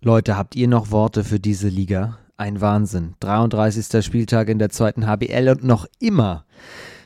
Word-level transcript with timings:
Leute, 0.00 0.36
habt 0.36 0.54
ihr 0.54 0.68
noch 0.68 0.92
Worte 0.92 1.24
für 1.24 1.40
diese 1.40 1.68
Liga? 1.68 2.18
Ein 2.36 2.60
Wahnsinn. 2.60 3.14
33. 3.18 4.04
Spieltag 4.04 4.48
in 4.48 4.60
der 4.60 4.70
zweiten 4.70 5.08
HBL 5.08 5.48
und 5.48 5.64
noch 5.64 5.86
immer 5.98 6.44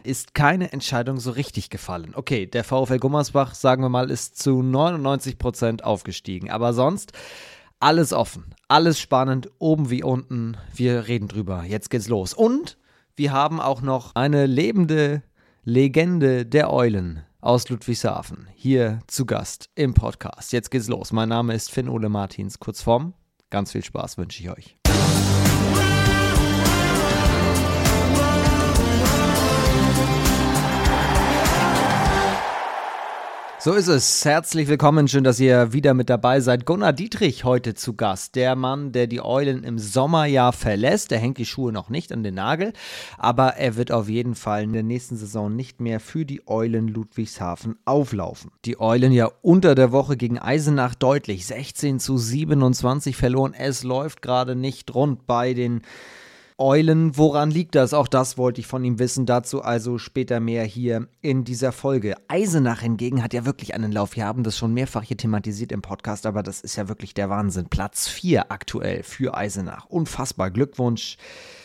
ist 0.05 0.35
keine 0.35 0.75
Entscheidung 0.75 1.19
so 1.19 1.31
richtig 1.31 1.71
gefallen. 1.71 2.13
Okay, 2.15 2.45
der 2.45 2.65
VfL 2.65 2.99
Gummersbach, 2.99 3.55
sagen 3.55 3.83
wir 3.83 3.89
mal, 3.89 4.11
ist 4.11 4.37
zu 4.37 4.61
99 4.61 5.39
Prozent 5.39 5.85
aufgestiegen. 5.85 6.51
Aber 6.51 6.75
sonst 6.75 7.13
alles 7.81 8.13
offen, 8.13 8.55
alles 8.69 9.01
spannend, 9.01 9.49
oben 9.59 9.89
wie 9.89 10.03
unten. 10.03 10.59
Wir 10.75 11.09
reden 11.09 11.29
drüber. 11.29 11.65
Jetzt 11.65 11.89
geht's 11.89 12.09
los. 12.09 12.35
Und 12.35 12.77
wir 13.17 13.33
haben 13.33 13.59
auch 13.59 13.81
noch 13.81 14.15
eine 14.17 14.45
lebende 14.45 15.23
Legende 15.65 16.45
der 16.45 16.71
Eulen 16.71 17.23
aus 17.43 17.69
Ludwigshafen 17.69 18.49
hier 18.55 19.01
zu 19.09 19.27
Gast 19.27 19.69
im 19.75 19.95
Podcast. 19.95 20.53
Jetzt 20.53 20.71
geht's 20.71 20.89
los. 20.89 21.13
Mein 21.13 21.29
Name 21.29 21.55
ist 21.55 21.71
Finn 21.71 21.89
Ole 21.89 22.09
Martins, 22.09 22.59
Kurzform. 22.61 23.15
Ganz 23.51 23.73
viel 23.73 23.85
Spaß 23.85 24.17
wünsche 24.17 24.41
ich 24.41 24.49
euch. 24.49 24.82
So 33.65 33.75
ist 33.75 33.87
es. 33.87 34.25
Herzlich 34.25 34.67
willkommen. 34.67 35.07
Schön, 35.07 35.23
dass 35.23 35.39
ihr 35.39 35.73
wieder 35.73 35.95
mit 35.95 36.11
dabei 36.11 36.41
seid. 36.41 36.67
Gunnar 36.67 36.93
Dietrich 36.93 37.45
heute 37.45 37.75
zu 37.75 37.95
Gast. 37.95 38.35
Der 38.35 38.57
Mann, 38.57 38.91
der 38.91 39.07
die 39.07 39.25
Eulen 39.25 39.63
im 39.63 39.79
Sommerjahr 39.79 40.53
verlässt. 40.53 41.13
Der 41.13 41.21
hängt 41.21 41.39
die 41.39 41.47
Schuhe 41.47 41.71
noch 41.71 41.89
nicht 41.89 42.13
an 42.13 42.25
den 42.25 42.35
Nagel. 42.35 42.73
Aber 43.19 43.51
er 43.51 43.77
wird 43.77 43.93
auf 43.93 44.09
jeden 44.09 44.35
Fall 44.35 44.65
in 44.65 44.73
der 44.73 44.83
nächsten 44.83 45.17
Saison 45.17 45.55
nicht 45.55 45.81
mehr 45.81 46.01
für 46.01 46.25
die 46.25 46.43
Eulen 46.49 46.89
Ludwigshafen 46.89 47.77
auflaufen. 47.85 48.51
Die 48.65 48.81
Eulen 48.81 49.13
ja 49.13 49.31
unter 49.43 49.77
der 49.77 49.93
Woche 49.93 50.17
gegen 50.17 50.41
Eisenach 50.41 50.97
deutlich. 50.97 51.47
16 51.47 52.01
zu 52.01 52.19
27 52.19 53.17
verloren. 53.17 53.55
Es 53.57 53.85
läuft 53.85 54.23
gerade 54.23 54.57
nicht 54.57 54.93
rund 54.93 55.29
bei 55.29 55.55
den 55.55 55.83
Eulen. 56.59 57.17
Woran 57.17 57.51
liegt 57.51 57.75
das? 57.75 57.95
Auch 57.95 58.09
das 58.09 58.39
wollte 58.39 58.61
ich 58.61 58.67
von 58.67 58.85
ihm 58.85 58.99
wissen. 58.99 59.27
Dazu 59.27 59.63
also 59.63 59.99
später 59.99 60.41
mehr 60.41 60.65
hier 60.65 61.09
in 61.21 61.45
dieser 61.45 61.73
Folge. 61.73 62.17
Eisenach 62.29 62.81
hingegen 62.81 63.23
hat 63.23 63.35
ja 63.35 63.45
wirklich 63.45 63.75
einen 63.75 63.93
Lauf. 63.93 64.17
Wir 64.17 64.27
haben 64.27 64.45
das 64.45 64.57
schon 64.57 64.75
mehrfach 64.75 65.03
hier 65.03 65.17
thematisiert 65.17 65.73
im 65.73 65.83
Podcast, 65.83 66.27
aber 66.27 66.43
das 66.43 66.61
ist 66.61 66.77
ja 66.77 66.89
wirklich 66.89 67.15
der 67.15 67.31
Wahnsinn. 67.31 67.67
Platz 67.67 68.09
4 68.09 68.51
aktuell 68.53 69.03
für 69.03 69.37
Eisenach. 69.37 69.87
Unfassbar. 69.87 70.51
Glückwunsch 70.51 71.17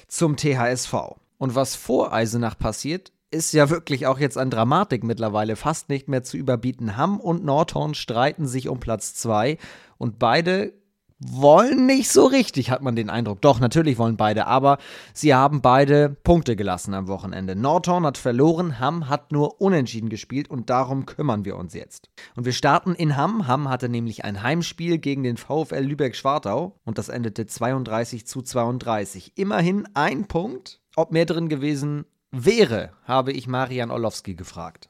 zum 0.07 0.37
THSV. 0.37 0.93
Und 1.37 1.55
was 1.55 1.75
vor 1.75 2.13
Eisenach 2.13 2.57
passiert, 2.57 3.11
ist 3.29 3.53
ja 3.53 3.69
wirklich 3.69 4.07
auch 4.07 4.19
jetzt 4.19 4.37
an 4.37 4.49
Dramatik 4.49 5.03
mittlerweile 5.03 5.55
fast 5.55 5.89
nicht 5.89 6.07
mehr 6.07 6.23
zu 6.23 6.37
überbieten. 6.37 6.97
Hamm 6.97 7.19
und 7.19 7.43
Nordhorn 7.43 7.93
streiten 7.93 8.47
sich 8.47 8.69
um 8.69 8.79
Platz 8.79 9.13
2 9.15 9.57
und 9.97 10.17
beide 10.19 10.73
wollen 11.19 11.85
nicht 11.85 12.09
so 12.11 12.25
richtig, 12.25 12.69
hat 12.69 12.81
man 12.81 12.95
den 12.95 13.09
Eindruck. 13.09 13.41
Doch, 13.41 13.59
natürlich 13.59 13.97
wollen 13.97 14.17
beide, 14.17 14.45
aber 14.45 14.77
sie 15.13 15.33
haben 15.33 15.61
beide 15.61 16.09
Punkte 16.09 16.55
gelassen 16.55 16.93
am 16.93 17.07
Wochenende. 17.07 17.55
Nordhorn 17.55 18.05
hat 18.05 18.17
verloren, 18.17 18.79
Hamm 18.79 19.09
hat 19.09 19.31
nur 19.31 19.59
unentschieden 19.59 20.09
gespielt 20.09 20.49
und 20.49 20.69
darum 20.69 21.05
kümmern 21.05 21.45
wir 21.45 21.55
uns 21.55 21.73
jetzt. 21.73 22.09
Und 22.35 22.45
wir 22.45 22.53
starten 22.53 22.93
in 22.93 23.17
Hamm. 23.17 23.47
Hamm 23.47 23.69
hatte 23.69 23.89
nämlich 23.89 24.25
ein 24.25 24.43
Heimspiel 24.43 24.99
gegen 24.99 25.23
den 25.23 25.37
VfL 25.37 25.81
Lübeck-Schwartau 25.81 26.75
und 26.85 26.97
das 26.97 27.09
endete 27.09 27.47
32 27.47 28.27
zu 28.27 28.41
32. 28.41 29.33
Immerhin 29.35 29.87
ein 29.93 30.27
Punkt. 30.27 30.81
Ob 30.95 31.11
mehr 31.11 31.25
drin 31.25 31.49
gewesen 31.49 32.05
wäre, 32.31 32.91
habe 33.05 33.31
ich 33.31 33.47
Marian 33.47 33.91
Orlowski 33.91 34.35
gefragt. 34.35 34.89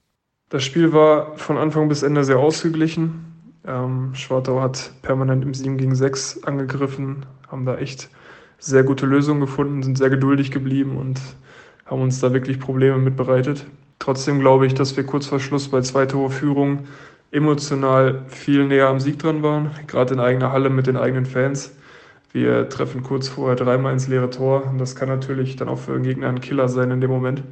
Das 0.50 0.64
Spiel 0.64 0.94
war 0.94 1.38
von 1.38 1.58
Anfang 1.58 1.90
bis 1.90 2.04
Ende 2.04 2.24
sehr 2.24 2.40
ausgeglichen. 2.40 3.37
Ähm, 3.66 4.14
Schwartau 4.14 4.62
hat 4.62 4.94
permanent 5.02 5.44
im 5.44 5.54
7 5.54 5.78
gegen 5.78 5.96
6 5.96 6.44
angegriffen, 6.44 7.26
haben 7.50 7.66
da 7.66 7.78
echt 7.78 8.10
sehr 8.60 8.84
gute 8.84 9.06
Lösungen 9.06 9.42
gefunden, 9.42 9.84
sind 9.84 9.98
sehr 9.98 10.10
geduldig 10.10 10.52
geblieben 10.52 10.98
und 10.98 11.20
haben 11.86 12.02
uns 12.02 12.20
da 12.20 12.34
wirklich 12.34 12.60
Probleme 12.60 12.98
mit 12.98 13.16
bereitet. 13.16 13.66
Trotzdem 14.00 14.40
glaube 14.40 14.66
ich, 14.68 14.74
dass 14.74 14.96
wir 14.96 15.06
kurz 15.06 15.26
vor 15.28 15.40
Schluss 15.40 15.70
bei 15.70 15.82
zwei 15.82 16.06
Tore 16.06 16.30
Führung 16.30 16.88
emotional 17.32 18.24
viel 18.28 18.66
näher 18.66 18.88
am 18.88 19.00
Sieg 19.00 19.20
dran 19.20 19.44
waren, 19.44 19.72
gerade 19.88 20.14
in 20.14 20.20
eigener 20.20 20.52
Halle 20.52 20.70
mit 20.70 20.88
den 20.88 20.98
eigenen 20.98 21.26
Fans. 21.26 21.76
Wir 22.32 22.70
treffen 22.70 23.04
kurz 23.04 23.28
vorher 23.28 23.56
dreimal 23.56 23.94
ins 23.94 24.08
leere 24.08 24.30
Tor 24.30 24.66
und 24.66 24.78
das 24.78 24.96
kann 24.96 25.10
natürlich 25.10 25.56
dann 25.56 25.70
auch 25.70 25.80
für 25.80 25.94
den 25.94 26.04
Gegner 26.04 26.30
ein 26.30 26.42
Killer 26.42 26.70
sein 26.70 26.92
in 26.92 27.02
dem 27.02 27.10
Moment. 27.10 27.44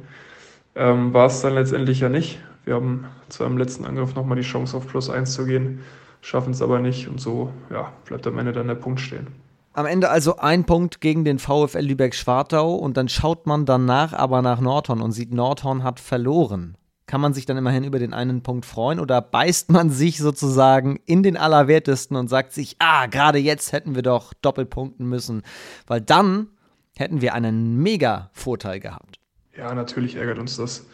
Ähm, 0.74 1.12
war 1.12 1.26
es 1.26 1.40
dann 1.40 1.54
letztendlich 1.54 2.00
ja 2.00 2.08
nicht. 2.08 2.38
Wir 2.64 2.74
haben 2.74 3.06
zwar 3.28 3.46
im 3.46 3.58
letzten 3.58 3.84
Angriff 3.84 4.14
nochmal 4.14 4.36
die 4.36 4.42
Chance 4.42 4.76
auf 4.76 4.86
Plus 4.86 5.08
1 5.08 5.32
zu 5.32 5.46
gehen, 5.46 5.80
schaffen 6.26 6.52
es 6.52 6.60
aber 6.60 6.80
nicht 6.80 7.06
und 7.06 7.20
so 7.20 7.52
ja, 7.70 7.92
bleibt 8.04 8.26
am 8.26 8.36
Ende 8.38 8.52
dann 8.52 8.66
der 8.66 8.74
Punkt 8.74 9.00
stehen. 9.00 9.28
Am 9.74 9.86
Ende 9.86 10.10
also 10.10 10.38
ein 10.38 10.64
Punkt 10.64 11.00
gegen 11.00 11.24
den 11.24 11.38
VfL 11.38 11.82
Lübeck-Schwartau 11.82 12.74
und 12.74 12.96
dann 12.96 13.08
schaut 13.08 13.46
man 13.46 13.64
danach 13.64 14.12
aber 14.12 14.42
nach 14.42 14.60
Nordhorn 14.60 15.02
und 15.02 15.12
sieht, 15.12 15.32
Nordhorn 15.32 15.84
hat 15.84 16.00
verloren. 16.00 16.76
Kann 17.06 17.20
man 17.20 17.32
sich 17.32 17.46
dann 17.46 17.56
immerhin 17.56 17.84
über 17.84 18.00
den 18.00 18.12
einen 18.12 18.42
Punkt 18.42 18.66
freuen 18.66 18.98
oder 18.98 19.22
beißt 19.22 19.70
man 19.70 19.90
sich 19.90 20.18
sozusagen 20.18 20.98
in 21.06 21.22
den 21.22 21.36
Allerwertesten 21.36 22.16
und 22.16 22.26
sagt 22.26 22.52
sich, 22.52 22.74
ah, 22.80 23.06
gerade 23.06 23.38
jetzt 23.38 23.72
hätten 23.72 23.94
wir 23.94 24.02
doch 24.02 24.34
doppelt 24.34 24.68
punkten 24.68 25.06
müssen, 25.08 25.42
weil 25.86 26.00
dann 26.00 26.48
hätten 26.96 27.20
wir 27.20 27.34
einen 27.34 27.76
mega 27.76 28.30
Vorteil 28.32 28.80
gehabt. 28.80 29.20
Ja, 29.56 29.72
natürlich 29.72 30.16
ärgert 30.16 30.40
uns 30.40 30.56
das. 30.56 30.86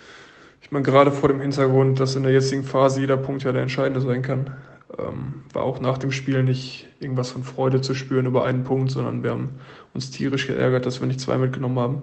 Ich 0.60 0.70
meine, 0.70 0.84
gerade 0.84 1.10
vor 1.10 1.30
dem 1.30 1.40
Hintergrund, 1.40 2.00
dass 2.00 2.16
in 2.16 2.22
der 2.22 2.32
jetzigen 2.32 2.64
Phase 2.64 3.00
jeder 3.00 3.16
Punkt 3.16 3.44
ja 3.44 3.52
der 3.52 3.62
entscheidende 3.62 4.02
sein 4.02 4.20
kann. 4.20 4.50
Ähm, 4.98 5.44
war 5.52 5.62
auch 5.62 5.80
nach 5.80 5.98
dem 5.98 6.12
Spiel 6.12 6.42
nicht 6.42 6.88
irgendwas 7.00 7.30
von 7.30 7.44
Freude 7.44 7.80
zu 7.80 7.94
spüren 7.94 8.26
über 8.26 8.44
einen 8.44 8.64
Punkt, 8.64 8.90
sondern 8.90 9.22
wir 9.22 9.30
haben 9.30 9.60
uns 9.94 10.10
tierisch 10.10 10.46
geärgert, 10.46 10.86
dass 10.86 11.00
wir 11.00 11.06
nicht 11.06 11.20
zwei 11.20 11.38
mitgenommen 11.38 11.78
haben. 11.78 12.02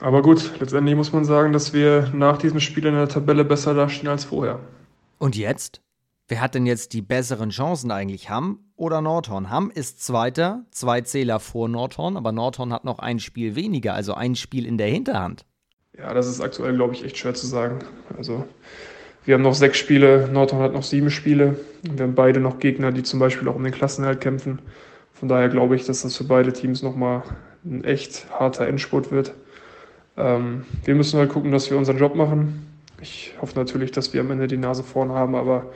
Aber 0.00 0.22
gut, 0.22 0.52
letztendlich 0.60 0.94
muss 0.94 1.12
man 1.12 1.24
sagen, 1.24 1.52
dass 1.52 1.72
wir 1.72 2.10
nach 2.12 2.36
diesem 2.38 2.60
Spiel 2.60 2.86
in 2.86 2.94
der 2.94 3.08
Tabelle 3.08 3.44
besser 3.44 3.74
dastehen 3.74 4.08
als 4.08 4.24
vorher. 4.24 4.60
Und 5.18 5.36
jetzt? 5.36 5.80
Wer 6.28 6.40
hat 6.40 6.54
denn 6.54 6.66
jetzt 6.66 6.92
die 6.92 7.02
besseren 7.02 7.50
Chancen 7.50 7.90
eigentlich? 7.90 8.28
Hamm 8.28 8.58
oder 8.74 9.00
Nordhorn? 9.00 9.48
Hamm 9.48 9.70
ist 9.70 10.04
Zweiter, 10.04 10.64
zwei 10.70 11.00
Zähler 11.00 11.38
vor 11.38 11.68
Nordhorn, 11.68 12.16
aber 12.16 12.32
Nordhorn 12.32 12.72
hat 12.72 12.84
noch 12.84 12.98
ein 12.98 13.20
Spiel 13.20 13.54
weniger, 13.54 13.94
also 13.94 14.12
ein 14.12 14.34
Spiel 14.34 14.66
in 14.66 14.76
der 14.76 14.88
Hinterhand. 14.88 15.46
Ja, 15.96 16.12
das 16.12 16.26
ist 16.26 16.40
aktuell, 16.40 16.74
glaube 16.74 16.94
ich, 16.94 17.04
echt 17.04 17.16
schwer 17.16 17.34
zu 17.34 17.46
sagen. 17.46 17.78
Also 18.18 18.44
wir 19.26 19.34
haben 19.34 19.42
noch 19.42 19.54
sechs 19.54 19.76
Spiele, 19.76 20.28
Nordhorn 20.32 20.62
hat 20.62 20.72
noch 20.72 20.84
sieben 20.84 21.10
Spiele. 21.10 21.58
Wir 21.82 22.04
haben 22.04 22.14
beide 22.14 22.40
noch 22.40 22.58
Gegner, 22.60 22.92
die 22.92 23.02
zum 23.02 23.18
Beispiel 23.20 23.48
auch 23.48 23.56
um 23.56 23.64
den 23.64 23.72
Klassenerhalt 23.72 24.20
kämpfen. 24.20 24.60
Von 25.12 25.28
daher 25.28 25.48
glaube 25.48 25.76
ich, 25.76 25.84
dass 25.84 26.02
das 26.02 26.16
für 26.16 26.24
beide 26.24 26.52
Teams 26.52 26.82
nochmal 26.82 27.22
ein 27.64 27.84
echt 27.84 28.26
harter 28.30 28.66
Endspurt 28.66 29.10
wird. 29.10 29.34
Ähm, 30.16 30.64
wir 30.84 30.94
müssen 30.94 31.18
halt 31.18 31.30
gucken, 31.30 31.50
dass 31.50 31.70
wir 31.70 31.76
unseren 31.76 31.98
Job 31.98 32.14
machen. 32.14 32.66
Ich 33.02 33.34
hoffe 33.40 33.58
natürlich, 33.58 33.90
dass 33.90 34.14
wir 34.14 34.20
am 34.20 34.30
Ende 34.30 34.46
die 34.46 34.56
Nase 34.56 34.82
vorn 34.82 35.10
haben, 35.10 35.34
aber 35.34 35.66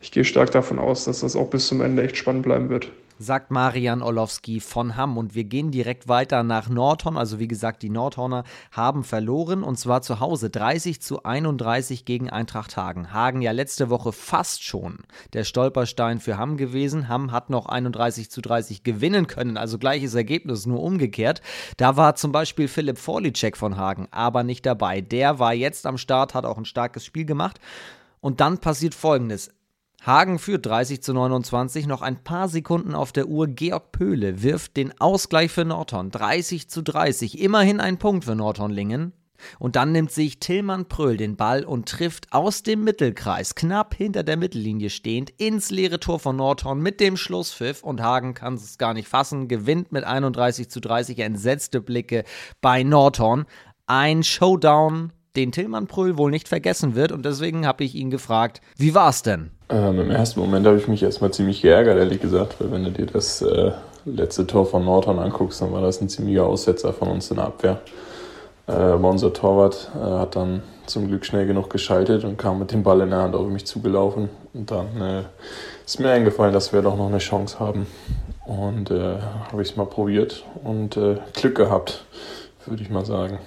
ich 0.00 0.12
gehe 0.12 0.24
stark 0.24 0.50
davon 0.52 0.78
aus, 0.78 1.04
dass 1.04 1.20
das 1.20 1.36
auch 1.36 1.50
bis 1.50 1.66
zum 1.66 1.80
Ende 1.80 2.02
echt 2.02 2.16
spannend 2.16 2.44
bleiben 2.44 2.70
wird 2.70 2.90
sagt 3.20 3.50
Marian 3.50 4.00
Orlowski 4.02 4.60
von 4.60 4.96
Hamm. 4.96 5.18
Und 5.18 5.34
wir 5.34 5.44
gehen 5.44 5.70
direkt 5.70 6.08
weiter 6.08 6.42
nach 6.42 6.68
Nordhorn. 6.68 7.18
Also 7.18 7.38
wie 7.38 7.48
gesagt, 7.48 7.82
die 7.82 7.90
Nordhorner 7.90 8.44
haben 8.72 9.04
verloren 9.04 9.62
und 9.62 9.78
zwar 9.78 10.00
zu 10.02 10.20
Hause 10.20 10.48
30 10.48 11.02
zu 11.02 11.22
31 11.22 12.06
gegen 12.06 12.30
Eintracht 12.30 12.76
Hagen. 12.76 13.12
Hagen 13.12 13.42
ja 13.42 13.52
letzte 13.52 13.90
Woche 13.90 14.12
fast 14.12 14.64
schon 14.64 15.00
der 15.34 15.44
Stolperstein 15.44 16.18
für 16.18 16.38
Hamm 16.38 16.56
gewesen. 16.56 17.08
Hamm 17.08 17.30
hat 17.30 17.50
noch 17.50 17.66
31 17.66 18.30
zu 18.30 18.40
30 18.40 18.82
gewinnen 18.84 19.26
können, 19.26 19.58
also 19.58 19.78
gleiches 19.78 20.14
Ergebnis, 20.14 20.64
nur 20.64 20.82
umgekehrt. 20.82 21.42
Da 21.76 21.96
war 21.96 22.14
zum 22.14 22.32
Beispiel 22.32 22.68
Philipp 22.68 22.98
Vorlicek 22.98 23.56
von 23.56 23.76
Hagen 23.76 24.08
aber 24.10 24.44
nicht 24.44 24.64
dabei. 24.64 25.02
Der 25.02 25.38
war 25.38 25.52
jetzt 25.52 25.86
am 25.86 25.98
Start, 25.98 26.34
hat 26.34 26.46
auch 26.46 26.56
ein 26.56 26.64
starkes 26.64 27.04
Spiel 27.04 27.26
gemacht. 27.26 27.60
Und 28.20 28.40
dann 28.40 28.58
passiert 28.58 28.94
folgendes. 28.94 29.50
Hagen 30.04 30.38
führt 30.38 30.64
30 30.64 31.02
zu 31.02 31.12
29, 31.12 31.86
noch 31.86 32.00
ein 32.00 32.24
paar 32.24 32.48
Sekunden 32.48 32.94
auf 32.94 33.12
der 33.12 33.28
Uhr. 33.28 33.46
Georg 33.48 33.92
Pöhle 33.92 34.42
wirft 34.42 34.78
den 34.78 34.98
Ausgleich 34.98 35.50
für 35.50 35.66
Nordhorn. 35.66 36.10
30 36.10 36.70
zu 36.70 36.82
30, 36.82 37.38
immerhin 37.38 37.80
ein 37.80 37.98
Punkt 37.98 38.24
für 38.24 38.34
Nordhorn-Lingen. 38.34 39.12
Und 39.58 39.76
dann 39.76 39.92
nimmt 39.92 40.10
sich 40.10 40.40
Tillmann 40.40 40.86
Pröhl 40.86 41.16
den 41.16 41.36
Ball 41.36 41.64
und 41.64 41.88
trifft 41.88 42.32
aus 42.32 42.62
dem 42.62 42.82
Mittelkreis, 42.84 43.54
knapp 43.54 43.94
hinter 43.94 44.22
der 44.22 44.36
Mittellinie 44.36 44.90
stehend, 44.90 45.30
ins 45.38 45.70
leere 45.70 46.00
Tor 46.00 46.18
von 46.18 46.36
Nordhorn 46.36 46.80
mit 46.80 47.00
dem 47.00 47.16
Schlusspfiff. 47.16 47.82
Und 47.82 48.00
Hagen 48.00 48.32
kann 48.32 48.54
es 48.54 48.78
gar 48.78 48.94
nicht 48.94 49.08
fassen, 49.08 49.48
gewinnt 49.48 49.92
mit 49.92 50.04
31 50.04 50.70
zu 50.70 50.80
30 50.80 51.18
entsetzte 51.18 51.80
Blicke 51.82 52.24
bei 52.62 52.82
Nordhorn. 52.82 53.44
Ein 53.86 54.22
Showdown, 54.22 55.12
den 55.36 55.52
Tillmann 55.52 55.88
Pröhl 55.88 56.16
wohl 56.16 56.30
nicht 56.30 56.48
vergessen 56.48 56.94
wird. 56.94 57.12
Und 57.12 57.24
deswegen 57.26 57.66
habe 57.66 57.84
ich 57.84 57.94
ihn 57.94 58.10
gefragt, 58.10 58.62
wie 58.76 58.94
war's 58.94 59.22
denn? 59.22 59.50
Ähm, 59.70 60.00
Im 60.00 60.10
ersten 60.10 60.40
Moment 60.40 60.66
habe 60.66 60.78
ich 60.78 60.88
mich 60.88 61.02
erstmal 61.02 61.30
ziemlich 61.30 61.62
geärgert, 61.62 61.96
ehrlich 61.96 62.20
gesagt, 62.20 62.56
weil 62.58 62.72
wenn 62.72 62.82
du 62.82 62.90
dir 62.90 63.06
das 63.06 63.40
äh, 63.40 63.70
letzte 64.04 64.44
Tor 64.46 64.66
von 64.66 64.84
Nordhorn 64.84 65.20
anguckst, 65.20 65.62
dann 65.62 65.72
war 65.72 65.80
das 65.80 66.00
ein 66.00 66.08
ziemlicher 66.08 66.44
Aussetzer 66.44 66.92
von 66.92 67.08
uns 67.08 67.30
in 67.30 67.36
der 67.36 67.46
Abwehr. 67.46 67.80
Äh, 68.66 68.72
aber 68.72 69.08
unser 69.08 69.32
Torwart 69.32 69.90
äh, 69.94 70.04
hat 70.04 70.34
dann 70.34 70.62
zum 70.86 71.06
Glück 71.06 71.24
schnell 71.24 71.46
genug 71.46 71.70
geschaltet 71.70 72.24
und 72.24 72.36
kam 72.36 72.58
mit 72.58 72.72
dem 72.72 72.82
Ball 72.82 73.00
in 73.02 73.10
der 73.10 73.20
Hand 73.20 73.36
auf 73.36 73.46
mich 73.46 73.64
zugelaufen. 73.64 74.28
Und 74.52 74.72
dann 74.72 75.00
äh, 75.00 75.22
ist 75.86 76.00
mir 76.00 76.10
eingefallen, 76.10 76.52
dass 76.52 76.72
wir 76.72 76.82
doch 76.82 76.96
noch 76.96 77.06
eine 77.06 77.18
Chance 77.18 77.60
haben. 77.60 77.86
Und 78.46 78.90
äh, 78.90 79.18
habe 79.52 79.62
ich 79.62 79.70
es 79.70 79.76
mal 79.76 79.86
probiert 79.86 80.44
und 80.64 80.96
äh, 80.96 81.18
Glück 81.34 81.54
gehabt, 81.54 82.04
würde 82.66 82.82
ich 82.82 82.90
mal 82.90 83.04
sagen. 83.04 83.38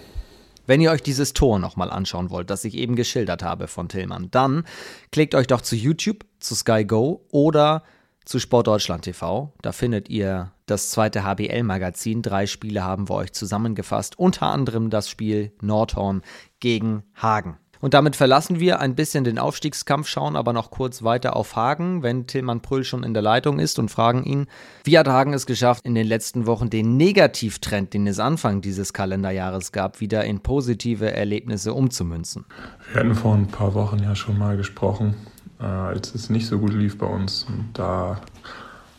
Wenn 0.66 0.82
ihr 0.82 0.92
euch 0.92 1.04
dieses 1.04 1.34
Tor 1.34 1.60
nochmal 1.60 1.90
anschauen 1.90 2.30
wollt, 2.30 2.50
das 2.50 2.64
ich 2.64 2.76
eben 2.76 2.96
geschildert 2.96 3.44
habe 3.44 3.68
von 3.68 3.90
Tillmann, 3.90 4.30
dann 4.32 4.64
klickt 5.12 5.36
euch 5.36 5.48
doch 5.48 5.62
zu 5.62 5.76
YouTube, 5.76 6.26
zu 6.40 6.56
Sky 6.56 6.86
Go 6.86 7.26
oder 7.32 7.84
zu 8.26 8.40
Sportdeutschland 8.40 9.04
TV. 9.04 9.52
Da 9.62 9.74
findet 9.74 10.10
ihr 10.10 10.54
das 10.66 10.90
zweite 10.92 11.24
HBL-Magazin. 11.24 12.22
Drei 12.22 12.48
Spiele 12.48 12.84
haben 12.84 13.10
wir 13.10 13.16
euch 13.16 13.34
zusammengefasst, 13.34 14.18
unter 14.18 14.48
anderem 14.48 14.90
das 14.90 15.10
Spiel 15.10 15.52
Nordhorn 15.62 16.22
gegen 16.62 17.04
Hagen. 17.16 17.58
Und 17.84 17.94
damit 17.94 18.16
verlassen 18.16 18.62
wir 18.62 18.80
ein 18.80 18.96
bisschen 18.96 19.26
den 19.26 19.38
Aufstiegskampf, 19.38 20.08
schauen 20.08 20.38
aber 20.38 20.54
noch 20.54 20.72
kurz 20.72 21.04
weiter 21.04 21.36
auf 21.36 21.58
Hagen, 21.58 22.02
wenn 22.02 22.28
Tillmann 22.28 22.62
Prüll 22.62 22.86
schon 22.86 23.04
in 23.04 23.14
der 23.14 23.22
Leitung 23.22 23.60
ist 23.60 23.78
und 23.78 23.92
fragen 23.92 24.24
ihn, 24.24 24.48
wie 24.86 24.98
hat 24.98 25.10
Hagen 25.10 25.34
es 25.34 25.46
geschafft, 25.46 25.86
in 25.86 25.94
den 25.94 26.08
letzten 26.08 26.46
Wochen 26.46 26.70
den 26.70 26.96
Negativtrend, 26.96 27.94
den 27.94 28.08
es 28.08 28.20
Anfang 28.20 28.62
dieses 28.62 28.94
Kalenderjahres 28.94 29.74
gab, 29.74 30.00
wieder 30.00 30.24
in 30.24 30.40
positive 30.40 31.12
Erlebnisse 31.12 31.74
umzumünzen? 31.74 32.46
Wir 32.94 33.02
hatten 33.02 33.16
vor 33.16 33.36
ein 33.36 33.48
paar 33.48 33.74
Wochen 33.74 34.00
ja 34.00 34.16
schon 34.16 34.38
mal 34.38 34.56
gesprochen, 34.56 35.16
äh, 35.60 35.66
als 35.66 36.16
es 36.16 36.30
nicht 36.30 36.48
so 36.48 36.60
gut 36.60 36.74
lief 36.74 36.98
bei 36.98 37.08
uns. 37.08 37.46
Und 37.50 37.72
da 37.74 38.22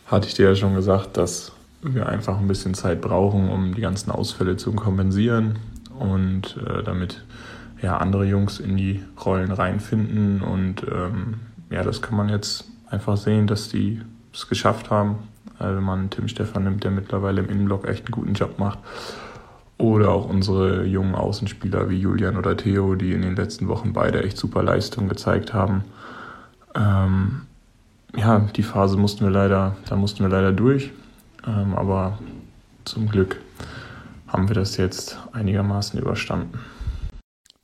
hatte 0.05 0.27
ich 0.27 0.35
dir 0.35 0.49
ja 0.49 0.55
schon 0.55 0.75
gesagt, 0.75 1.17
dass 1.17 1.53
wir 1.81 2.07
einfach 2.07 2.37
ein 2.37 2.47
bisschen 2.47 2.75
Zeit 2.75 3.01
brauchen, 3.01 3.49
um 3.49 3.73
die 3.73 3.81
ganzen 3.81 4.11
Ausfälle 4.11 4.57
zu 4.57 4.73
kompensieren 4.73 5.57
und 5.97 6.57
äh, 6.57 6.83
damit 6.83 7.23
ja, 7.81 7.97
andere 7.97 8.25
Jungs 8.25 8.59
in 8.59 8.77
die 8.77 9.03
Rollen 9.23 9.51
reinfinden. 9.51 10.41
Und 10.41 10.83
ähm, 10.83 11.35
ja, 11.69 11.83
das 11.83 12.01
kann 12.01 12.17
man 12.17 12.29
jetzt 12.29 12.65
einfach 12.89 13.17
sehen, 13.17 13.47
dass 13.47 13.69
die 13.69 14.01
es 14.33 14.47
geschafft 14.47 14.89
haben. 14.89 15.17
Also 15.59 15.77
wenn 15.77 15.83
man 15.83 16.09
Tim 16.09 16.27
Stefan 16.27 16.65
nimmt, 16.65 16.83
der 16.83 16.91
mittlerweile 16.91 17.41
im 17.41 17.49
Innenblock 17.49 17.87
echt 17.87 18.05
einen 18.05 18.11
guten 18.11 18.33
Job 18.33 18.59
macht. 18.59 18.79
Oder 19.77 20.09
auch 20.09 20.29
unsere 20.29 20.85
jungen 20.85 21.15
Außenspieler 21.15 21.89
wie 21.89 21.99
Julian 21.99 22.37
oder 22.37 22.55
Theo, 22.55 22.95
die 22.95 23.11
in 23.11 23.21
den 23.21 23.35
letzten 23.35 23.67
Wochen 23.67 23.91
beide 23.91 24.23
echt 24.23 24.37
super 24.37 24.63
Leistungen 24.63 25.09
gezeigt 25.09 25.53
haben. 25.53 25.83
Ähm, 26.75 27.41
ja, 28.15 28.39
die 28.55 28.63
Phase 28.63 28.97
mussten 28.97 29.25
wir 29.25 29.31
leider, 29.31 29.75
da 29.89 29.97
mussten 29.97 30.23
wir 30.23 30.29
leider 30.29 30.53
durch. 30.53 30.91
Ähm, 31.45 31.75
aber 31.75 32.17
zum 32.85 33.09
Glück 33.09 33.37
haben 34.27 34.47
wir 34.47 34.55
das 34.55 34.77
jetzt 34.77 35.19
einigermaßen 35.33 35.99
überstanden. 35.99 36.59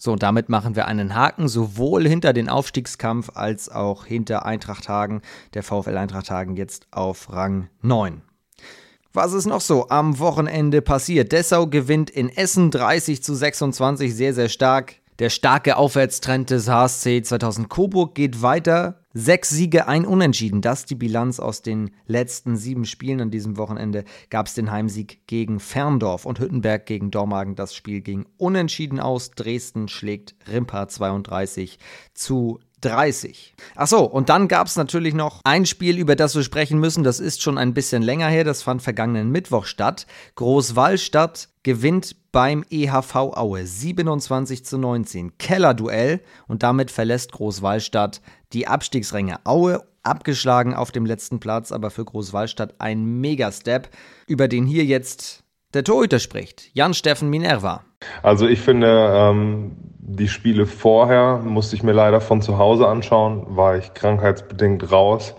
So, 0.04 0.14
und 0.14 0.24
damit 0.24 0.50
machen 0.50 0.76
wir 0.76 0.88
einen 0.88 1.14
Haken 1.14 1.48
sowohl 1.48 2.08
hinter 2.08 2.34
den 2.34 2.50
Aufstiegskampf 2.50 3.30
als 3.36 3.70
auch 3.70 4.04
hinter 4.04 4.48
Eintracht 4.48 4.90
Hagen, 4.90 5.22
der 5.54 5.62
VfL 5.62 5.96
Eintracht 5.96 6.32
Hagen 6.32 6.56
jetzt 6.56 6.88
auf 6.90 7.32
Rang 7.32 7.70
9. 7.84 8.24
Was 9.14 9.34
ist 9.34 9.46
noch 9.46 9.62
so 9.62 9.90
am 9.90 10.18
Wochenende 10.18 10.82
passiert? 10.82 11.32
Dessau 11.32 11.68
gewinnt 11.68 12.10
in 12.10 12.30
Essen 12.30 12.72
30 12.72 13.22
zu 13.22 13.36
26, 13.36 14.16
sehr, 14.16 14.34
sehr 14.34 14.50
stark. 14.50 15.01
Der 15.22 15.30
starke 15.30 15.78
Aufwärtstrend 15.78 16.50
des 16.50 16.68
HSC 16.68 17.22
2000 17.22 17.70
Coburg 17.70 18.16
geht 18.16 18.42
weiter. 18.42 19.06
Sechs 19.14 19.50
Siege, 19.50 19.88
ein 19.88 20.04
Unentschieden. 20.04 20.62
Das 20.62 20.80
ist 20.80 20.90
die 20.90 20.96
Bilanz 20.96 21.40
aus 21.40 21.62
den 21.62 21.92
letzten 22.08 22.58
sieben 22.58 22.86
Spielen 22.86 23.22
an 23.22 23.30
diesem 23.30 23.56
Wochenende. 23.56 24.04
Gab 24.32 24.48
es 24.48 24.56
den 24.56 24.72
Heimsieg 24.72 25.28
gegen 25.28 25.60
Ferndorf 25.60 26.26
und 26.26 26.40
Hüttenberg 26.40 26.88
gegen 26.88 27.12
Dormagen. 27.12 27.54
Das 27.54 27.76
Spiel 27.76 28.02
ging 28.02 28.26
unentschieden 28.38 29.00
aus. 29.00 29.30
Dresden 29.30 29.90
schlägt 29.90 30.34
Rimpa 30.52 30.88
32 30.88 31.78
zu 32.16 32.60
30. 32.82 33.56
Achso, 33.76 34.04
und 34.04 34.30
dann 34.30 34.48
gab 34.48 34.68
es 34.68 34.76
natürlich 34.76 35.14
noch 35.14 35.40
ein 35.44 35.66
Spiel, 35.66 35.98
über 35.98 36.16
das 36.16 36.36
wir 36.36 36.44
sprechen 36.44 36.80
müssen. 36.80 37.04
Das 37.04 37.20
ist 37.20 37.42
schon 37.42 37.58
ein 37.58 37.74
bisschen 37.74 38.02
länger 38.02 38.28
her. 38.28 38.44
Das 38.44 38.64
fand 38.64 38.82
vergangenen 38.82 39.32
Mittwoch 39.32 39.66
statt. 39.66 40.08
Großwallstadt 40.36 41.50
gewinnt 41.64 42.16
beim 42.32 42.64
EHV 42.70 43.16
Aue 43.16 43.66
27 43.66 44.66
zu 44.66 44.78
19. 44.78 45.38
Kellerduell 45.38 46.22
und 46.48 46.64
damit 46.64 46.92
verlässt 46.92 47.32
Großwallstadt 47.34 48.22
die 48.54 48.68
Abstiegsränge. 48.68 49.40
Aue 49.44 49.84
abgeschlagen 50.04 50.74
auf 50.74 50.92
dem 50.92 51.06
letzten 51.06 51.40
Platz, 51.40 51.72
aber 51.72 51.92
für 51.92 52.06
Großwallstadt 52.06 52.76
ein 52.80 53.22
Megastep, 53.22 53.90
über 54.28 54.48
den 54.48 54.66
hier 54.66 54.86
jetzt 54.86 55.44
der 55.74 55.84
Torhüter 55.84 56.20
spricht. 56.20 56.70
Jan-Steffen 56.74 57.30
Minerva. 57.30 57.84
Also 58.24 58.48
ich 58.48 58.60
finde, 58.60 59.12
ähm, 59.14 59.78
die 60.16 60.28
Spiele 60.28 60.66
vorher 60.66 61.38
musste 61.38 61.76
ich 61.76 61.84
mir 61.84 61.94
leider 61.94 62.22
von 62.22 62.42
zu 62.42 62.58
Hause 62.58 62.88
anschauen, 62.88 63.46
war 63.56 63.78
ich 63.78 63.94
krankheitsbedingt 63.94 64.92
raus. 64.92 65.36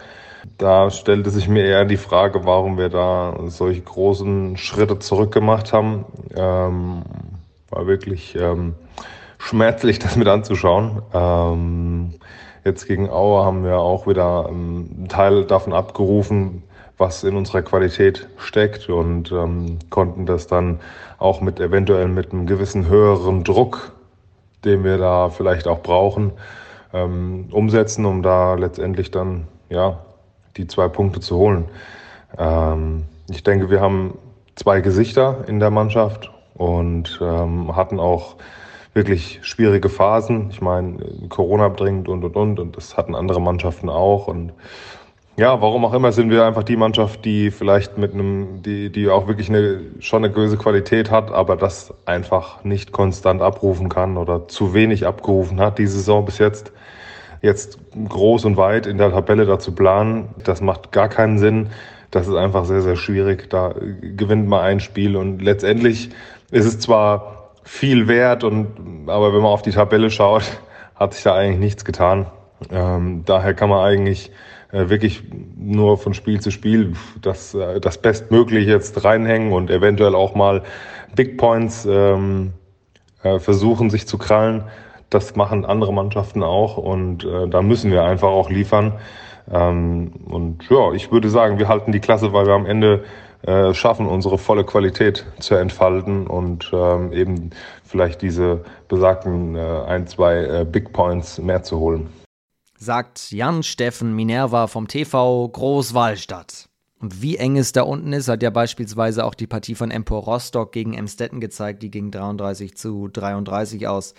Da 0.59 0.91
stellte 0.91 1.31
sich 1.31 1.49
mir 1.49 1.65
eher 1.65 1.85
die 1.85 1.97
Frage, 1.97 2.45
warum 2.45 2.79
wir 2.79 2.89
da 2.89 3.35
solche 3.47 3.83
großen 3.83 4.57
Schritte 4.57 4.99
zurückgemacht 4.99 5.73
haben. 5.73 6.05
Ähm, 6.35 7.03
war 7.71 7.87
wirklich 7.87 8.35
ähm, 8.37 8.75
schmerzlich, 9.39 9.99
das 10.01 10.17
mit 10.17 10.29
anzuschauen. 10.29 11.03
Ähm, 11.13 12.15
jetzt 12.65 12.87
gegen 12.87 13.11
Aue 13.11 13.45
haben 13.45 13.65
wir 13.65 13.79
auch 13.79 14.07
wieder 14.07 14.47
einen 14.47 15.07
Teil 15.09 15.45
davon 15.45 15.73
abgerufen, 15.73 16.63
was 16.99 17.25
in 17.25 17.37
unserer 17.37 17.63
Qualität 17.63 18.29
steckt 18.39 18.89
und 18.89 19.33
ähm, 19.33 19.79
konnten 19.91 20.27
das 20.27 20.47
dann 20.47 20.81
auch 21.19 21.41
mit 21.41 21.61
eventuell 21.61 22.09
mit 22.09 22.33
einem 22.33 22.47
gewissen 22.47 22.89
höheren 22.89 23.45
Druck, 23.45 23.93
den 24.65 24.85
wir 24.85 24.99
da 24.99 25.31
vielleicht 25.31 25.67
auch 25.67 25.81
brauchen, 25.81 26.33
ähm, 26.93 27.49
umsetzen, 27.51 28.05
um 28.05 28.23
da 28.23 28.55
letztendlich 28.55 29.11
dann 29.11 29.49
ja 29.69 29.99
die 30.57 30.67
zwei 30.67 30.89
Punkte 30.89 31.21
zu 31.21 31.37
holen. 31.37 31.69
Ähm, 32.39 33.05
ich 33.31 33.43
denke, 33.43 33.71
wir 33.71 33.81
haben 33.81 34.19
zwei 34.55 34.81
Gesichter 34.81 35.45
in 35.47 35.61
der 35.61 35.71
Mannschaft 35.71 36.31
und 36.55 37.19
ähm, 37.23 37.75
hatten 37.75 37.99
auch 37.99 38.37
wirklich 38.95 39.41
schwierige 39.43 39.89
Phasen. 39.89 40.51
Ich 40.51 40.61
meine, 40.61 40.99
Corona 41.29 41.69
bringt 41.69 42.09
und 42.09 42.25
und 42.25 42.37
und 42.37 42.59
und 42.61 42.77
das 42.77 42.97
hatten 42.97 43.15
andere 43.15 43.41
Mannschaften 43.41 43.89
auch 43.89 44.29
und 44.29 44.53
ja, 45.43 45.61
warum 45.61 45.85
auch 45.85 45.93
immer 45.93 46.13
sind 46.13 46.31
wir 46.31 46.45
einfach 46.45 46.63
die 46.63 46.77
Mannschaft, 46.77 47.25
die 47.25 47.51
vielleicht 47.51 47.99
mit 47.99 48.15
einem, 48.15 48.63
die, 48.63 48.91
die 48.91 49.09
auch 49.09 49.27
wirklich 49.27 49.49
eine, 49.49 49.81
schon 49.99 50.25
eine 50.25 50.33
gewisse 50.33 50.57
Qualität 50.57 51.11
hat, 51.11 51.33
aber 51.33 51.57
das 51.57 51.93
einfach 52.07 52.63
nicht 52.63 52.93
konstant 52.93 53.43
abrufen 53.43 53.89
kann 53.89 54.19
oder 54.19 54.47
zu 54.47 54.73
wenig 54.73 55.05
abgerufen 55.05 55.59
hat 55.59 55.79
diese 55.79 55.95
Saison 55.95 56.25
bis 56.25 56.39
jetzt 56.39 56.71
jetzt 57.41 57.81
groß 58.09 58.45
und 58.45 58.57
weit 58.57 58.87
in 58.87 58.99
der 58.99 59.11
Tabelle 59.11 59.45
da 59.45 59.59
zu 59.59 59.75
planen, 59.75 60.29
das 60.45 60.61
macht 60.61 60.93
gar 60.93 61.09
keinen 61.09 61.39
Sinn. 61.39 61.71
Das 62.13 62.29
ist 62.29 62.37
einfach 62.37 62.65
sehr, 62.65 62.83
sehr 62.83 62.95
schwierig. 62.95 63.51
Da 63.51 63.75
gewinnt 64.01 64.47
man 64.47 64.61
ein 64.61 64.79
Spiel 64.79 65.17
und 65.17 65.43
letztendlich 65.43 66.11
ist 66.53 66.67
es 66.67 66.79
zwar 66.79 67.51
viel 67.65 68.07
wert, 68.07 68.45
und, 68.45 69.09
aber 69.09 69.35
wenn 69.35 69.43
man 69.43 69.51
auf 69.51 69.63
die 69.63 69.73
Tabelle 69.73 70.09
schaut, 70.09 70.45
hat 70.95 71.15
sich 71.15 71.25
da 71.25 71.35
eigentlich 71.35 71.59
nichts 71.59 71.85
getan. 71.85 72.27
Ähm, 72.71 73.25
daher 73.27 73.55
kann 73.55 73.71
man 73.71 73.81
eigentlich 73.81 74.31
wirklich 74.73 75.23
nur 75.57 75.99
von 75.99 76.15
Spiel 76.15 76.41
zu 76.41 76.51
Spiel 76.51 76.95
das, 77.21 77.55
äh, 77.55 77.81
das 77.81 77.99
Bestmögliche 77.99 78.71
jetzt 78.71 79.05
reinhängen 79.05 79.53
und 79.53 79.71
eventuell 79.71 80.15
auch 80.15 80.35
mal 80.35 80.63
Big 81.15 81.37
Points 81.37 81.87
ähm, 81.89 82.53
äh, 83.23 83.39
versuchen, 83.39 83.91
sich 83.91 84.07
zu 84.07 84.19
krallen. 84.19 84.65
Das 85.11 85.37
machen 85.37 85.67
andere 85.67 85.93
Mannschaften 85.93 86.43
auch 86.43 86.79
und 86.79 87.25
äh, 87.25 87.49
da 87.49 87.61
müssen 87.61 87.91
wir 87.91 88.05
einfach 88.05 88.29
auch 88.29 88.49
liefern. 88.49 88.95
Ähm, 89.53 90.13
und 90.25 90.69
ja, 90.71 90.93
ich 90.93 91.13
würde 91.13 91.29
sagen, 91.29 91.59
wir 91.59 91.69
halten 91.69 91.93
die 91.93 92.01
Klasse, 92.01 92.33
weil 92.33 92.47
wir 92.47 92.55
am 92.55 92.67
Ende 92.67 93.05
äh, 93.43 93.75
schaffen, 93.75 94.07
unsere 94.07 94.39
volle 94.39 94.65
Qualität 94.65 95.27
zu 95.41 95.57
entfalten 95.57 96.27
und 96.27 96.71
ähm, 96.73 97.13
eben 97.13 97.51
vielleicht 97.85 98.23
diese 98.23 98.65
besagten 98.89 99.57
äh, 99.57 99.61
ein, 99.87 100.07
zwei 100.07 100.45
äh, 100.45 100.65
Big 100.65 100.93
Points 100.93 101.39
mehr 101.39 101.63
zu 101.63 101.79
holen. 101.79 102.22
Sagt 102.83 103.31
Jan 103.31 103.63
Steffen 103.63 104.13
Minerva 104.13 104.67
vom 104.67 104.89
TV 104.89 105.49
Großwallstadt. 105.49 106.69
Und 106.99 107.23
wie 107.23 107.37
eng 107.37 107.57
es 107.57 107.71
da 107.71 107.83
unten 107.83 108.13
ist, 108.13 108.27
hat 108.27 108.43
ja 108.43 108.51
beispielsweise 108.51 109.25
auch 109.25 109.37
die 109.37 109.47
Partie 109.47 109.77
von 109.77 109.93
Empor 109.93 110.25
Rostock 110.25 110.73
gegen 110.73 110.93
Emstetten 110.93 111.39
gezeigt. 111.39 111.85
Die 111.85 111.93
ging 111.93 112.11
33 112.11 112.77
zu 112.77 113.07
33 113.07 113.87
aus. 113.87 114.15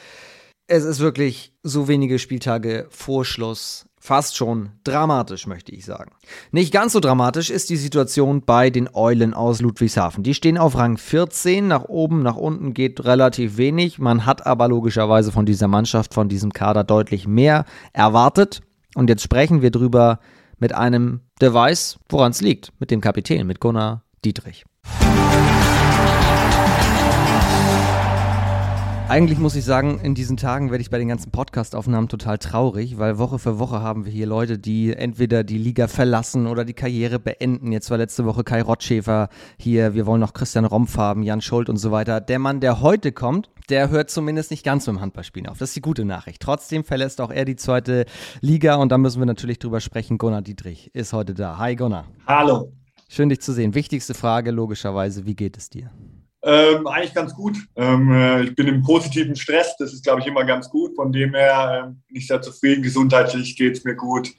Es 0.68 0.86
ist 0.86 1.00
wirklich 1.02 1.54
so 1.62 1.90
wenige 1.90 2.20
Spieltage 2.20 2.88
vor 2.90 3.26
Schluss. 3.26 3.86
Fast 4.06 4.36
schon 4.36 4.72
dramatisch, 4.84 5.48
möchte 5.48 5.72
ich 5.72 5.86
sagen. 5.86 6.12
Nicht 6.52 6.74
ganz 6.74 6.92
so 6.92 7.00
dramatisch 7.00 7.50
ist 7.50 7.70
die 7.70 7.78
Situation 7.78 8.42
bei 8.42 8.70
den 8.70 8.90
Eulen 8.94 9.34
aus 9.34 9.62
Ludwigshafen. 9.62 10.24
Die 10.24 10.34
stehen 10.34 10.58
auf 10.58 10.76
Rang 10.76 10.98
14. 10.98 11.70
Nach 11.70 11.86
oben, 11.86 12.22
nach 12.22 12.36
unten 12.36 12.74
geht 12.74 13.06
relativ 13.06 13.56
wenig. 13.56 14.00
Man 14.00 14.26
hat 14.26 14.46
aber 14.46 14.68
logischerweise 14.68 15.32
von 15.32 15.46
dieser 15.46 15.70
Mannschaft, 15.70 16.14
von 16.14 16.28
diesem 16.28 16.52
Kader 16.52 16.84
deutlich 16.84 17.28
mehr 17.28 17.64
erwartet. 17.94 18.60
Und 18.94 19.10
jetzt 19.10 19.24
sprechen 19.24 19.62
wir 19.62 19.72
drüber 19.72 20.20
mit 20.60 20.76
einem, 20.76 21.22
der 21.40 21.54
weiß, 21.54 22.00
woran 22.10 22.32
es 22.32 22.42
liegt. 22.42 22.74
Mit 22.82 22.92
dem 22.92 23.00
Kapitän, 23.00 23.48
mit 23.48 23.62
Gunnar 23.62 24.04
Dietrich. 24.26 24.66
Eigentlich 29.14 29.38
muss 29.38 29.56
ich 29.56 29.64
sagen, 29.64 30.00
in 30.02 30.16
diesen 30.16 30.38
Tagen 30.38 30.72
werde 30.72 30.82
ich 30.82 30.90
bei 30.90 30.98
den 30.98 31.08
ganzen 31.08 31.30
Podcast-Aufnahmen 31.30 32.08
total 32.08 32.40
traurig, 32.40 32.98
weil 32.98 33.20
Woche 33.20 33.38
für 33.38 33.60
Woche 33.60 33.80
haben 33.80 34.06
wir 34.06 34.12
hier 34.12 34.26
Leute, 34.26 34.58
die 34.58 34.92
entweder 34.92 35.44
die 35.44 35.60
Liga 35.60 35.88
verlassen 35.88 36.48
oder 36.48 36.66
die 36.66 36.74
Karriere 36.74 37.20
beenden. 37.20 37.72
Jetzt 37.72 37.92
war 37.92 38.00
letzte 38.00 38.26
Woche 38.26 38.44
Kai 38.44 38.64
Rottschäfer 38.64 39.30
hier, 39.60 39.94
wir 39.94 40.08
wollen 40.08 40.20
noch 40.20 40.34
Christian 40.34 40.66
Rompf 40.66 40.98
haben, 40.98 41.22
Jan 41.22 41.42
Schuld 41.42 41.70
und 41.70 41.78
so 41.78 41.92
weiter. 41.92 42.22
Der 42.22 42.40
Mann, 42.40 42.60
der 42.60 42.82
heute 42.82 43.12
kommt, 43.12 43.52
der 43.70 43.92
hört 43.92 44.10
zumindest 44.10 44.50
nicht 44.50 44.66
ganz 44.66 44.88
mit 44.88 44.96
dem 44.96 45.02
Handballspielen 45.02 45.48
auf. 45.48 45.60
Das 45.60 45.70
ist 45.70 45.76
die 45.76 45.82
gute 45.82 46.06
Nachricht. 46.06 46.42
Trotzdem 46.42 46.84
verlässt 46.84 47.22
auch 47.22 47.30
er 47.30 47.46
die 47.46 47.56
zweite 47.56 48.06
Liga 48.42 48.78
und 48.78 48.92
da 48.92 48.98
müssen 48.98 49.22
wir 49.22 49.28
natürlich 49.28 49.60
drüber 49.60 49.80
sprechen. 49.80 50.18
Gunnar 50.18 50.42
Dietrich 50.42 50.90
ist 50.96 51.14
heute 51.14 51.36
da. 51.36 51.60
Hi 51.60 51.76
Gunnar. 51.76 52.06
Hallo. 52.26 52.72
Schön 53.10 53.30
dich 53.30 53.42
zu 53.42 53.54
sehen. 53.54 53.76
Wichtigste 53.76 54.16
Frage 54.16 54.50
logischerweise, 54.50 55.28
wie 55.28 55.36
geht 55.36 55.56
es 55.56 55.70
dir? 55.70 55.92
Ähm, 56.46 56.86
eigentlich 56.88 57.14
ganz 57.14 57.34
gut. 57.34 57.58
Ähm, 57.76 58.12
äh, 58.12 58.44
ich 58.44 58.56
bin 58.56 58.68
im 58.68 58.82
positiven 58.84 59.36
Stress, 59.36 59.76
das 59.80 59.94
ist, 59.94 60.04
glaube 60.04 60.20
ich, 60.20 60.28
immer 60.28 60.44
ganz 60.44 60.70
gut. 60.70 60.94
Von 60.96 61.12
dem 61.12 61.34
her 61.34 61.86
ähm, 61.86 62.02
bin 62.08 62.18
ich 62.18 62.28
sehr 62.28 62.42
zufrieden. 62.42 62.84
Gesundheitlich 62.84 63.56
geht 63.56 63.78
es 63.78 63.84
mir 63.86 63.96
gut. 63.96 64.30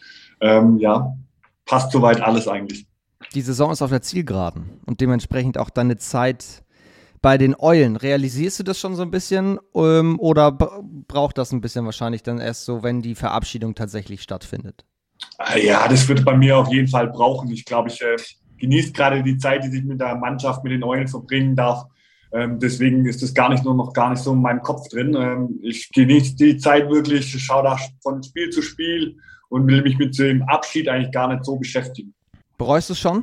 Ähm, 0.41 0.79
ja, 0.79 1.17
passt 1.65 1.93
soweit 1.93 2.21
alles 2.21 2.47
eigentlich. 2.47 2.87
Die 3.33 3.41
Saison 3.41 3.73
ist 3.73 3.81
auf 3.81 3.91
der 3.91 4.03
Zielgeraden 4.03 4.81
und 4.85 5.01
dementsprechend 5.01 5.57
auch 5.57 5.71
deine 5.71 5.97
Zeit 5.97 6.63
bei 7.23 7.39
den 7.39 7.57
Eulen. 7.59 7.97
Realisierst 7.97 8.59
du 8.59 8.65
das 8.65 8.79
schon 8.79 8.97
so 8.97 9.03
ein 9.03 9.11
bisschen 9.11 9.59
ähm, 9.75 10.21
oder 10.21 10.53
braucht 10.53 11.39
das 11.39 11.53
ein 11.53 11.63
bisschen 11.63 11.87
wahrscheinlich 11.87 12.23
dann 12.23 12.39
erst 12.39 12.67
so, 12.67 12.83
wenn 12.83 13.01
die 13.01 13.15
Verabschiedung 13.15 13.75
tatsächlich 13.75 14.21
stattfindet? 14.21 14.85
Äh, 15.39 15.67
ja, 15.67 15.89
das 15.89 16.07
wird 16.07 16.23
bei 16.23 16.37
mir 16.37 16.59
auf 16.59 16.71
jeden 16.71 16.89
Fall 16.89 17.09
brauchen. 17.09 17.51
Ich 17.51 17.65
glaube, 17.65 17.89
ich 17.89 18.03
äh, 18.03 18.17
genieße 18.59 18.93
gerade 18.93 19.23
die 19.23 19.39
Zeit, 19.39 19.65
die 19.65 19.79
ich 19.79 19.85
mit 19.85 20.01
der 20.01 20.17
Mannschaft, 20.17 20.63
mit 20.65 20.73
den 20.75 20.85
Eulen 20.85 21.09
verbringen 21.09 21.57
darf. 21.57 21.87
Ähm, 22.35 22.59
deswegen 22.59 23.07
ist 23.07 23.23
das 23.23 23.33
gar 23.33 23.49
nicht 23.49 23.65
nur 23.65 23.75
noch 23.75 23.93
gar 23.93 24.11
nicht 24.11 24.23
so 24.23 24.33
in 24.33 24.43
meinem 24.43 24.61
Kopf 24.61 24.89
drin. 24.89 25.15
Ähm, 25.15 25.61
ich 25.63 25.91
genieße 25.93 26.35
die 26.35 26.59
Zeit 26.59 26.91
wirklich, 26.91 27.31
schaue 27.41 27.63
da 27.63 27.79
von 28.03 28.23
Spiel 28.25 28.51
zu 28.51 28.61
Spiel 28.61 29.17
und 29.51 29.69
will 29.69 29.83
mich 29.83 29.97
mit 29.99 30.19
dem 30.19 30.43
Abschied 30.43 30.89
eigentlich 30.89 31.13
gar 31.13 31.33
nicht 31.33 31.45
so 31.45 31.57
beschäftigen. 31.57 32.13
Bereust 32.59 32.89
du 32.89 32.95
es 32.95 32.99
schon? 32.99 33.23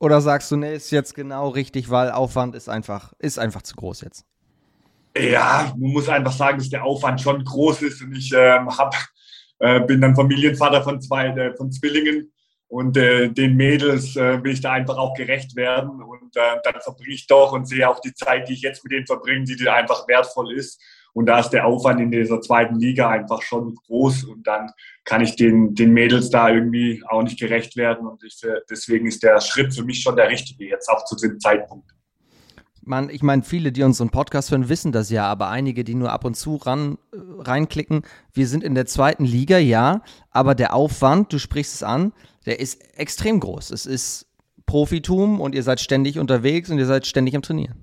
Oder 0.00 0.22
sagst 0.22 0.50
du, 0.50 0.56
nee, 0.56 0.74
ist 0.74 0.90
jetzt 0.90 1.14
genau 1.14 1.50
richtig, 1.50 1.90
weil 1.90 2.10
Aufwand 2.10 2.54
ist 2.54 2.70
einfach, 2.70 3.12
ist 3.18 3.38
einfach 3.38 3.60
zu 3.60 3.76
groß 3.76 4.00
jetzt? 4.00 4.24
Ja, 5.18 5.74
man 5.76 5.92
muss 5.92 6.08
einfach 6.08 6.32
sagen, 6.32 6.58
dass 6.58 6.70
der 6.70 6.84
Aufwand 6.84 7.20
schon 7.20 7.44
groß 7.44 7.82
ist 7.82 8.02
und 8.02 8.14
ich 8.14 8.32
ähm, 8.34 8.68
hab, 8.68 8.94
äh, 9.58 9.80
bin 9.80 10.00
dann 10.00 10.16
Familienvater 10.16 10.82
von 10.82 11.00
zwei, 11.00 11.28
äh, 11.28 11.54
von 11.56 11.70
Zwillingen 11.70 12.32
und 12.68 12.96
äh, 12.96 13.28
den 13.28 13.56
Mädels 13.56 14.16
äh, 14.16 14.42
will 14.42 14.52
ich 14.52 14.60
da 14.60 14.72
einfach 14.72 14.96
auch 14.96 15.14
gerecht 15.14 15.54
werden. 15.54 16.02
Und 16.02 16.36
äh, 16.36 16.56
dann 16.64 16.80
verbringe 16.80 17.14
ich 17.14 17.26
doch 17.26 17.52
und 17.52 17.68
sehe 17.68 17.88
auch 17.88 18.00
die 18.00 18.14
Zeit, 18.14 18.48
die 18.48 18.54
ich 18.54 18.62
jetzt 18.62 18.82
mit 18.84 18.92
denen 18.92 19.06
verbringe, 19.06 19.44
die, 19.44 19.56
die 19.56 19.68
einfach 19.68 20.08
wertvoll 20.08 20.52
ist. 20.52 20.80
Und 21.12 21.26
da 21.26 21.38
ist 21.38 21.50
der 21.50 21.64
Aufwand 21.64 22.00
in 22.00 22.10
dieser 22.10 22.40
zweiten 22.40 22.78
Liga 22.78 23.08
einfach 23.08 23.40
schon 23.40 23.74
groß. 23.74 24.24
Und 24.24 24.46
dann 24.46 24.70
kann 25.04 25.22
ich 25.22 25.36
den, 25.36 25.74
den 25.74 25.92
Mädels 25.92 26.28
da 26.28 26.50
irgendwie 26.50 27.02
auch 27.08 27.22
nicht 27.22 27.38
gerecht 27.38 27.76
werden. 27.76 28.06
Und 28.06 28.22
ich, 28.24 28.40
deswegen 28.68 29.06
ist 29.06 29.22
der 29.22 29.40
Schritt 29.40 29.74
für 29.74 29.84
mich 29.84 30.02
schon 30.02 30.16
der 30.16 30.28
richtige, 30.28 30.66
jetzt 30.66 30.88
auch 30.88 31.04
zu 31.04 31.16
dem 31.16 31.40
Zeitpunkt. 31.40 31.95
Man, 32.88 33.10
ich 33.10 33.24
meine, 33.24 33.42
viele, 33.42 33.72
die 33.72 33.82
unseren 33.82 34.10
Podcast 34.10 34.52
hören, 34.52 34.68
wissen 34.68 34.92
das 34.92 35.10
ja, 35.10 35.26
aber 35.26 35.48
einige, 35.48 35.82
die 35.82 35.96
nur 35.96 36.12
ab 36.12 36.24
und 36.24 36.36
zu 36.36 36.54
ran, 36.54 36.98
äh, 37.12 37.16
reinklicken, 37.38 38.02
wir 38.32 38.46
sind 38.46 38.62
in 38.62 38.76
der 38.76 38.86
zweiten 38.86 39.24
Liga, 39.24 39.58
ja, 39.58 40.02
aber 40.30 40.54
der 40.54 40.72
Aufwand, 40.72 41.32
du 41.32 41.40
sprichst 41.40 41.74
es 41.74 41.82
an, 41.82 42.12
der 42.46 42.60
ist 42.60 42.80
extrem 42.96 43.40
groß. 43.40 43.72
Es 43.72 43.86
ist 43.86 44.28
Profitum 44.66 45.40
und 45.40 45.56
ihr 45.56 45.64
seid 45.64 45.80
ständig 45.80 46.20
unterwegs 46.20 46.70
und 46.70 46.78
ihr 46.78 46.86
seid 46.86 47.06
ständig 47.06 47.34
am 47.34 47.42
Trainieren. 47.42 47.74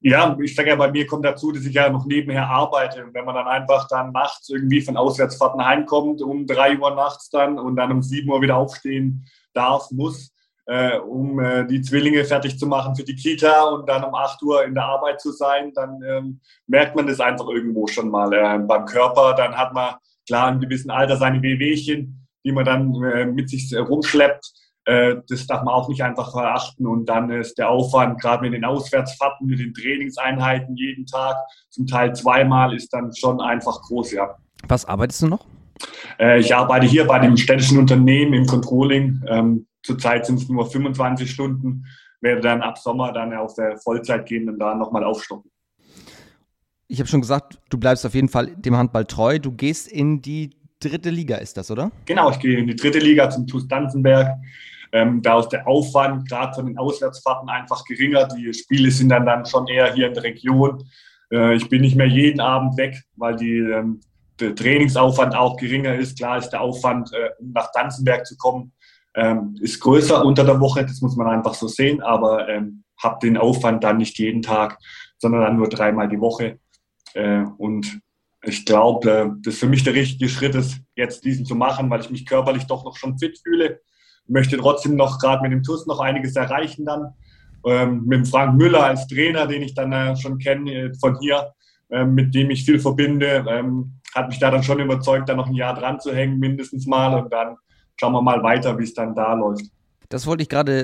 Ja, 0.00 0.36
ich 0.42 0.56
sage 0.56 0.70
ja, 0.70 0.76
bei 0.76 0.90
mir 0.90 1.06
kommt 1.06 1.24
dazu, 1.24 1.52
dass 1.52 1.64
ich 1.64 1.74
ja 1.74 1.88
noch 1.88 2.06
nebenher 2.06 2.48
arbeite. 2.48 3.04
Und 3.04 3.14
wenn 3.14 3.24
man 3.24 3.36
dann 3.36 3.46
einfach 3.46 3.86
dann 3.86 4.10
nachts 4.10 4.50
irgendwie 4.50 4.80
von 4.80 4.96
Auswärtsfahrten 4.96 5.64
heimkommt, 5.64 6.20
um 6.22 6.44
drei 6.48 6.76
Uhr 6.76 6.92
nachts 6.94 7.30
dann 7.30 7.56
und 7.56 7.76
dann 7.76 7.92
um 7.92 8.02
sieben 8.02 8.28
Uhr 8.30 8.42
wieder 8.42 8.56
aufstehen 8.56 9.26
darf, 9.52 9.92
muss, 9.92 10.33
äh, 10.66 10.98
um 10.98 11.38
äh, 11.40 11.66
die 11.66 11.82
Zwillinge 11.82 12.24
fertig 12.24 12.58
zu 12.58 12.66
machen 12.66 12.94
für 12.96 13.04
die 13.04 13.14
Kita 13.14 13.64
und 13.64 13.88
dann 13.88 14.04
um 14.04 14.14
acht 14.14 14.42
Uhr 14.42 14.64
in 14.64 14.74
der 14.74 14.84
Arbeit 14.84 15.20
zu 15.20 15.32
sein, 15.32 15.72
dann 15.74 16.00
ähm, 16.06 16.40
merkt 16.66 16.96
man 16.96 17.06
das 17.06 17.20
einfach 17.20 17.48
irgendwo 17.48 17.86
schon 17.86 18.10
mal 18.10 18.32
äh, 18.32 18.58
beim 18.58 18.86
Körper. 18.86 19.34
Dann 19.34 19.56
hat 19.56 19.74
man 19.74 19.94
klar 20.26 20.50
im 20.50 20.60
gewissen 20.60 20.90
Alter 20.90 21.16
seine 21.16 21.42
Wehwehchen 21.42 22.24
die 22.44 22.52
man 22.52 22.64
dann 22.64 22.94
äh, 23.02 23.26
mit 23.26 23.48
sich 23.48 23.72
äh, 23.72 23.78
rumschleppt. 23.78 24.52
Äh, 24.84 25.16
das 25.28 25.46
darf 25.46 25.64
man 25.64 25.74
auch 25.74 25.88
nicht 25.88 26.02
einfach 26.02 26.30
verachten. 26.30 26.86
Und 26.86 27.08
dann 27.08 27.30
ist 27.30 27.56
der 27.58 27.70
Aufwand, 27.70 28.20
gerade 28.20 28.42
mit 28.42 28.52
den 28.52 28.64
Auswärtsfahrten, 28.64 29.46
mit 29.46 29.58
den 29.58 29.72
Trainingseinheiten 29.72 30.76
jeden 30.76 31.06
Tag, 31.06 31.36
zum 31.70 31.86
Teil 31.86 32.14
zweimal, 32.14 32.74
ist 32.74 32.92
dann 32.92 33.14
schon 33.14 33.40
einfach 33.40 33.80
groß, 33.82 34.12
ja. 34.12 34.36
Was 34.68 34.84
arbeitest 34.84 35.22
du 35.22 35.28
noch? 35.28 35.46
Ich 36.38 36.54
arbeite 36.54 36.86
hier 36.86 37.04
bei 37.04 37.18
dem 37.18 37.36
städtischen 37.36 37.78
Unternehmen 37.78 38.32
im 38.32 38.46
Controlling. 38.46 39.22
Ähm, 39.26 39.66
zurzeit 39.84 40.26
sind 40.26 40.40
es 40.40 40.48
nur 40.48 40.68
25 40.68 41.30
Stunden, 41.30 41.86
werde 42.20 42.40
dann 42.40 42.62
ab 42.62 42.78
Sommer 42.78 43.12
dann 43.12 43.32
auf 43.34 43.54
der 43.54 43.78
Vollzeit 43.78 44.26
gehen 44.26 44.48
und 44.48 44.58
da 44.58 44.74
nochmal 44.74 45.04
aufstocken. 45.04 45.50
Ich 46.88 46.98
habe 46.98 47.08
schon 47.08 47.20
gesagt, 47.20 47.58
du 47.70 47.78
bleibst 47.78 48.04
auf 48.04 48.14
jeden 48.14 48.28
Fall 48.28 48.48
dem 48.56 48.76
Handball 48.76 49.04
treu. 49.04 49.38
Du 49.38 49.52
gehst 49.52 49.88
in 49.88 50.20
die 50.20 50.50
dritte 50.80 51.10
Liga 51.10 51.36
ist 51.36 51.56
das, 51.56 51.70
oder? 51.70 51.90
Genau, 52.04 52.30
ich 52.30 52.38
gehe 52.38 52.58
in 52.58 52.66
die 52.66 52.76
dritte 52.76 52.98
Liga 52.98 53.30
zum 53.30 53.46
TuS 53.46 53.66
Danzenberg. 53.68 54.38
Ähm, 54.92 55.22
da 55.22 55.40
ist 55.40 55.48
der 55.48 55.66
Aufwand 55.66 56.28
gerade 56.28 56.54
von 56.54 56.66
den 56.66 56.78
Auswärtsfahrten 56.78 57.48
einfach 57.48 57.84
geringer. 57.84 58.28
Die 58.28 58.52
Spiele 58.52 58.90
sind 58.90 59.08
dann, 59.08 59.26
dann 59.26 59.44
schon 59.46 59.66
eher 59.66 59.92
hier 59.92 60.08
in 60.08 60.14
der 60.14 60.22
Region. 60.22 60.84
Äh, 61.32 61.56
ich 61.56 61.68
bin 61.68 61.80
nicht 61.80 61.96
mehr 61.96 62.06
jeden 62.06 62.40
Abend 62.40 62.76
weg, 62.76 63.02
weil 63.16 63.36
die, 63.36 63.58
ähm, 63.58 64.00
der 64.38 64.54
Trainingsaufwand 64.54 65.34
auch 65.34 65.56
geringer 65.56 65.94
ist. 65.94 66.18
Klar 66.18 66.38
ist 66.38 66.50
der 66.50 66.60
Aufwand, 66.60 67.12
äh, 67.12 67.30
um 67.40 67.52
nach 67.52 67.70
Danzenberg 67.72 68.26
zu 68.26 68.36
kommen, 68.36 68.72
ähm, 69.14 69.56
ist 69.60 69.80
größer 69.80 70.24
unter 70.24 70.44
der 70.44 70.60
Woche. 70.60 70.82
Das 70.82 71.00
muss 71.00 71.16
man 71.16 71.28
einfach 71.28 71.54
so 71.54 71.68
sehen. 71.68 72.02
Aber 72.02 72.48
ähm, 72.48 72.84
habe 73.02 73.18
den 73.22 73.36
Aufwand 73.36 73.84
dann 73.84 73.98
nicht 73.98 74.18
jeden 74.18 74.42
Tag, 74.42 74.78
sondern 75.18 75.42
dann 75.42 75.56
nur 75.56 75.68
dreimal 75.68 76.08
die 76.08 76.20
Woche. 76.20 76.58
Äh, 77.14 77.44
und 77.58 78.00
ich 78.42 78.64
glaube, 78.64 79.10
äh, 79.10 79.30
das 79.42 79.56
für 79.56 79.66
mich 79.66 79.84
der 79.84 79.94
richtige 79.94 80.28
Schritt 80.28 80.54
ist, 80.54 80.80
jetzt 80.96 81.24
diesen 81.24 81.46
zu 81.46 81.54
machen, 81.54 81.88
weil 81.90 82.00
ich 82.00 82.10
mich 82.10 82.26
körperlich 82.26 82.64
doch 82.64 82.84
noch 82.84 82.96
schon 82.96 83.18
fit 83.18 83.38
fühle. 83.42 83.80
Möchte 84.26 84.56
trotzdem 84.56 84.96
noch 84.96 85.18
gerade 85.18 85.42
mit 85.42 85.52
dem 85.52 85.62
TUS 85.62 85.86
noch 85.86 86.00
einiges 86.00 86.36
erreichen 86.36 86.84
dann. 86.84 87.14
Ähm, 87.66 88.04
mit 88.04 88.18
dem 88.18 88.26
Frank 88.26 88.56
Müller 88.56 88.84
als 88.84 89.06
Trainer, 89.06 89.46
den 89.46 89.62
ich 89.62 89.74
dann 89.74 89.92
äh, 89.92 90.16
schon 90.16 90.38
kenne 90.38 90.72
äh, 90.72 90.94
von 91.00 91.18
hier, 91.20 91.52
ähm, 91.90 92.14
mit 92.14 92.34
dem 92.34 92.50
ich 92.50 92.64
viel 92.64 92.78
verbinde, 92.78 93.44
ähm, 93.48 94.00
hat 94.14 94.28
mich 94.28 94.38
da 94.38 94.50
dann 94.50 94.62
schon 94.62 94.80
überzeugt, 94.80 95.28
da 95.28 95.34
noch 95.34 95.46
ein 95.46 95.54
Jahr 95.54 95.74
dran 95.74 95.98
zu 95.98 96.14
hängen, 96.14 96.38
mindestens 96.38 96.86
mal. 96.86 97.14
Und 97.14 97.32
dann 97.32 97.56
schauen 97.98 98.12
wir 98.12 98.22
mal 98.22 98.42
weiter, 98.42 98.78
wie 98.78 98.84
es 98.84 98.94
dann 98.94 99.14
da 99.14 99.34
läuft. 99.34 99.64
Das 100.08 100.26
wollte 100.26 100.42
ich 100.42 100.48
gerade 100.48 100.82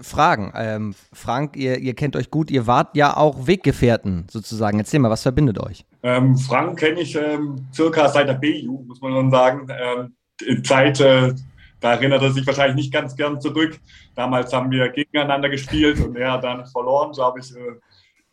äh, 0.00 0.02
fragen. 0.02 0.52
Ähm, 0.56 0.94
Frank, 1.12 1.56
ihr, 1.56 1.78
ihr, 1.78 1.94
kennt 1.94 2.16
euch 2.16 2.30
gut, 2.30 2.50
ihr 2.50 2.66
wart 2.66 2.96
ja 2.96 3.16
auch 3.16 3.46
Weggefährten 3.46 4.26
sozusagen. 4.30 4.78
Erzähl 4.78 5.00
mal, 5.00 5.10
was 5.10 5.22
verbindet 5.22 5.60
euch? 5.60 5.84
Ähm, 6.02 6.36
Frank 6.36 6.78
kenne 6.78 7.00
ich 7.00 7.14
ähm, 7.14 7.66
circa 7.72 8.08
seit 8.08 8.28
der 8.28 8.34
BU, 8.34 8.84
muss 8.86 9.00
man 9.00 9.12
schon 9.12 9.30
sagen. 9.30 9.68
Ähm, 9.70 10.14
in 10.44 10.64
Zeit, 10.64 11.00
äh, 11.00 11.32
da 11.80 11.92
erinnert 11.92 12.22
er 12.22 12.32
sich 12.32 12.46
wahrscheinlich 12.46 12.76
nicht 12.76 12.92
ganz 12.92 13.14
gern 13.14 13.40
zurück. 13.40 13.78
Damals 14.14 14.52
haben 14.52 14.70
wir 14.70 14.88
gegeneinander 14.88 15.48
gespielt 15.48 16.00
und 16.00 16.16
er 16.16 16.32
hat 16.32 16.44
dann 16.44 16.66
verloren, 16.66 17.12
glaube 17.12 17.40
ich, 17.40 17.54
äh, 17.54 17.78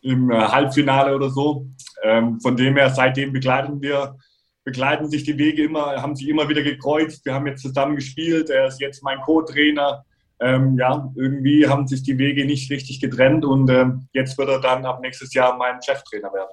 im 0.02 0.30
äh, 0.30 0.34
Halbfinale 0.34 1.14
oder 1.14 1.30
so. 1.30 1.66
Ähm, 2.02 2.40
von 2.40 2.56
dem 2.56 2.76
her, 2.76 2.90
seitdem 2.90 3.32
begleiten 3.32 3.80
wir 3.80 4.16
begleiten 4.70 5.10
sich 5.10 5.24
die 5.24 5.38
Wege 5.38 5.64
immer, 5.64 6.02
haben 6.02 6.16
sich 6.16 6.28
immer 6.28 6.48
wieder 6.48 6.62
gekreuzt. 6.62 7.24
Wir 7.24 7.34
haben 7.34 7.46
jetzt 7.46 7.62
zusammen 7.62 7.96
gespielt. 7.96 8.50
Er 8.50 8.66
ist 8.66 8.80
jetzt 8.80 9.02
mein 9.02 9.20
Co-Trainer 9.20 10.04
ähm, 10.40 10.78
ja, 10.78 11.12
irgendwie 11.16 11.68
haben 11.68 11.86
sich 11.86 12.02
die 12.02 12.16
Wege 12.16 12.46
nicht 12.46 12.70
richtig 12.70 13.00
getrennt 13.00 13.44
und 13.44 13.68
ähm, 13.70 14.08
jetzt 14.12 14.38
wird 14.38 14.48
er 14.48 14.60
dann 14.60 14.86
ab 14.86 15.00
nächstes 15.02 15.34
Jahr 15.34 15.56
mein 15.56 15.82
Cheftrainer 15.82 16.32
werden. 16.32 16.50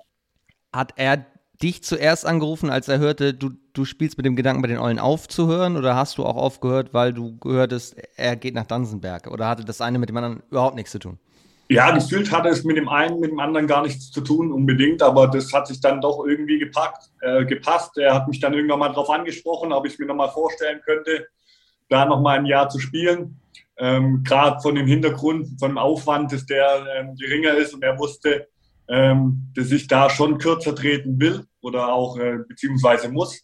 Hat 0.74 0.94
er 0.98 1.26
dich 1.64 1.84
zuerst 1.84 2.26
angerufen, 2.26 2.70
als 2.70 2.88
er 2.90 3.00
hörte, 3.00 3.34
du, 3.34 3.52
du 3.74 3.86
spielst 3.86 4.18
mit 4.18 4.26
dem 4.26 4.36
Gedanken, 4.36 4.62
bei 4.62 4.68
den 4.68 4.78
Eulen 4.78 5.00
aufzuhören 5.00 5.78
oder 5.78 5.96
hast 5.96 6.18
du 6.18 6.26
auch 6.26 6.36
aufgehört, 6.36 6.94
weil 6.94 7.14
du 7.14 7.38
gehörtest, 7.38 7.96
er 8.18 8.36
geht 8.36 8.54
nach 8.54 8.66
Dansenberg 8.66 9.28
oder 9.28 9.48
hatte 9.48 9.64
das 9.64 9.80
eine 9.80 10.00
mit 10.00 10.10
dem 10.10 10.18
anderen 10.18 10.44
überhaupt 10.52 10.76
nichts 10.76 10.92
zu 10.92 11.00
tun? 11.00 11.18
Ja, 11.70 11.92
gefühlt 11.92 12.32
hatte 12.32 12.50
es 12.50 12.64
mit 12.64 12.78
dem 12.78 12.88
einen, 12.88 13.20
mit 13.20 13.32
dem 13.32 13.40
anderen 13.40 13.68
gar 13.68 13.82
nichts 13.82 14.10
zu 14.12 14.22
tun 14.22 14.54
unbedingt, 14.54 15.02
aber 15.02 15.28
das 15.28 15.52
hat 15.52 15.68
sich 15.68 15.82
dann 15.82 16.00
doch 16.00 16.26
irgendwie 16.26 16.60
gepackt, 16.60 17.10
äh, 17.22 17.44
gepasst. 17.46 17.98
Er 17.98 18.14
hat 18.14 18.28
mich 18.28 18.40
dann 18.40 18.54
irgendwann 18.54 18.80
mal 18.80 18.90
darauf 18.90 19.10
angesprochen, 19.10 19.74
ob 19.74 19.86
ich 19.86 20.00
mir 20.00 20.06
nochmal 20.06 20.30
vorstellen 20.30 20.80
könnte, 20.86 21.28
da 21.90 22.06
nochmal 22.06 22.40
ein 22.40 22.46
Jahr 22.46 22.70
zu 22.70 22.80
spielen 22.80 23.42
ähm, 23.78 24.24
gerade 24.24 24.60
von 24.62 24.76
dem 24.76 24.88
Hintergrund, 24.88 25.60
von 25.60 25.72
dem 25.72 25.78
Aufwand, 25.78 26.32
dass 26.32 26.46
der 26.46 26.86
ähm, 26.98 27.16
geringer 27.16 27.54
ist 27.54 27.74
und 27.74 27.84
er 27.84 27.98
wusste, 27.98 28.48
ähm, 28.90 29.52
dass 29.56 29.72
ich 29.72 29.88
da 29.88 30.10
schon 30.10 30.38
kürzer 30.38 30.74
treten 30.76 31.20
will 31.20 31.46
oder 31.62 31.94
auch 31.94 32.18
äh, 32.18 32.40
beziehungsweise 32.48 33.10
muss. 33.10 33.44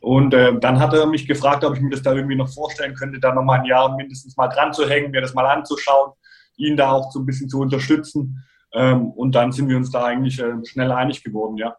Und 0.00 0.32
äh, 0.34 0.58
dann 0.58 0.78
hat 0.78 0.94
er 0.94 1.06
mich 1.06 1.26
gefragt, 1.26 1.64
ob 1.64 1.76
ich 1.76 1.80
mir 1.80 1.90
das 1.90 2.02
da 2.02 2.12
irgendwie 2.12 2.36
noch 2.36 2.52
vorstellen 2.52 2.94
könnte, 2.94 3.20
da 3.20 3.34
nochmal 3.34 3.60
ein 3.60 3.66
Jahr 3.66 3.94
mindestens 3.96 4.36
mal 4.36 4.48
dran 4.48 4.72
zu 4.72 4.88
hängen, 4.88 5.10
mir 5.10 5.20
das 5.20 5.34
mal 5.34 5.46
anzuschauen, 5.46 6.12
ihn 6.58 6.76
da 6.76 6.92
auch 6.92 7.10
so 7.10 7.20
ein 7.20 7.26
bisschen 7.26 7.48
zu 7.48 7.58
unterstützen. 7.60 8.44
Ähm, 8.74 9.10
und 9.12 9.34
dann 9.34 9.52
sind 9.52 9.68
wir 9.68 9.76
uns 9.76 9.90
da 9.90 10.04
eigentlich 10.04 10.38
äh, 10.38 10.52
schnell 10.64 10.92
einig 10.92 11.24
geworden, 11.24 11.56
ja. 11.56 11.76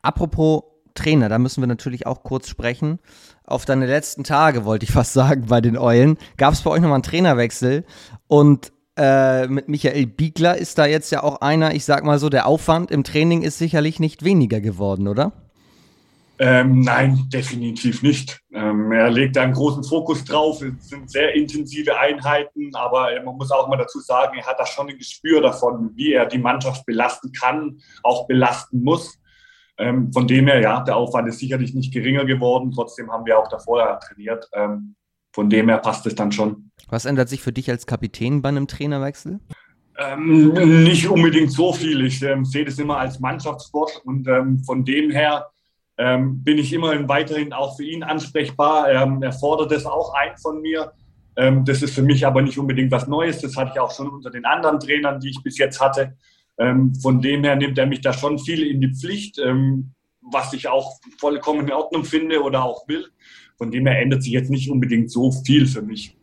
Apropos 0.00 0.62
Trainer, 0.94 1.28
da 1.28 1.38
müssen 1.38 1.62
wir 1.62 1.66
natürlich 1.66 2.06
auch 2.06 2.22
kurz 2.22 2.48
sprechen. 2.48 2.98
Auf 3.44 3.64
deine 3.64 3.86
letzten 3.86 4.24
Tage, 4.24 4.64
wollte 4.64 4.84
ich 4.84 4.92
fast 4.92 5.12
sagen, 5.12 5.46
bei 5.48 5.60
den 5.60 5.76
Eulen, 5.76 6.16
gab 6.36 6.54
es 6.54 6.62
bei 6.62 6.70
euch 6.70 6.80
nochmal 6.80 6.96
einen 6.96 7.02
Trainerwechsel 7.02 7.84
und 8.26 8.72
äh, 8.96 9.46
mit 9.46 9.68
Michael 9.68 10.06
Biegler 10.06 10.56
ist 10.56 10.78
da 10.78 10.86
jetzt 10.86 11.10
ja 11.10 11.22
auch 11.22 11.40
einer, 11.40 11.74
ich 11.74 11.84
sag 11.84 12.04
mal 12.04 12.18
so, 12.18 12.28
der 12.28 12.46
Aufwand 12.46 12.90
im 12.90 13.04
Training 13.04 13.42
ist 13.42 13.58
sicherlich 13.58 14.00
nicht 14.00 14.24
weniger 14.24 14.60
geworden, 14.60 15.08
oder? 15.08 15.32
Ähm, 16.42 16.80
nein, 16.80 17.28
definitiv 17.30 18.02
nicht. 18.02 18.40
Ähm, 18.50 18.90
er 18.92 19.10
legt 19.10 19.36
einen 19.36 19.52
großen 19.52 19.84
Fokus 19.84 20.24
drauf. 20.24 20.62
Es 20.62 20.88
sind 20.88 21.10
sehr 21.10 21.34
intensive 21.34 21.98
Einheiten, 21.98 22.74
aber 22.74 23.14
äh, 23.14 23.22
man 23.22 23.36
muss 23.36 23.50
auch 23.50 23.68
mal 23.68 23.76
dazu 23.76 24.00
sagen, 24.00 24.38
er 24.38 24.46
hat 24.46 24.58
da 24.58 24.64
schon 24.64 24.88
ein 24.88 24.96
Gespür 24.96 25.42
davon, 25.42 25.90
wie 25.96 26.14
er 26.14 26.24
die 26.24 26.38
Mannschaft 26.38 26.86
belasten 26.86 27.30
kann, 27.32 27.76
auch 28.02 28.26
belasten 28.26 28.82
muss. 28.82 29.20
Ähm, 29.76 30.10
von 30.14 30.26
dem 30.26 30.46
her, 30.46 30.62
ja, 30.62 30.80
der 30.80 30.96
Aufwand 30.96 31.28
ist 31.28 31.40
sicherlich 31.40 31.74
nicht 31.74 31.92
geringer 31.92 32.24
geworden. 32.24 32.72
Trotzdem 32.74 33.12
haben 33.12 33.26
wir 33.26 33.38
auch 33.38 33.48
davor 33.48 33.80
ja 33.80 33.96
trainiert. 33.96 34.48
Ähm, 34.54 34.94
von 35.34 35.50
dem 35.50 35.68
her 35.68 35.76
passt 35.76 36.06
es 36.06 36.14
dann 36.14 36.32
schon. 36.32 36.70
Was 36.88 37.04
ändert 37.04 37.28
sich 37.28 37.42
für 37.42 37.52
dich 37.52 37.68
als 37.68 37.84
Kapitän 37.84 38.40
bei 38.40 38.48
einem 38.48 38.66
Trainerwechsel? 38.66 39.40
Ähm, 39.98 40.54
nicht 40.84 41.06
unbedingt 41.06 41.52
so 41.52 41.74
viel. 41.74 42.02
Ich 42.06 42.22
ähm, 42.22 42.46
sehe 42.46 42.64
das 42.64 42.78
immer 42.78 42.96
als 42.96 43.20
Mannschaftssport 43.20 44.00
und 44.06 44.26
von 44.64 44.86
dem 44.86 45.10
her 45.10 45.50
ähm, 46.00 46.42
bin 46.42 46.56
ich 46.56 46.72
immerhin 46.72 47.08
weiterhin 47.08 47.52
auch 47.52 47.76
für 47.76 47.84
ihn 47.84 48.02
ansprechbar. 48.02 48.90
Ähm, 48.90 49.22
er 49.22 49.32
fordert 49.32 49.70
das 49.70 49.84
auch 49.84 50.14
ein 50.14 50.34
von 50.38 50.62
mir. 50.62 50.92
Ähm, 51.36 51.64
das 51.66 51.82
ist 51.82 51.94
für 51.94 52.02
mich 52.02 52.26
aber 52.26 52.40
nicht 52.40 52.58
unbedingt 52.58 52.90
was 52.90 53.06
Neues. 53.06 53.40
Das 53.42 53.54
hatte 53.54 53.72
ich 53.74 53.80
auch 53.80 53.94
schon 53.94 54.08
unter 54.08 54.30
den 54.30 54.46
anderen 54.46 54.80
Trainern, 54.80 55.20
die 55.20 55.28
ich 55.28 55.42
bis 55.42 55.58
jetzt 55.58 55.78
hatte. 55.78 56.16
Ähm, 56.58 56.94
von 56.94 57.20
dem 57.20 57.44
her 57.44 57.54
nimmt 57.54 57.76
er 57.76 57.84
mich 57.84 58.00
da 58.00 58.14
schon 58.14 58.38
viel 58.38 58.66
in 58.66 58.80
die 58.80 58.94
Pflicht, 58.94 59.38
ähm, 59.38 59.92
was 60.22 60.54
ich 60.54 60.68
auch 60.68 60.98
vollkommen 61.18 61.66
in 61.66 61.72
Ordnung 61.72 62.04
finde 62.04 62.42
oder 62.42 62.64
auch 62.64 62.88
will. 62.88 63.04
Von 63.58 63.70
dem 63.70 63.86
her 63.86 64.00
ändert 64.00 64.22
sich 64.22 64.32
jetzt 64.32 64.50
nicht 64.50 64.70
unbedingt 64.70 65.10
so 65.10 65.30
viel 65.30 65.66
für 65.66 65.82
mich. 65.82 66.16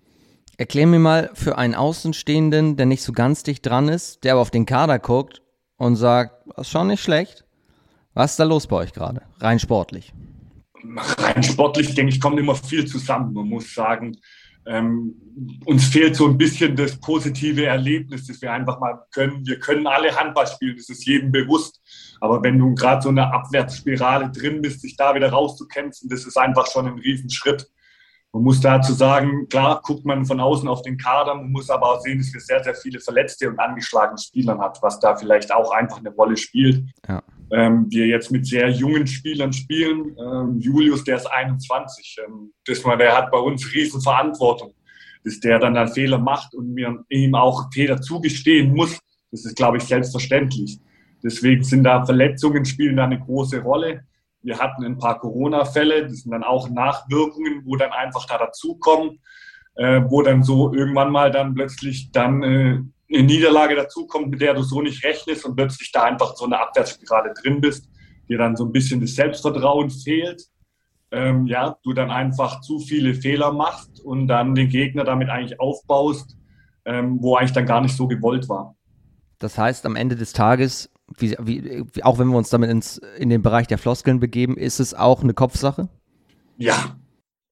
Erklär 0.57 0.87
mir 0.87 0.97
mal 0.97 1.29
für 1.35 1.59
einen 1.59 1.75
Außenstehenden, 1.75 2.77
der 2.77 2.87
nicht 2.87 3.03
so 3.03 3.11
ganz 3.11 3.43
dicht 3.43 3.63
dran 3.63 3.89
ist, 3.89 4.23
der 4.23 4.33
aber 4.33 4.41
auf 4.41 4.49
den 4.49 4.65
Kader 4.65 4.97
guckt 4.97 5.43
und 5.77 5.97
sagt, 5.97 6.47
das 6.47 6.65
ist 6.65 6.71
schon 6.71 6.87
nicht 6.87 7.03
schlecht. 7.03 7.46
Was 8.17 8.31
ist 8.31 8.39
da 8.39 8.45
los 8.45 8.65
bei 8.65 8.77
euch 8.77 8.93
gerade, 8.93 9.21
rein 9.41 9.59
sportlich? 9.59 10.11
Rein 11.19 11.43
sportlich, 11.43 11.93
denke 11.93 12.11
ich, 12.11 12.19
kommt 12.19 12.39
immer 12.39 12.55
viel 12.55 12.83
zusammen. 12.87 13.31
Man 13.31 13.47
muss 13.47 13.75
sagen, 13.75 14.17
ähm, 14.65 15.13
uns 15.65 15.85
fehlt 15.85 16.15
so 16.15 16.25
ein 16.25 16.35
bisschen 16.35 16.75
das 16.75 16.95
positive 16.95 17.67
Erlebnis, 17.67 18.25
dass 18.25 18.41
wir 18.41 18.51
einfach 18.51 18.79
mal 18.79 19.03
können. 19.11 19.45
Wir 19.45 19.59
können 19.59 19.85
alle 19.85 20.15
Handball 20.15 20.47
spielen, 20.47 20.77
das 20.77 20.89
ist 20.89 21.05
jedem 21.05 21.31
bewusst. 21.31 21.79
Aber 22.19 22.41
wenn 22.41 22.57
du 22.57 22.73
gerade 22.73 23.03
so 23.03 23.09
eine 23.09 23.31
Abwärtsspirale 23.31 24.31
drin 24.31 24.63
bist, 24.63 24.81
sich 24.81 24.97
da 24.97 25.13
wieder 25.13 25.29
rauszukämpfen, 25.29 26.09
das 26.09 26.25
ist 26.25 26.39
einfach 26.39 26.65
schon 26.71 26.87
ein 26.87 26.97
Riesenschritt. 26.97 27.69
Man 28.33 28.41
muss 28.41 28.59
dazu 28.59 28.93
sagen, 28.93 29.47
klar 29.47 29.79
guckt 29.83 30.05
man 30.05 30.25
von 30.25 30.39
außen 30.39 30.67
auf 30.67 30.81
den 30.81 30.97
Kader, 30.97 31.35
man 31.35 31.51
muss 31.51 31.69
aber 31.69 31.93
auch 31.93 32.01
sehen, 32.01 32.17
dass 32.17 32.33
wir 32.33 32.41
sehr, 32.41 32.63
sehr 32.63 32.73
viele 32.73 32.99
verletzte 32.99 33.47
und 33.47 33.59
angeschlagene 33.59 34.17
Spieler 34.17 34.57
haben, 34.57 34.79
was 34.81 34.99
da 34.99 35.15
vielleicht 35.15 35.53
auch 35.53 35.69
einfach 35.71 35.99
eine 35.99 36.09
Rolle 36.09 36.35
spielt. 36.35 36.83
Ja. 37.07 37.21
Ähm, 37.51 37.87
wir 37.89 38.07
jetzt 38.07 38.31
mit 38.31 38.45
sehr 38.45 38.69
jungen 38.69 39.07
Spielern 39.07 39.53
spielen. 39.53 40.15
Ähm, 40.19 40.59
Julius, 40.59 41.03
der 41.03 41.17
ist 41.17 41.27
21. 41.27 42.17
Ähm, 42.25 42.51
das 42.65 42.83
mal, 42.83 42.97
der 42.97 43.15
hat 43.15 43.31
bei 43.31 43.37
uns 43.37 43.73
riesen 43.73 44.01
Verantwortung, 44.01 44.73
dass 45.23 45.39
der 45.39 45.59
dann 45.59 45.77
einen 45.77 45.91
Fehler 45.91 46.17
macht 46.17 46.53
und 46.53 46.73
mir 46.73 47.03
ihm 47.09 47.35
auch 47.35 47.71
Fehler 47.73 48.01
zugestehen 48.01 48.73
muss. 48.73 48.99
Das 49.31 49.45
ist, 49.45 49.55
glaube 49.55 49.77
ich, 49.77 49.83
selbstverständlich. 49.83 50.79
Deswegen 51.23 51.63
sind 51.63 51.83
da 51.83 52.05
Verletzungen 52.05 52.65
spielen 52.65 52.97
da 52.97 53.05
eine 53.05 53.19
große 53.19 53.61
Rolle. 53.61 54.03
Wir 54.41 54.59
hatten 54.59 54.85
ein 54.85 54.97
paar 54.97 55.19
Corona-Fälle, 55.19 56.03
das 56.03 56.19
sind 56.19 56.31
dann 56.31 56.43
auch 56.43 56.69
Nachwirkungen, 56.69 57.63
wo 57.65 57.75
dann 57.75 57.91
einfach 57.91 58.25
da 58.27 58.37
dazukommen, 58.37 59.19
äh, 59.75 60.01
wo 60.07 60.21
dann 60.21 60.43
so 60.43 60.73
irgendwann 60.73 61.11
mal 61.11 61.31
dann 61.31 61.55
plötzlich 61.55 62.11
dann 62.11 62.43
äh, 62.43 62.79
eine 63.11 63.23
Niederlage 63.23 63.75
dazukommt, 63.75 64.29
mit 64.29 64.41
der 64.41 64.53
du 64.53 64.63
so 64.63 64.81
nicht 64.81 65.03
rechnest 65.03 65.45
und 65.45 65.55
plötzlich 65.55 65.91
da 65.91 66.03
einfach 66.03 66.35
so 66.35 66.45
eine 66.45 66.59
Abwärtsspirale 66.59 67.33
drin 67.41 67.61
bist, 67.61 67.89
dir 68.27 68.37
dann 68.37 68.55
so 68.55 68.65
ein 68.65 68.71
bisschen 68.71 68.99
das 68.99 69.15
Selbstvertrauen 69.15 69.89
fehlt. 69.89 70.43
Ähm, 71.11 71.47
ja, 71.47 71.77
du 71.83 71.93
dann 71.93 72.11
einfach 72.11 72.59
zu 72.59 72.79
viele 72.79 73.13
Fehler 73.13 73.53
machst 73.53 74.01
und 74.03 74.27
dann 74.27 74.55
den 74.55 74.67
Gegner 74.67 75.05
damit 75.05 75.29
eigentlich 75.29 75.57
aufbaust, 75.59 76.35
ähm, 76.83 77.19
wo 77.21 77.37
eigentlich 77.37 77.53
dann 77.53 77.65
gar 77.65 77.79
nicht 77.79 77.95
so 77.95 78.07
gewollt 78.07 78.49
war. 78.49 78.75
Das 79.39 79.57
heißt, 79.57 79.85
am 79.85 79.95
Ende 79.95 80.17
des 80.17 80.33
Tages, 80.33 80.89
wie, 81.17 81.37
wie, 81.39 82.03
auch 82.03 82.19
wenn 82.19 82.27
wir 82.27 82.37
uns 82.37 82.49
damit 82.49 82.69
ins, 82.69 82.97
in 83.17 83.29
den 83.29 83.41
Bereich 83.41 83.67
der 83.67 83.77
Floskeln 83.77 84.19
begeben, 84.19 84.57
ist 84.57 84.81
es 84.81 84.93
auch 84.93 85.23
eine 85.23 85.33
Kopfsache? 85.33 85.87
Ja, 86.57 86.97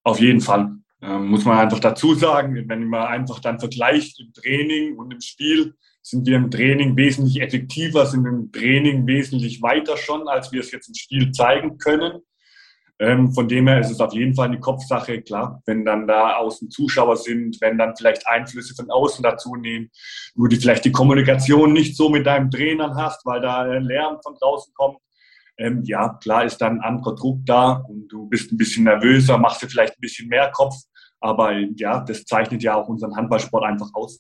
auf 0.04 0.20
jeden 0.20 0.42
Fall. 0.42 0.76
Ähm, 1.06 1.28
muss 1.28 1.46
man 1.46 1.60
einfach 1.60 1.80
dazu 1.80 2.16
sagen, 2.16 2.68
wenn 2.68 2.88
man 2.88 3.08
einfach 3.08 3.40
dann 3.40 3.60
vergleicht 3.60 4.20
im 4.20 4.34
Training 4.34 4.98
und 4.98 5.12
im 5.14 5.22
Spiel, 5.22 5.76
sind 6.02 6.26
wir 6.26 6.36
im 6.38 6.52
Training 6.52 6.98
wesentlich 6.98 7.42
effektiver, 7.42 8.06
sind 8.06 8.26
im 8.26 8.52
Training 8.52 9.06
wesentlich 9.06 9.62
weiter 9.62 9.98
schon, 9.98 10.28
als 10.28 10.52
wir 10.52 10.62
es 10.62 10.72
jetzt 10.72 10.88
im 10.88 10.96
Spiel 10.96 11.32
zeigen 11.32 11.78
können. 11.78 12.22
Ähm, 12.98 13.34
von 13.34 13.48
dem 13.48 13.68
her 13.68 13.82
ist 13.82 13.92
es 13.92 14.00
auf 14.00 14.14
jeden 14.14 14.36
Fall 14.36 14.48
eine 14.48 14.60
Kopfsache, 14.60 15.22
klar, 15.22 15.62
wenn 15.66 15.84
dann 15.84 16.08
da 16.08 16.38
außen 16.38 16.70
Zuschauer 16.70 17.18
sind, 17.18 17.58
wenn 17.60 17.78
dann 17.78 17.96
vielleicht 17.96 18.26
Einflüsse 18.28 18.74
von 18.74 18.90
außen 18.90 19.22
dazu 19.22 19.56
nehmen, 19.56 19.90
wo 20.34 20.48
du 20.48 20.56
vielleicht 20.56 20.86
die 20.86 20.94
Kommunikation 20.94 21.74
nicht 21.74 21.98
so 21.98 22.10
mit 22.10 22.26
deinem 22.26 22.50
Trainern 22.50 22.96
hast, 22.96 23.26
weil 23.26 23.42
da 23.42 23.64
Lärm 23.64 24.20
von 24.24 24.36
draußen 24.40 24.74
kommt. 24.74 25.00
Ähm, 25.58 25.84
ja, 25.84 26.18
klar 26.22 26.46
ist 26.46 26.58
dann 26.58 26.80
ein 26.80 26.82
anderer 26.82 27.16
Druck 27.16 27.46
da 27.46 27.84
und 27.90 28.08
du 28.08 28.28
bist 28.28 28.52
ein 28.52 28.58
bisschen 28.58 28.86
nervöser, 28.86 29.38
machst 29.38 29.62
dir 29.62 29.70
vielleicht 29.70 29.98
ein 29.98 30.02
bisschen 30.02 30.28
mehr 30.28 30.52
Kopf. 30.52 30.76
Aber 31.26 31.58
ja, 31.76 32.02
das 32.02 32.24
zeichnet 32.26 32.62
ja 32.62 32.76
auch 32.76 32.88
unseren 32.88 33.16
Handballsport 33.16 33.64
einfach 33.64 33.90
aus. 33.94 34.20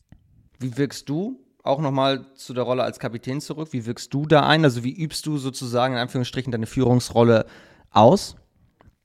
Wie 0.59 0.75
wirkst 0.75 1.07
du 1.07 1.39
auch 1.61 1.79
nochmal 1.79 2.25
zu 2.33 2.55
der 2.55 2.63
Rolle 2.63 2.81
als 2.81 2.97
Kapitän 2.97 3.41
zurück? 3.41 3.69
Wie 3.71 3.85
wirkst 3.85 4.11
du 4.11 4.25
da 4.25 4.47
ein? 4.47 4.63
Also 4.63 4.83
wie 4.83 4.91
übst 4.91 5.23
du 5.27 5.37
sozusagen 5.37 5.93
in 5.93 5.99
Anführungsstrichen 5.99 6.51
deine 6.51 6.65
Führungsrolle 6.65 7.45
aus? 7.91 8.35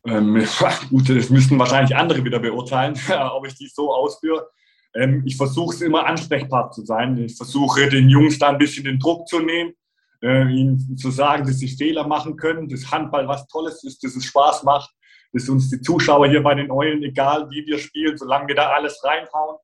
Ähm, 0.06 0.42
gut, 0.88 1.10
das 1.10 1.28
müssten 1.28 1.58
wahrscheinlich 1.58 1.94
andere 1.94 2.24
wieder 2.24 2.38
beurteilen, 2.38 2.94
ob 3.32 3.46
ich 3.46 3.54
die 3.56 3.68
so 3.68 3.92
ausführe. 3.92 4.48
Ähm, 4.94 5.22
ich 5.26 5.36
versuche 5.36 5.74
es 5.74 5.82
immer 5.82 6.06
ansprechbar 6.06 6.70
zu 6.70 6.82
sein. 6.86 7.18
Ich 7.18 7.36
versuche 7.36 7.86
den 7.90 8.08
Jungs 8.08 8.38
da 8.38 8.48
ein 8.48 8.58
bisschen 8.58 8.84
den 8.84 8.98
Druck 8.98 9.28
zu 9.28 9.40
nehmen, 9.40 9.74
äh, 10.22 10.48
ihnen 10.50 10.96
zu 10.96 11.10
sagen, 11.10 11.46
dass 11.46 11.58
sie 11.58 11.68
Fehler 11.68 12.06
machen 12.06 12.38
können, 12.38 12.66
dass 12.66 12.90
Handball 12.90 13.28
was 13.28 13.46
Tolles 13.48 13.84
ist, 13.84 14.02
dass 14.02 14.16
es 14.16 14.24
Spaß 14.24 14.62
macht, 14.62 14.90
dass 15.32 15.48
uns 15.48 15.70
die 15.70 15.80
Zuschauer 15.80 16.28
hier 16.28 16.42
bei 16.42 16.54
den 16.54 16.70
Eulen, 16.70 17.02
egal 17.02 17.48
wie 17.50 17.64
wir 17.66 17.78
spielen, 17.78 18.16
solange 18.16 18.48
wir 18.48 18.54
da 18.54 18.70
alles 18.70 19.02
reinhauen, 19.04 19.56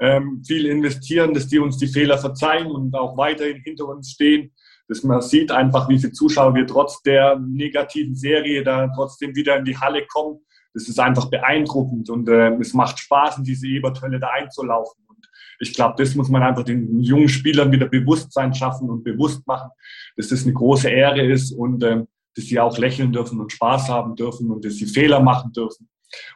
ähm, 0.00 0.42
viel 0.44 0.66
investieren, 0.66 1.34
dass 1.34 1.46
die 1.46 1.58
uns 1.58 1.78
die 1.78 1.86
Fehler 1.86 2.18
verzeihen 2.18 2.66
und 2.66 2.94
auch 2.94 3.16
weiterhin 3.16 3.62
hinter 3.62 3.86
uns 3.86 4.10
stehen. 4.10 4.52
Dass 4.88 5.02
man 5.02 5.22
sieht 5.22 5.50
einfach, 5.50 5.88
wie 5.88 5.98
viele 5.98 6.12
Zuschauer 6.12 6.54
wir 6.54 6.66
trotz 6.66 7.00
der 7.02 7.38
negativen 7.38 8.14
Serie 8.14 8.62
da 8.62 8.88
trotzdem 8.94 9.34
wieder 9.34 9.56
in 9.56 9.64
die 9.64 9.78
Halle 9.78 10.04
kommen. 10.06 10.40
Das 10.74 10.88
ist 10.88 10.98
einfach 10.98 11.30
beeindruckend 11.30 12.10
und 12.10 12.28
äh, 12.28 12.50
es 12.56 12.74
macht 12.74 12.98
Spaß, 12.98 13.38
in 13.38 13.44
diese 13.44 13.68
Ebertölle 13.68 14.18
da 14.18 14.28
einzulaufen. 14.30 15.04
Und 15.06 15.30
ich 15.60 15.72
glaube, 15.72 15.94
das 15.96 16.16
muss 16.16 16.28
man 16.28 16.42
einfach 16.42 16.64
den 16.64 17.00
jungen 17.00 17.28
Spielern 17.28 17.70
wieder 17.70 17.86
Bewusstsein 17.86 18.52
schaffen 18.52 18.90
und 18.90 19.04
bewusst 19.04 19.46
machen, 19.46 19.70
dass 20.16 20.28
das 20.28 20.42
eine 20.42 20.52
große 20.52 20.90
Ehre 20.90 21.24
ist 21.24 21.52
und 21.52 21.84
ähm, 21.84 22.08
dass 22.36 22.46
sie 22.46 22.58
auch 22.60 22.78
lächeln 22.78 23.12
dürfen 23.12 23.40
und 23.40 23.52
Spaß 23.52 23.88
haben 23.88 24.16
dürfen 24.16 24.50
und 24.50 24.64
dass 24.64 24.74
sie 24.74 24.86
Fehler 24.86 25.20
machen 25.20 25.52
dürfen 25.52 25.88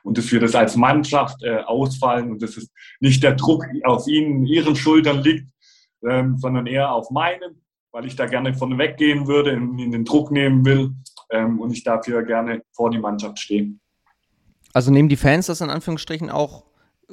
und 0.02 0.18
dass 0.18 0.30
wir 0.30 0.40
das 0.40 0.54
als 0.54 0.76
Mannschaft 0.76 1.42
äh, 1.42 1.58
ausfallen 1.58 2.30
und 2.30 2.42
dass 2.42 2.56
es 2.56 2.70
nicht 3.00 3.22
der 3.22 3.34
Druck 3.34 3.64
auf 3.84 4.06
ihnen, 4.06 4.46
ihren 4.46 4.76
Schultern 4.76 5.22
liegt, 5.22 5.48
ähm, 6.08 6.38
sondern 6.38 6.66
eher 6.66 6.92
auf 6.92 7.10
meinen, 7.10 7.62
weil 7.92 8.06
ich 8.06 8.16
da 8.16 8.26
gerne 8.26 8.54
von 8.54 8.76
weggehen 8.78 9.26
würde, 9.26 9.50
in, 9.50 9.78
in 9.78 9.90
den 9.90 10.04
Druck 10.04 10.30
nehmen 10.30 10.64
will 10.64 10.92
ähm, 11.30 11.60
und 11.60 11.72
ich 11.72 11.84
dafür 11.84 12.22
gerne 12.22 12.62
vor 12.72 12.90
die 12.90 12.98
Mannschaft 12.98 13.38
stehe. 13.38 13.72
Also 14.72 14.90
nehmen 14.90 15.08
die 15.08 15.16
Fans 15.16 15.46
das 15.46 15.60
in 15.60 15.70
Anführungsstrichen 15.70 16.30
auch 16.30 16.64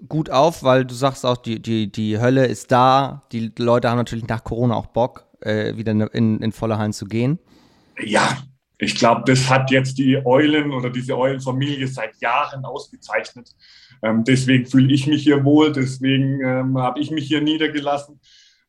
gut 0.09 0.29
auf, 0.29 0.63
weil 0.63 0.85
du 0.85 0.93
sagst 0.93 1.25
auch, 1.25 1.37
die, 1.37 1.61
die, 1.61 1.91
die 1.91 2.19
Hölle 2.19 2.45
ist 2.45 2.71
da, 2.71 3.23
die 3.31 3.51
Leute 3.57 3.89
haben 3.89 3.97
natürlich 3.97 4.27
nach 4.27 4.43
Corona 4.43 4.75
auch 4.75 4.87
Bock, 4.87 5.25
äh, 5.39 5.77
wieder 5.77 5.91
in, 6.13 6.39
in 6.41 6.51
volle 6.51 6.77
Hallen 6.77 6.93
zu 6.93 7.05
gehen. 7.05 7.39
Ja, 8.03 8.37
ich 8.77 8.95
glaube, 8.95 9.23
das 9.25 9.49
hat 9.49 9.71
jetzt 9.71 9.97
die 9.97 10.17
Eulen 10.25 10.71
oder 10.71 10.89
diese 10.89 11.17
Eulenfamilie 11.17 11.87
seit 11.87 12.19
Jahren 12.21 12.65
ausgezeichnet. 12.65 13.55
Ähm, 14.03 14.23
deswegen 14.23 14.65
fühle 14.65 14.93
ich 14.93 15.07
mich 15.07 15.23
hier 15.23 15.43
wohl, 15.45 15.71
deswegen 15.71 16.41
ähm, 16.41 16.77
habe 16.77 16.99
ich 16.99 17.11
mich 17.11 17.27
hier 17.27 17.41
niedergelassen, 17.41 18.19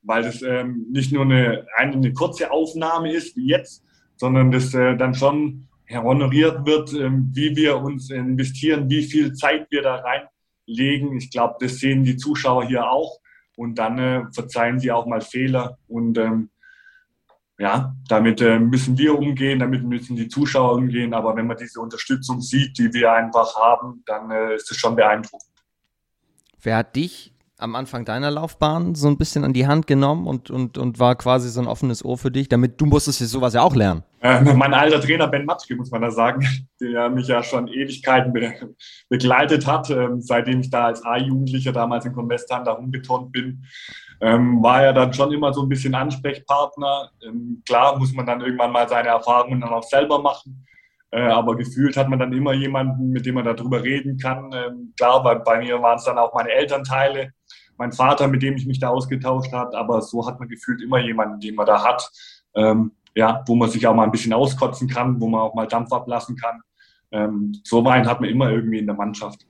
weil 0.03 0.23
das 0.23 0.43
ähm, 0.43 0.87
nicht 0.93 1.13
nur 1.13 1.25
eine, 1.25 1.67
eine, 1.77 2.13
kurze 2.13 2.51
Aufnahme 2.51 3.13
ist 3.13 3.37
wie 3.37 3.49
jetzt, 3.49 3.85
sondern 4.17 4.53
das 4.53 4.73
äh, 4.75 4.97
dann 4.97 5.15
schon 5.15 5.67
honoriert 5.91 6.65
wird, 6.67 6.93
ähm, 6.93 7.31
wie 7.33 7.55
wir 7.57 7.79
uns 7.79 8.11
investieren, 8.11 8.89
wie 8.89 9.03
viel 9.03 9.33
Zeit 9.33 9.67
wir 9.71 9.83
da 9.83 9.97
reinlegen. 9.97 11.17
Ich 11.17 11.31
glaube, 11.31 11.57
das 11.61 11.79
sehen 11.79 12.05
die 12.05 12.17
Zuschauer 12.17 12.67
hier 12.67 12.89
auch 12.89 13.19
und 13.57 13.77
dann 13.79 13.99
äh, 13.99 14.23
verzeihen 14.33 14.79
sie 14.79 14.93
auch 14.93 15.07
mal 15.07 15.21
Fehler 15.21 15.79
und 15.89 16.19
ähm, 16.19 16.51
ja, 17.59 17.95
damit 18.09 18.41
äh, 18.41 18.59
müssen 18.59 18.99
wir 18.99 19.19
umgehen, 19.19 19.59
damit 19.59 19.83
müssen 19.83 20.17
die 20.17 20.29
Zuschauer 20.29 20.75
umgehen. 20.75 21.15
Aber 21.15 21.35
wenn 21.37 21.47
man 21.47 21.57
diese 21.57 21.81
Unterstützung 21.81 22.41
sieht, 22.41 22.77
die 22.79 22.93
wir 22.93 23.13
einfach 23.13 23.57
haben, 23.57 24.03
dann 24.07 24.31
äh, 24.31 24.55
ist 24.55 24.71
es 24.71 24.77
schon 24.77 24.95
beeindruckend. 24.95 25.51
Wer 26.61 26.77
hat 26.77 26.97
dich 26.97 27.33
am 27.59 27.75
Anfang 27.75 28.05
deiner 28.05 28.31
Laufbahn 28.31 28.95
so 28.95 29.09
ein 29.09 29.17
bisschen 29.17 29.43
an 29.45 29.55
die 29.55 29.67
Hand 29.67 29.87
genommen 29.87 30.27
und, 30.27 30.51
und, 30.51 30.77
und 30.77 30.99
war 30.99 31.17
quasi 31.17 31.49
so 31.49 31.61
ein 31.61 31.67
offenes 31.67 32.05
Ohr 32.05 32.19
für 32.19 32.31
dich, 32.31 32.49
damit 32.49 32.79
du 32.81 32.87
musstest 32.87 33.21
ja 33.21 33.27
sowas 33.27 33.55
ja 33.55 33.63
auch 33.63 33.75
lernen? 33.75 34.03
Äh, 34.21 34.43
mein 34.43 34.75
alter 34.75 35.01
Trainer 35.01 35.27
Ben 35.29 35.47
Matschke, 35.47 35.75
muss 35.77 35.91
man 35.91 36.03
da 36.03 36.11
sagen, 36.11 36.47
der 36.81 37.09
mich 37.09 37.29
ja 37.29 37.43
schon 37.43 37.69
Ewigkeiten 37.69 38.33
be 38.33 38.53
begleitet 39.09 39.67
hat, 39.67 39.89
ähm, 39.89 40.21
seitdem 40.21 40.61
ich 40.61 40.71
da 40.71 40.87
als 40.87 41.03
A-Jugendlicher 41.05 41.73
damals 41.73 42.05
in 42.05 42.13
Convestan 42.13 42.65
da 42.65 42.73
rumgeturnt 42.73 43.33
bin, 43.33 43.65
ähm, 44.21 44.63
war 44.63 44.83
er 44.83 44.93
dann 44.93 45.13
schon 45.13 45.33
immer 45.33 45.53
so 45.53 45.63
ein 45.63 45.69
bisschen 45.69 45.95
Ansprechpartner. 45.95 47.11
Ähm, 47.27 47.63
klar 47.67 47.99
muss 47.99 48.13
man 48.13 48.27
dann 48.27 48.41
irgendwann 48.41 48.73
mal 48.73 48.89
seine 48.89 49.09
Erfahrungen 49.09 49.61
dann 49.61 49.71
auch 49.71 49.83
selber 49.83 50.21
machen. 50.21 50.67
Äh, 51.11 51.21
aber 51.21 51.57
gefühlt 51.57 51.97
hat 51.97 52.09
man 52.09 52.19
dann 52.19 52.33
immer 52.33 52.53
jemanden, 52.53 53.11
mit 53.11 53.27
dem 53.27 53.37
man 53.37 53.45
darüber 53.45 53.83
reden 53.83 54.19
kann. 54.19 54.51
Ähm, 54.53 54.93
klar, 54.97 55.23
bei, 55.23 55.37
bei 55.37 55.59
mir 55.59 55.81
waren 55.81 55.99
es 55.99 56.05
dann 56.05 56.19
auch 56.19 56.35
meine 56.35 56.51
Elternteile, 56.51 57.33
mein 57.77 57.93
Vater, 57.93 58.29
mit 58.29 58.43
dem 58.43 58.57
ich 58.57 58.67
mich 58.67 58.81
da 58.81 58.89
ausgetauscht 58.89 59.53
habe. 59.53 59.77
Aber 59.77 60.03
so 60.03 60.27
hat 60.27 60.39
man 60.39 60.49
gefühlt 60.49 60.83
immer 60.83 60.99
jemanden, 60.99 61.41
den 61.41 61.55
man 61.55 61.67
da 61.67 61.85
hat. 61.85 62.11
Ähm, 62.55 62.93
ja, 63.15 63.43
wo 63.47 63.55
man 63.55 63.71
sich 63.71 63.87
auch 63.87 63.95
mal 63.95 64.05
ein 64.05 64.11
bisschen 64.11 64.33
auskotzen 64.33 64.89
kann, 64.89 65.21
wo 65.21 65.29
man 65.29 65.41
auch 65.41 65.55
mal 65.55 65.67
Dampf 65.67 65.93
ablassen 65.93 66.37
kann. 66.37 66.61
Ähm, 67.13 67.55
so 67.65 67.87
einen 67.87 68.07
hat 68.07 68.21
man 68.21 68.29
immer 68.29 68.51
irgendwie 68.51 68.79
in 68.79 68.87
der 68.87 68.95
Mannschaft. 68.95 69.47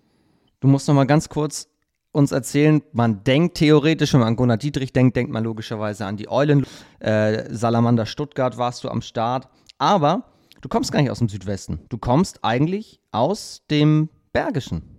Du 0.60 0.68
musst 0.68 0.86
noch 0.86 0.94
mal 0.94 1.06
ganz 1.06 1.28
kurz 1.28 1.68
uns 2.16 2.32
erzählen, 2.32 2.82
man 2.92 3.22
denkt 3.24 3.58
theoretisch, 3.58 4.14
wenn 4.14 4.20
man 4.20 4.30
an 4.30 4.36
Gunnar 4.36 4.56
Dietrich 4.56 4.92
denkt, 4.92 5.16
denkt 5.16 5.30
man 5.30 5.44
logischerweise 5.44 6.06
an 6.06 6.16
die 6.16 6.28
Eulen. 6.28 6.66
Äh, 6.98 7.54
Salamander 7.54 8.06
Stuttgart 8.06 8.56
warst 8.56 8.82
du 8.84 8.88
am 8.88 9.02
Start. 9.02 9.48
Aber 9.78 10.24
du 10.62 10.68
kommst 10.68 10.90
gar 10.92 11.02
nicht 11.02 11.10
aus 11.10 11.18
dem 11.18 11.28
Südwesten. 11.28 11.80
Du 11.90 11.98
kommst 11.98 12.42
eigentlich 12.42 13.00
aus 13.12 13.62
dem 13.70 14.08
Bergischen. 14.32 14.96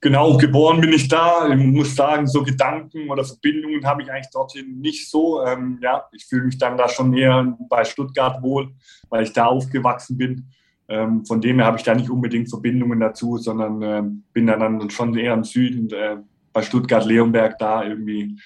Genau, 0.00 0.36
geboren 0.36 0.80
bin 0.80 0.92
ich 0.92 1.08
da. 1.08 1.48
Ich 1.48 1.56
muss 1.56 1.94
sagen, 1.94 2.26
so 2.26 2.42
Gedanken 2.42 3.10
oder 3.10 3.24
Verbindungen 3.24 3.84
habe 3.84 4.02
ich 4.02 4.10
eigentlich 4.10 4.30
dorthin 4.32 4.80
nicht 4.80 5.10
so. 5.10 5.44
Ähm, 5.44 5.78
ja, 5.82 6.04
ich 6.12 6.24
fühle 6.26 6.44
mich 6.44 6.58
dann 6.58 6.76
da 6.76 6.88
schon 6.88 7.14
eher 7.14 7.56
bei 7.68 7.84
Stuttgart 7.84 8.42
wohl, 8.42 8.72
weil 9.08 9.24
ich 9.24 9.32
da 9.32 9.46
aufgewachsen 9.46 10.16
bin. 10.16 10.50
Ähm, 10.88 11.26
von 11.26 11.40
dem 11.40 11.56
her 11.56 11.66
habe 11.66 11.76
ich 11.76 11.82
da 11.82 11.94
nicht 11.94 12.08
unbedingt 12.08 12.48
Verbindungen 12.48 12.98
dazu, 12.98 13.36
sondern 13.36 13.82
äh, 13.82 14.02
bin 14.32 14.46
dann, 14.46 14.88
schon 14.90 15.16
eher 15.16 15.34
im 15.34 15.44
Süden, 15.44 15.90
äh, 15.90 16.16
bei 16.52 16.62
Stuttgart-Leonberg 16.62 17.58
da 17.58 17.84
irgendwie. 17.84 18.38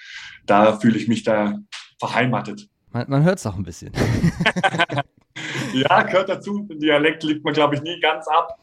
Da 0.45 0.79
fühle 0.79 0.99
ich 0.99 1.07
mich 1.07 1.23
da 1.23 1.59
verheimatet. 2.01 2.69
Man, 2.91 3.09
man 3.09 3.23
hört 3.23 3.39
es 3.39 3.47
auch 3.47 3.57
ein 3.57 3.63
bisschen. 3.63 3.93
ja, 5.73 6.03
gehört 6.03 6.29
dazu. 6.29 6.69
Dialekt 6.71 7.23
liegt 7.23 7.45
man, 7.45 7.55
glaube 7.55 7.77
ich, 7.77 7.83
nie 7.83 8.01
ganz 8.01 8.27
ab. 8.29 8.59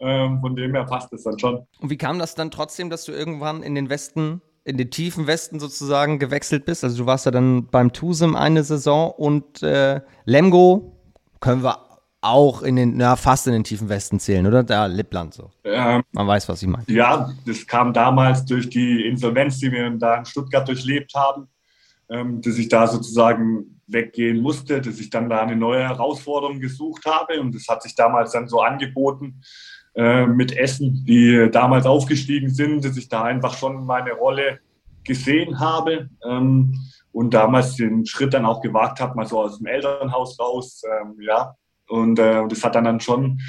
Ähm, 0.00 0.40
von 0.40 0.56
dem 0.56 0.74
her 0.74 0.84
passt 0.84 1.12
es 1.12 1.24
dann 1.24 1.38
schon. 1.38 1.66
Und 1.80 1.90
wie 1.90 1.96
kam 1.96 2.18
das 2.18 2.34
dann 2.34 2.50
trotzdem, 2.50 2.88
dass 2.88 3.04
du 3.04 3.12
irgendwann 3.12 3.62
in 3.62 3.74
den 3.74 3.90
Westen, 3.90 4.40
in 4.64 4.76
den 4.76 4.90
tiefen 4.90 5.26
Westen 5.26 5.60
sozusagen 5.60 6.18
gewechselt 6.18 6.64
bist? 6.64 6.82
Also 6.82 6.98
du 6.98 7.06
warst 7.06 7.26
ja 7.26 7.32
dann 7.32 7.66
beim 7.66 7.92
Tusem 7.92 8.36
eine 8.36 8.62
Saison 8.62 9.10
und 9.10 9.62
äh, 9.62 10.00
Lemgo 10.24 10.96
können 11.40 11.62
wir 11.62 11.87
auch 12.20 12.62
in 12.62 12.76
den, 12.76 12.96
na, 12.96 13.16
fast 13.16 13.46
in 13.46 13.52
den 13.52 13.64
tiefen 13.64 13.88
Westen 13.88 14.18
zählen, 14.18 14.46
oder? 14.46 14.62
Da 14.62 14.86
Lippland 14.86 15.34
so. 15.34 15.50
Ähm, 15.64 16.02
Man 16.12 16.26
weiß, 16.26 16.48
was 16.48 16.62
ich 16.62 16.68
meine. 16.68 16.84
Ja, 16.88 17.30
das 17.46 17.66
kam 17.66 17.92
damals 17.92 18.44
durch 18.44 18.68
die 18.68 19.06
Insolvenz, 19.06 19.58
die 19.58 19.70
wir 19.70 19.88
da 19.90 20.16
in 20.16 20.24
Stuttgart 20.24 20.66
durchlebt 20.66 21.14
haben, 21.14 21.48
ähm, 22.08 22.40
dass 22.40 22.58
ich 22.58 22.68
da 22.68 22.86
sozusagen 22.86 23.80
weggehen 23.86 24.40
musste, 24.40 24.80
dass 24.80 24.98
ich 24.98 25.10
dann 25.10 25.30
da 25.30 25.40
eine 25.40 25.56
neue 25.56 25.82
Herausforderung 25.82 26.60
gesucht 26.60 27.04
habe 27.06 27.40
und 27.40 27.54
das 27.54 27.66
hat 27.68 27.82
sich 27.82 27.94
damals 27.94 28.32
dann 28.32 28.48
so 28.48 28.60
angeboten, 28.60 29.40
äh, 29.94 30.26
mit 30.26 30.56
Essen, 30.56 31.04
die 31.06 31.48
damals 31.50 31.86
aufgestiegen 31.86 32.50
sind, 32.50 32.84
dass 32.84 32.96
ich 32.96 33.08
da 33.08 33.22
einfach 33.24 33.56
schon 33.56 33.86
meine 33.86 34.12
Rolle 34.12 34.60
gesehen 35.04 35.58
habe 35.58 36.10
ähm, 36.24 36.74
und 37.12 37.32
damals 37.32 37.76
den 37.76 38.04
Schritt 38.06 38.34
dann 38.34 38.44
auch 38.44 38.60
gewagt 38.60 39.00
habe, 39.00 39.16
mal 39.16 39.26
so 39.26 39.40
aus 39.40 39.58
dem 39.58 39.66
Elternhaus 39.66 40.38
raus. 40.38 40.82
Ähm, 40.84 41.16
ja, 41.20 41.54
und 41.88 42.18
äh, 42.18 42.46
das 42.48 42.62
hat 42.62 42.74
dann, 42.74 42.84
dann 42.84 43.00
schon 43.00 43.40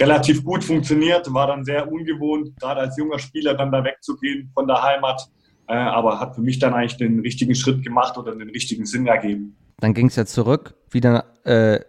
relativ 0.00 0.44
gut 0.44 0.64
funktioniert, 0.64 1.32
war 1.32 1.48
dann 1.48 1.64
sehr 1.64 1.90
ungewohnt, 1.90 2.58
gerade 2.60 2.80
als 2.80 2.96
junger 2.96 3.18
Spieler 3.18 3.54
dann 3.54 3.72
da 3.72 3.82
wegzugehen 3.84 4.50
von 4.54 4.66
der 4.66 4.82
Heimat, 4.82 5.28
äh, 5.68 5.74
aber 5.74 6.20
hat 6.20 6.34
für 6.34 6.40
mich 6.40 6.58
dann 6.58 6.74
eigentlich 6.74 6.96
den 6.96 7.20
richtigen 7.20 7.54
Schritt 7.54 7.82
gemacht 7.82 8.16
oder 8.16 8.34
den 8.34 8.50
richtigen 8.50 8.86
Sinn 8.86 9.06
ergeben. 9.06 9.56
Dann 9.80 9.94
ging 9.94 10.06
es 10.06 10.16
ja 10.16 10.26
zurück, 10.26 10.74
wieder 10.90 11.24
äh, 11.44 11.80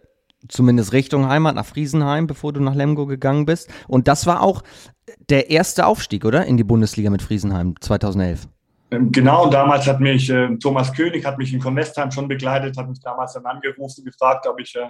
zumindest 0.48 0.94
Richtung 0.94 1.28
Heimat, 1.28 1.56
nach 1.56 1.66
Friesenheim, 1.66 2.28
bevor 2.28 2.54
du 2.54 2.62
nach 2.62 2.76
Lemgo 2.76 3.06
gegangen 3.06 3.46
bist. 3.46 3.70
Und 3.88 4.08
das 4.08 4.26
war 4.26 4.42
auch 4.42 4.64
der 5.30 5.50
erste 5.50 5.86
Aufstieg, 5.86 6.26
oder? 6.26 6.46
In 6.46 6.58
die 6.58 6.64
Bundesliga 6.64 7.10
mit 7.10 7.22
Friesenheim 7.22 7.76
2011. 7.82 8.48
Ähm, 8.92 9.12
genau, 9.12 9.50
damals 9.50 9.88
hat 9.88 10.00
mich 10.00 10.30
äh, 10.30 10.56
Thomas 10.58 10.94
König, 10.94 11.26
hat 11.26 11.38
mich 11.38 11.54
in 11.54 11.60
Convestheim 11.60 12.12
schon 12.12 12.28
begleitet, 12.28 12.78
hat 12.78 12.90
mich 12.90 13.00
damals 13.02 13.34
dann 13.34 13.46
angerufen 13.46 14.00
und 14.00 14.06
gefragt, 14.06 14.48
ob 14.48 14.60
ich 14.60 14.76
äh, 14.76 14.90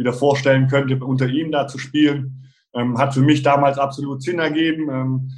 wieder 0.00 0.12
vorstellen 0.12 0.66
könnte, 0.66 0.96
unter 1.04 1.28
ihm 1.28 1.52
da 1.52 1.68
zu 1.68 1.78
spielen. 1.78 2.44
Ähm, 2.74 2.98
hat 2.98 3.14
für 3.14 3.20
mich 3.20 3.42
damals 3.42 3.78
absolut 3.78 4.22
Sinn 4.22 4.38
ergeben, 4.38 4.88
ähm, 4.90 5.30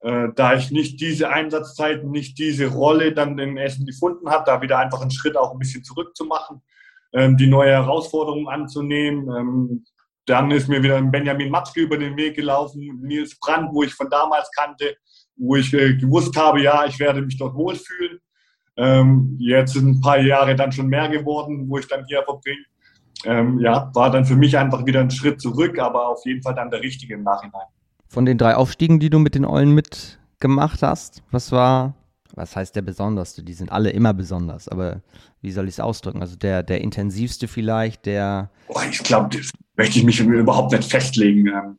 äh, 0.00 0.28
da 0.34 0.54
ich 0.54 0.70
nicht 0.70 1.00
diese 1.00 1.30
Einsatzzeiten, 1.30 2.10
nicht 2.10 2.38
diese 2.38 2.66
Rolle 2.66 3.12
dann 3.12 3.38
in 3.38 3.56
Essen 3.56 3.86
gefunden 3.86 4.28
habe, 4.30 4.44
da 4.46 4.60
wieder 4.62 4.78
einfach 4.78 5.00
einen 5.00 5.10
Schritt 5.10 5.36
auch 5.36 5.52
ein 5.52 5.58
bisschen 5.58 5.84
zurückzumachen 5.84 6.62
ähm, 7.12 7.36
die 7.36 7.46
neue 7.46 7.72
Herausforderung 7.72 8.48
anzunehmen. 8.48 9.28
Ähm, 9.34 9.84
dann 10.26 10.50
ist 10.50 10.68
mir 10.68 10.82
wieder 10.82 11.00
Benjamin 11.00 11.50
Matzke 11.50 11.80
über 11.80 11.96
den 11.96 12.16
Weg 12.16 12.36
gelaufen, 12.36 13.00
Nils 13.02 13.38
Brandt, 13.38 13.70
wo 13.72 13.82
ich 13.82 13.94
von 13.94 14.10
damals 14.10 14.50
kannte, 14.54 14.96
wo 15.36 15.56
ich 15.56 15.72
äh, 15.72 15.94
gewusst 15.94 16.36
habe, 16.36 16.60
ja, 16.62 16.84
ich 16.84 16.98
werde 16.98 17.22
mich 17.22 17.38
dort 17.38 17.54
wohlfühlen. 17.54 18.18
Ähm, 18.76 19.36
jetzt 19.40 19.72
sind 19.72 19.88
ein 19.88 20.00
paar 20.00 20.20
Jahre 20.20 20.54
dann 20.54 20.70
schon 20.70 20.88
mehr 20.88 21.08
geworden, 21.08 21.68
wo 21.68 21.78
ich 21.78 21.88
dann 21.88 22.04
hier 22.06 22.22
verbringe. 22.22 22.64
Ähm, 23.24 23.58
ja, 23.60 23.90
war 23.94 24.10
dann 24.10 24.24
für 24.24 24.36
mich 24.36 24.56
einfach 24.56 24.86
wieder 24.86 25.00
ein 25.00 25.10
Schritt 25.10 25.40
zurück, 25.40 25.78
aber 25.78 26.08
auf 26.08 26.24
jeden 26.24 26.42
Fall 26.42 26.54
dann 26.54 26.70
der 26.70 26.80
richtige 26.80 27.14
im 27.14 27.24
Nachhinein. 27.24 27.66
Von 28.08 28.24
den 28.24 28.38
drei 28.38 28.54
Aufstiegen, 28.54 29.00
die 29.00 29.10
du 29.10 29.18
mit 29.18 29.34
den 29.34 29.44
Eulen 29.44 29.74
mitgemacht 29.74 30.82
hast, 30.82 31.22
was 31.30 31.52
war 31.52 31.94
was 32.38 32.56
heißt 32.56 32.76
der 32.76 32.82
besonderste? 32.82 33.42
Die 33.42 33.52
sind 33.52 33.72
alle 33.72 33.90
immer 33.90 34.14
besonders, 34.14 34.68
aber 34.68 35.02
wie 35.40 35.50
soll 35.50 35.66
ich 35.66 35.74
es 35.74 35.80
ausdrücken? 35.80 36.22
Also 36.22 36.36
der, 36.36 36.62
der 36.62 36.80
intensivste 36.80 37.48
vielleicht, 37.48 38.06
der. 38.06 38.50
Boah, 38.68 38.84
ich 38.88 39.02
glaube, 39.02 39.36
das 39.36 39.50
möchte 39.76 39.98
ich 39.98 40.04
mich 40.04 40.20
überhaupt 40.20 40.72
nicht 40.72 40.90
festlegen. 40.90 41.48
Ähm, 41.48 41.78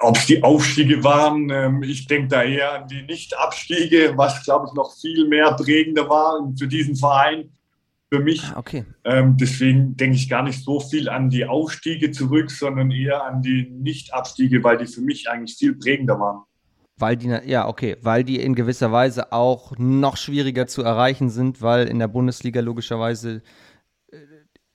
Ob 0.00 0.16
es 0.16 0.26
die 0.26 0.42
Aufstiege 0.42 1.02
waren, 1.02 1.50
ähm, 1.50 1.82
ich 1.82 2.06
denke 2.06 2.28
da 2.28 2.42
eher 2.42 2.82
an 2.82 2.88
die 2.88 3.02
Nicht-Abstiege, 3.02 4.12
was, 4.16 4.42
glaube 4.44 4.66
ich, 4.68 4.74
noch 4.74 4.94
viel 5.00 5.26
mehr 5.28 5.52
prägender 5.54 6.08
war 6.08 6.40
für 6.58 6.68
diesen 6.68 6.96
Verein, 6.96 7.50
für 8.12 8.20
mich. 8.20 8.44
Ah, 8.44 8.58
okay. 8.58 8.84
Ähm, 9.04 9.38
deswegen 9.38 9.96
denke 9.96 10.16
ich 10.16 10.28
gar 10.28 10.42
nicht 10.42 10.62
so 10.62 10.80
viel 10.80 11.08
an 11.08 11.30
die 11.30 11.46
Aufstiege 11.46 12.10
zurück, 12.10 12.50
sondern 12.50 12.90
eher 12.90 13.24
an 13.24 13.40
die 13.40 13.70
Nicht-Abstiege, 13.70 14.62
weil 14.62 14.76
die 14.76 14.86
für 14.86 15.00
mich 15.00 15.30
eigentlich 15.30 15.56
viel 15.56 15.74
prägender 15.74 16.20
waren. 16.20 16.42
Weil 16.98 17.16
die, 17.16 17.28
ja, 17.46 17.66
okay, 17.66 17.96
weil 18.02 18.22
die 18.22 18.38
in 18.38 18.54
gewisser 18.54 18.92
Weise 18.92 19.32
auch 19.32 19.72
noch 19.78 20.18
schwieriger 20.18 20.66
zu 20.66 20.82
erreichen 20.82 21.30
sind, 21.30 21.62
weil 21.62 21.88
in 21.88 21.98
der 21.98 22.08
Bundesliga 22.08 22.60
logischerweise 22.60 23.40
äh, 24.10 24.16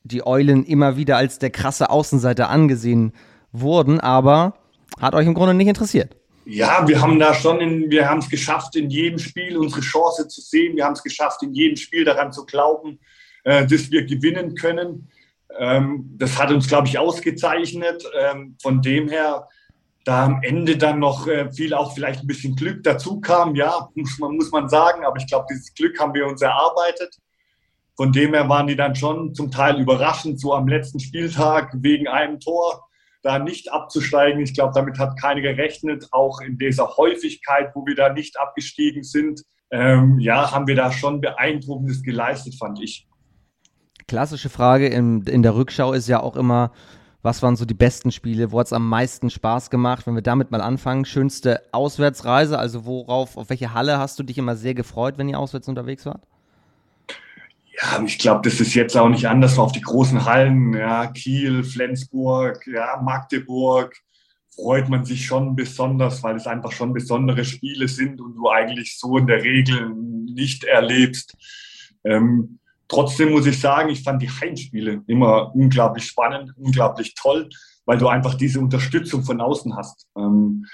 die 0.03 0.25
Eulen 0.25 0.63
immer 0.63 0.97
wieder 0.97 1.17
als 1.17 1.37
der 1.37 1.51
krasse 1.51 1.91
Außenseiter 1.91 2.49
angesehen 2.49 3.13
wurden, 3.51 3.99
aber 3.99 4.55
hat 4.99 5.13
euch 5.13 5.27
im 5.27 5.35
Grunde 5.35 5.53
nicht 5.53 5.67
interessiert. 5.67 6.15
Ja, 6.45 6.87
wir 6.87 6.99
haben 7.01 7.19
da 7.19 7.35
schon, 7.35 7.59
in, 7.61 7.91
wir 7.91 8.09
haben 8.09 8.19
es 8.19 8.29
geschafft, 8.29 8.75
in 8.77 8.89
jedem 8.89 9.19
Spiel 9.19 9.57
unsere 9.57 9.81
Chance 9.81 10.27
zu 10.27 10.41
sehen. 10.41 10.75
Wir 10.75 10.85
haben 10.85 10.93
es 10.93 11.03
geschafft, 11.03 11.43
in 11.43 11.53
jedem 11.53 11.75
Spiel 11.75 12.03
daran 12.03 12.31
zu 12.31 12.45
glauben, 12.45 12.99
äh, 13.47 13.65
dass 13.65 13.89
wir 13.91 14.05
gewinnen 14.05 14.55
können. 14.55 15.09
Ähm, 15.57 16.13
das 16.17 16.37
hat 16.37 16.51
uns, 16.51 16.67
glaube 16.67 16.87
ich, 16.87 16.99
ausgezeichnet. 16.99 18.03
Ähm, 18.19 18.57
von 18.61 18.81
dem 18.81 19.07
her 19.07 19.47
da 20.03 20.25
am 20.25 20.41
Ende 20.43 20.77
dann 20.77 20.99
noch 20.99 21.27
äh, 21.27 21.49
viel 21.51 21.73
auch 21.73 21.93
vielleicht 21.93 22.21
ein 22.21 22.27
bisschen 22.27 22.57
Glück 22.57 22.83
dazu 22.83 23.21
kam, 23.21 23.55
ja, 23.55 23.89
muss 23.95 24.19
man, 24.19 24.35
muss 24.35 24.51
man 24.51 24.67
sagen, 24.67 25.05
aber 25.05 25.17
ich 25.17 25.27
glaube, 25.27 25.45
dieses 25.49 25.73
Glück 25.73 25.97
haben 25.97 26.13
wir 26.13 26.27
uns 26.27 26.41
erarbeitet. 26.41 27.15
Von 27.95 28.11
dem 28.11 28.33
her 28.33 28.49
waren 28.49 28.67
die 28.67 28.75
dann 28.75 28.95
schon 28.95 29.33
zum 29.33 29.49
Teil 29.49 29.79
überraschend, 29.79 30.41
so 30.41 30.53
am 30.53 30.67
letzten 30.67 30.99
Spieltag 30.99 31.71
wegen 31.77 32.09
einem 32.09 32.41
Tor 32.41 32.87
da 33.23 33.39
nicht 33.39 33.71
abzusteigen. 33.71 34.41
Ich 34.41 34.53
glaube, 34.53 34.73
damit 34.75 34.99
hat 34.99 35.19
keiner 35.19 35.41
gerechnet, 35.41 36.07
auch 36.11 36.41
in 36.41 36.57
dieser 36.57 36.97
Häufigkeit, 36.97 37.71
wo 37.75 37.85
wir 37.85 37.95
da 37.95 38.11
nicht 38.11 38.37
abgestiegen 38.37 39.03
sind. 39.03 39.41
Ähm, 39.71 40.19
ja, 40.19 40.51
haben 40.51 40.67
wir 40.67 40.75
da 40.75 40.91
schon 40.91 41.21
Beeindruckendes 41.21 42.03
geleistet, 42.03 42.55
fand 42.55 42.81
ich. 42.81 43.07
Klassische 44.07 44.49
Frage 44.49 44.87
in, 44.87 45.23
in 45.23 45.43
der 45.43 45.55
Rückschau 45.55 45.91
ist 45.91 46.07
ja 46.07 46.21
auch 46.21 46.37
immer, 46.37 46.71
was 47.23 47.43
waren 47.43 47.57
so 47.57 47.65
die 47.65 47.73
besten 47.73 48.11
Spiele? 48.11 48.53
Wo 48.53 48.59
hat 48.59 48.67
es 48.67 48.73
am 48.73 48.87
meisten 48.87 49.29
Spaß 49.29 49.69
gemacht? 49.69 50.07
Wenn 50.07 50.15
wir 50.15 50.21
damit 50.21 50.49
mal 50.49 50.61
anfangen, 50.61 51.03
schönste 51.03 51.61
Auswärtsreise, 51.73 52.57
also 52.57 52.85
worauf, 52.85 53.35
auf 53.35 53.49
welche 53.49 53.73
Halle 53.73 53.99
hast 53.99 54.17
du 54.17 54.23
dich 54.23 54.37
immer 54.37 54.55
sehr 54.55 54.73
gefreut, 54.73 55.17
wenn 55.17 55.27
ihr 55.27 55.37
auswärts 55.37 55.67
unterwegs 55.67 56.05
wart? 56.05 56.21
Ja, 57.81 58.01
ich 58.01 58.17
glaube, 58.17 58.49
das 58.49 58.61
ist 58.61 58.73
jetzt 58.75 58.95
auch 58.95 59.09
nicht 59.09 59.27
anders 59.27 59.59
auf 59.59 59.73
die 59.73 59.81
großen 59.81 60.23
Hallen, 60.23 60.73
ja, 60.73 61.07
Kiel, 61.07 61.63
Flensburg, 61.63 62.65
ja, 62.65 63.01
Magdeburg, 63.03 63.93
freut 64.55 64.87
man 64.87 65.03
sich 65.03 65.25
schon 65.25 65.55
besonders, 65.55 66.23
weil 66.23 66.37
es 66.37 66.47
einfach 66.47 66.71
schon 66.71 66.93
besondere 66.93 67.43
Spiele 67.43 67.87
sind 67.89 68.21
und 68.21 68.35
du 68.35 68.49
eigentlich 68.49 68.97
so 68.97 69.17
in 69.17 69.27
der 69.27 69.43
Regel 69.43 69.89
nicht 69.89 70.63
erlebst. 70.63 71.35
Ähm, 72.03 72.59
trotzdem 72.87 73.31
muss 73.31 73.45
ich 73.45 73.59
sagen, 73.59 73.89
ich 73.89 74.03
fand 74.03 74.21
die 74.21 74.29
Heimspiele 74.29 75.03
immer 75.07 75.53
unglaublich 75.55 76.05
spannend, 76.05 76.53
unglaublich 76.57 77.13
toll, 77.15 77.49
weil 77.85 77.97
du 77.97 78.07
einfach 78.07 78.35
diese 78.35 78.59
Unterstützung 78.59 79.23
von 79.23 79.41
außen 79.41 79.75
hast. 79.75 80.07
Ähm, 80.17 80.65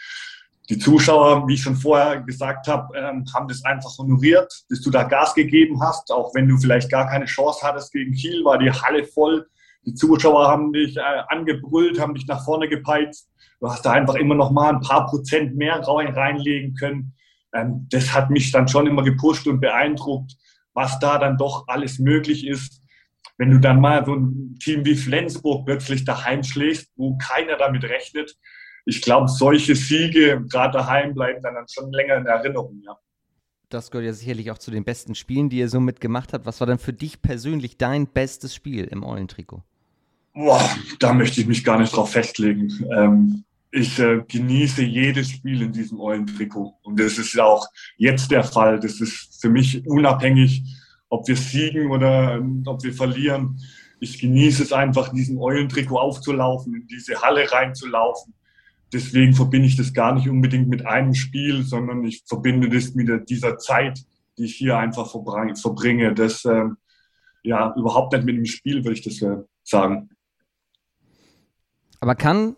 die 0.70 0.78
Zuschauer, 0.78 1.48
wie 1.48 1.56
ich 1.56 1.62
schon 1.62 1.76
vorher 1.76 2.22
gesagt 2.22 2.68
habe, 2.68 2.98
ähm, 2.98 3.26
haben 3.34 3.48
das 3.48 3.64
einfach 3.66 3.98
honoriert, 3.98 4.52
dass 4.70 4.82
du 4.82 4.90
da 4.90 5.04
Gas 5.04 5.34
gegeben 5.34 5.82
hast, 5.82 6.12
auch 6.12 6.34
wenn 6.34 6.48
du 6.48 6.58
vielleicht 6.58 6.90
gar 6.90 7.08
keine 7.10 7.26
Chance 7.26 7.60
hattest 7.64 7.92
gegen 7.92 8.14
Kiel, 8.14 8.46
war 8.46 8.58
die 8.58 8.72
Halle 8.72 9.04
voll. 9.04 9.46
Die 9.86 9.94
Zuschauer 9.94 10.48
haben 10.48 10.72
dich 10.72 10.96
äh, 10.96 11.02
angebrüllt, 11.28 12.00
haben 12.00 12.14
dich 12.14 12.28
nach 12.28 12.46
vorne 12.46 12.70
gepeizt. 12.70 13.30
Du 13.60 13.70
hast 13.70 13.86
da 13.86 13.92
einfach 13.92 14.16
immer 14.16 14.36
noch 14.36 14.52
mal 14.52 14.70
ein 14.70 14.82
paar 14.82 15.08
Prozent 15.08 15.56
mehr 15.56 15.82
reinlegen 15.82 16.76
können. 16.76 17.14
Ähm, 17.54 17.88
das 17.92 18.14
hat 18.14 18.30
mich 18.30 18.52
dann 18.52 18.70
schon 18.70 18.88
immer 18.88 19.04
gepusht 19.04 19.46
und 19.48 19.60
beeindruckt, 19.60 20.34
was 20.74 21.00
da 21.00 21.18
dann 21.18 21.38
doch 21.38 21.66
alles 21.68 22.00
möglich 22.00 22.46
ist. 22.46 22.82
Wenn 23.38 23.52
du 23.52 23.60
dann 23.60 23.82
mal 23.82 24.06
so 24.06 24.16
ein 24.16 24.58
Team 24.60 24.86
wie 24.86 24.96
Flensburg 24.96 25.66
plötzlich 25.66 26.06
daheim 26.06 26.44
schlägst, 26.44 26.92
wo 26.96 27.18
keiner 27.18 27.58
damit 27.58 27.84
rechnet, 27.84 28.36
ich 28.86 29.02
glaube, 29.02 29.30
solche 29.30 29.76
Siege, 29.76 30.44
gerade 30.50 30.78
daheim, 30.78 31.14
bleiben 31.14 31.42
dann 31.42 31.56
schon 31.72 31.92
länger 31.92 32.18
in 32.18 32.26
Erinnerung, 32.26 32.82
ja. 32.84 32.98
Das 33.70 33.90
gehört 33.90 34.06
ja 34.06 34.14
sicherlich 34.14 34.52
auch 34.52 34.60
zu 34.60 34.70
den 34.70 34.84
besten 34.84 35.16
Spielen, 35.16 35.50
die 35.50 35.58
ihr 35.58 35.70
so 35.70 35.80
mitgemacht 35.80 36.34
habt. 36.34 36.46
Was 36.46 36.60
war 36.60 36.68
denn 36.68 36.78
für 36.78 36.94
dich 36.94 37.22
persönlich 37.22 37.78
dein 37.78 38.06
bestes 38.06 38.54
Spiel 38.54 38.84
im 38.84 39.04
Eulentrikot? 39.04 39.64
Boah, 40.34 40.70
da 41.00 41.14
möchte 41.14 41.42
ich 41.42 41.48
mich 41.48 41.64
gar 41.64 41.80
nicht 41.80 41.96
drauf 41.96 42.12
festlegen. 42.12 42.72
Ähm, 42.96 43.46
ich 43.74 44.00
äh, 44.00 44.22
genieße 44.28 44.84
jedes 44.84 45.32
Spiel 45.32 45.62
in 45.62 45.72
diesem 45.72 46.00
Eulentrikot. 46.00 46.76
Und 46.84 47.00
das 47.00 47.18
ist 47.18 47.34
ja 47.34 47.46
auch 47.46 47.68
jetzt 47.98 48.32
der 48.32 48.44
Fall. 48.44 48.80
Das 48.80 49.02
ist 49.02 49.42
für 49.42 49.50
mich 49.50 49.86
unabhängig, 49.88 50.64
ob 51.10 51.28
wir 51.28 51.36
siegen 51.36 51.92
oder 51.92 52.36
ähm, 52.36 52.64
ob 52.66 52.84
wir 52.84 52.94
verlieren. 52.94 53.60
Ich 54.00 54.20
genieße 54.20 54.64
es 54.64 54.74
einfach, 54.74 55.10
diesen 55.10 55.38
Eulentrikot 55.38 55.98
aufzulaufen, 55.98 56.76
in 56.76 56.88
diese 56.88 57.22
Halle 57.22 57.52
reinzulaufen 57.52 58.34
deswegen 58.94 59.34
verbinde 59.34 59.68
ich 59.68 59.76
das 59.76 59.94
gar 59.94 60.14
nicht 60.14 60.30
unbedingt 60.30 60.70
mit 60.70 60.86
einem 60.86 61.16
Spiel, 61.16 61.64
sondern 61.64 62.06
ich 62.06 62.24
verbinde 62.26 62.70
das 62.70 62.94
mit 62.94 63.30
dieser 63.30 63.58
Zeit, 63.58 64.00
die 64.38 64.46
ich 64.46 64.56
hier 64.56 64.78
einfach 64.78 65.10
verbringe. 65.10 66.14
Das 66.14 66.46
äh, 66.46 66.66
ja 67.44 67.74
überhaupt 67.76 68.14
nicht 68.14 68.26
mit 68.26 68.38
dem 68.38 68.46
Spiel, 68.46 68.84
würde 68.84 68.94
ich 68.94 69.04
das 69.04 69.22
äh, 69.22 69.38
sagen. 69.64 70.10
Aber 72.00 72.16
kann 72.16 72.56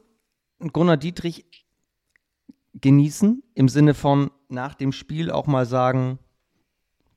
Gunnar 0.60 0.98
Dietrich 0.98 1.46
genießen 2.74 3.44
im 3.54 3.70
Sinne 3.70 3.94
von 3.94 4.32
nach 4.50 4.76
dem 4.76 4.92
Spiel 4.92 5.32
auch 5.32 5.48
mal 5.48 5.66
sagen, 5.66 6.20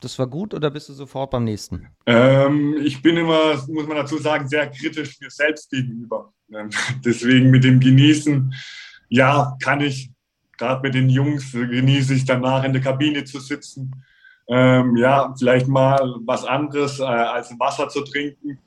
das 0.01 0.19
war 0.19 0.29
gut 0.29 0.55
oder 0.55 0.71
bist 0.71 0.89
du 0.89 0.93
sofort 0.93 1.31
beim 1.31 1.45
nächsten? 1.45 1.89
Ähm, 2.07 2.77
ich 2.81 3.03
bin 3.03 3.17
immer, 3.17 3.57
muss 3.69 3.87
man 3.87 3.97
dazu 3.97 4.19
sagen, 4.19 4.49
sehr 4.49 4.71
kritisch 4.71 5.21
mir 5.21 5.31
selbst 5.31 5.71
gegenüber. 5.71 6.33
Ähm, 6.55 6.71
deswegen 7.05 7.51
mit 7.51 7.65
dem 7.65 7.81
Genießen 7.81 8.55
ja, 9.09 9.57
kann 9.63 9.81
ich. 9.81 10.11
Gerade 10.57 10.83
mit 10.83 10.95
den 10.95 11.09
Jungs 11.09 11.53
genieße 11.53 12.15
ich 12.15 12.25
danach 12.25 12.65
in 12.65 12.73
der 12.73 12.83
Kabine 12.83 13.23
zu 13.23 13.39
sitzen. 13.39 13.93
Ähm, 14.49 14.97
ja, 14.97 15.33
vielleicht 15.39 15.69
mal 15.69 16.17
was 16.25 16.45
anderes 16.45 16.99
äh, 16.99 17.05
als 17.05 17.51
Wasser 17.61 17.89
zu 17.89 18.03
trinken. 18.03 18.59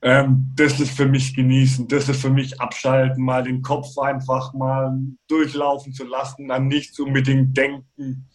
Ähm, 0.00 0.52
das 0.54 0.78
ist 0.78 0.92
für 0.92 1.06
mich 1.06 1.34
genießen, 1.34 1.88
das 1.88 2.08
ist 2.08 2.20
für 2.20 2.30
mich 2.30 2.60
abschalten, 2.60 3.24
mal 3.24 3.42
den 3.42 3.62
Kopf 3.62 3.98
einfach 3.98 4.54
mal 4.54 4.96
durchlaufen 5.26 5.92
zu 5.92 6.04
lassen, 6.04 6.50
an 6.50 6.68
nichts 6.68 7.00
unbedingt 7.00 7.56
denken. 7.56 8.28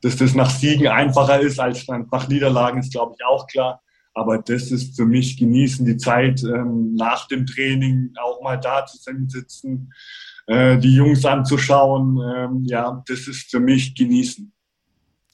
Dass 0.00 0.16
das 0.16 0.34
nach 0.34 0.50
Siegen 0.50 0.88
einfacher 0.88 1.40
ist 1.40 1.60
als 1.60 1.86
nach 1.88 2.28
Niederlagen, 2.28 2.80
ist 2.80 2.92
glaube 2.92 3.14
ich 3.18 3.24
auch 3.24 3.46
klar. 3.46 3.82
Aber 4.14 4.38
das 4.38 4.70
ist 4.70 4.96
für 4.96 5.04
mich 5.04 5.36
genießen, 5.36 5.84
die 5.84 5.96
Zeit 5.96 6.42
ähm, 6.44 6.94
nach 6.94 7.26
dem 7.26 7.46
Training 7.46 8.12
auch 8.22 8.40
mal 8.42 8.56
da 8.56 8.86
zu 8.86 8.96
sitzen, 9.28 9.92
äh, 10.46 10.78
die 10.78 10.94
Jungs 10.94 11.24
anzuschauen. 11.24 12.20
Ähm, 12.34 12.64
ja, 12.64 13.02
das 13.08 13.26
ist 13.26 13.50
für 13.50 13.60
mich 13.60 13.94
genießen. 13.94 14.53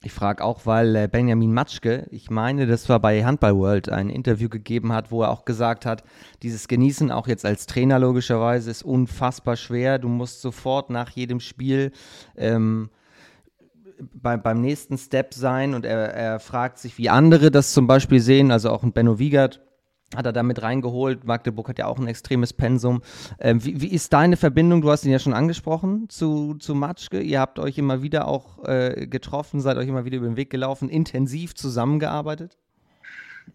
Ich 0.03 0.13
frage 0.13 0.43
auch, 0.43 0.65
weil 0.65 0.97
äh, 0.97 1.09
Benjamin 1.09 1.53
Matschke, 1.53 2.07
ich 2.11 2.31
meine, 2.31 2.67
das 2.67 2.89
war 2.89 3.01
bei 3.01 3.23
Handball 3.23 3.55
World, 3.57 3.91
ein 3.91 4.09
Interview 4.09 4.49
gegeben 4.49 4.95
hat, 4.95 5.11
wo 5.11 5.23
er 5.23 5.31
auch 5.31 5.45
gesagt 5.45 5.85
hat, 5.85 6.05
dieses 6.43 6.69
Genießen 6.69 7.11
auch 7.11 7.29
jetzt 7.29 7.45
als 7.45 7.67
Trainer 7.67 7.99
logischerweise 7.99 8.71
ist 8.71 8.83
unfassbar 8.83 9.57
schwer. 9.57 9.99
Du 9.99 10.09
musst 10.09 10.41
sofort 10.41 10.89
nach 10.89 11.11
jedem 11.11 11.39
Spiel 11.39 11.93
ähm, 12.35 12.89
bei, 14.15 14.39
beim 14.39 14.63
nächsten 14.63 14.97
Step 14.97 15.35
sein 15.35 15.75
und 15.75 15.85
er, 15.85 16.15
er 16.15 16.41
fragt 16.41 16.79
sich, 16.79 16.97
wie 16.97 17.11
andere 17.11 17.51
das 17.51 17.75
zum 17.75 17.87
Beispiel 17.87 18.21
sehen, 18.21 18.51
also 18.51 18.71
auch 18.71 18.83
ein 18.83 18.93
Benno 18.93 19.19
Wiegert 19.19 19.61
hat 20.15 20.27
er 20.27 20.33
da 20.33 20.43
mit 20.43 20.63
reingeholt. 20.63 21.25
Magdeburg 21.25 21.69
hat 21.69 21.79
ja 21.79 21.87
auch 21.87 21.99
ein 21.99 22.09
extremes 22.09 22.53
Pensum. 22.53 23.03
Ähm, 23.39 23.65
wie, 23.65 23.81
wie, 23.81 23.89
ist 23.89 24.13
deine 24.13 24.37
Verbindung? 24.37 24.83
Du 24.83 24.91
hast 24.91 25.05
ihn 25.05 25.13
ja 25.13 25.19
schon 25.19 25.35
angesprochen 25.35 26.09
zu, 26.09 26.55
zu 26.55 26.75
Matschke. 26.75 27.21
Ihr 27.21 27.41
habt 27.41 27.59
euch 27.59 27.79
immer 27.79 28.03
wieder 28.03 28.27
auch 28.27 28.65
äh, 28.65 29.07
getroffen, 29.07 29.61
seid 29.61 29.77
euch 29.77 29.89
immer 29.89 30.05
wieder 30.05 30.17
über 30.17 30.27
den 30.27 30.37
Weg 30.37 30.51
gelaufen, 30.51 30.89
intensiv 30.89 31.55
zusammengearbeitet? 31.55 32.59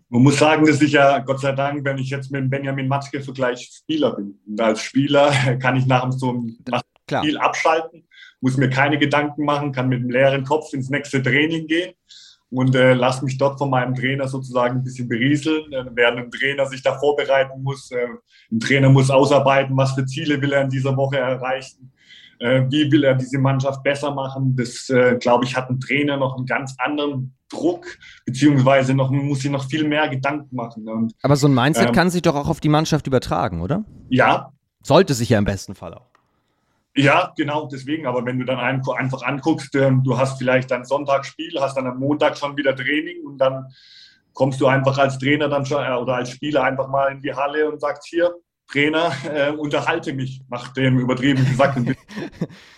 Man 0.09 0.23
muss 0.23 0.37
sagen, 0.37 0.65
dass 0.65 0.81
ich 0.81 0.93
ja, 0.93 1.19
Gott 1.19 1.41
sei 1.41 1.51
Dank, 1.51 1.83
wenn 1.83 1.97
ich 1.97 2.09
jetzt 2.09 2.31
mit 2.31 2.49
Benjamin 2.49 2.87
Matschke 2.87 3.21
vergleiche, 3.21 3.71
Spieler 3.71 4.15
bin. 4.15 4.39
Und 4.45 4.61
als 4.61 4.81
Spieler 4.81 5.31
kann 5.59 5.75
ich 5.75 5.85
nach 5.85 6.09
so 6.11 6.29
einem 6.29 6.57
Spiel 7.07 7.37
abschalten, 7.37 8.07
muss 8.39 8.57
mir 8.57 8.69
keine 8.69 8.97
Gedanken 8.97 9.43
machen, 9.43 9.71
kann 9.71 9.89
mit 9.89 9.99
einem 9.99 10.09
leeren 10.09 10.43
Kopf 10.45 10.73
ins 10.73 10.89
nächste 10.89 11.21
Training 11.21 11.67
gehen 11.67 11.93
und 12.51 12.75
äh, 12.75 12.93
lass 12.93 13.21
mich 13.21 13.37
dort 13.37 13.57
von 13.57 13.69
meinem 13.69 13.95
Trainer 13.95 14.27
sozusagen 14.27 14.77
ein 14.77 14.83
bisschen 14.83 15.07
berieseln, 15.07 15.71
äh, 15.73 15.85
während 15.93 16.19
ein 16.19 16.31
Trainer 16.31 16.65
sich 16.65 16.81
da 16.83 16.97
vorbereiten 16.97 17.61
muss. 17.63 17.91
Äh, 17.91 18.07
ein 18.51 18.59
Trainer 18.59 18.89
muss 18.89 19.09
ausarbeiten, 19.09 19.75
was 19.75 19.93
für 19.93 20.05
Ziele 20.05 20.41
will 20.41 20.53
er 20.53 20.61
in 20.61 20.69
dieser 20.69 20.95
Woche 20.95 21.17
erreichen, 21.17 21.91
äh, 22.39 22.63
wie 22.69 22.91
will 22.91 23.03
er 23.03 23.15
diese 23.15 23.39
Mannschaft 23.39 23.83
besser 23.83 24.13
machen. 24.13 24.55
Das, 24.55 24.89
äh, 24.89 25.17
glaube 25.19 25.45
ich, 25.45 25.55
hat 25.55 25.69
ein 25.69 25.79
Trainer 25.79 26.17
noch 26.17 26.37
einen 26.37 26.45
ganz 26.45 26.75
anderen 26.77 27.35
Druck, 27.49 27.85
beziehungsweise 28.25 28.93
noch, 28.93 29.11
muss 29.11 29.41
sich 29.41 29.51
noch 29.51 29.67
viel 29.67 29.87
mehr 29.87 30.07
Gedanken 30.09 30.55
machen. 30.55 30.87
Und, 30.87 31.13
Aber 31.21 31.35
so 31.35 31.47
ein 31.47 31.53
Mindset 31.53 31.87
ähm, 31.87 31.93
kann 31.93 32.09
sich 32.09 32.21
doch 32.21 32.35
auch 32.35 32.47
auf 32.47 32.59
die 32.59 32.69
Mannschaft 32.69 33.07
übertragen, 33.07 33.61
oder? 33.61 33.85
Ja. 34.09 34.51
Sollte 34.83 35.13
sich 35.13 35.29
ja 35.29 35.39
im 35.39 35.45
besten 35.45 35.75
Fall 35.75 35.93
auch. 35.93 36.14
Ja, 36.97 37.33
genau, 37.35 37.67
deswegen. 37.67 38.07
Aber 38.07 38.25
wenn 38.25 38.39
du 38.39 38.45
dann 38.45 38.59
einfach 38.59 39.23
anguckst, 39.23 39.75
ähm, 39.75 40.03
du 40.03 40.17
hast 40.17 40.37
vielleicht 40.37 40.71
dann 40.71 40.85
Sonntag 40.85 41.25
Spiel, 41.25 41.59
hast 41.59 41.75
dann 41.75 41.87
am 41.87 41.99
Montag 41.99 42.37
schon 42.37 42.55
wieder 42.55 42.75
Training 42.75 43.25
und 43.25 43.37
dann 43.37 43.67
kommst 44.33 44.61
du 44.61 44.67
einfach 44.67 44.97
als 44.97 45.17
Trainer 45.17 45.49
dann 45.49 45.65
schon 45.65 45.83
äh, 45.83 45.93
oder 45.93 46.15
als 46.15 46.29
Spieler 46.29 46.63
einfach 46.63 46.87
mal 46.87 47.11
in 47.11 47.21
die 47.21 47.33
Halle 47.33 47.69
und 47.69 47.81
sagst 47.81 48.07
hier, 48.07 48.33
Trainer, 48.67 49.11
äh, 49.31 49.51
unterhalte 49.51 50.13
mich, 50.13 50.41
nach 50.49 50.69
dem 50.69 50.99
übertrieben 50.99 51.45
gesagt. 51.45 51.77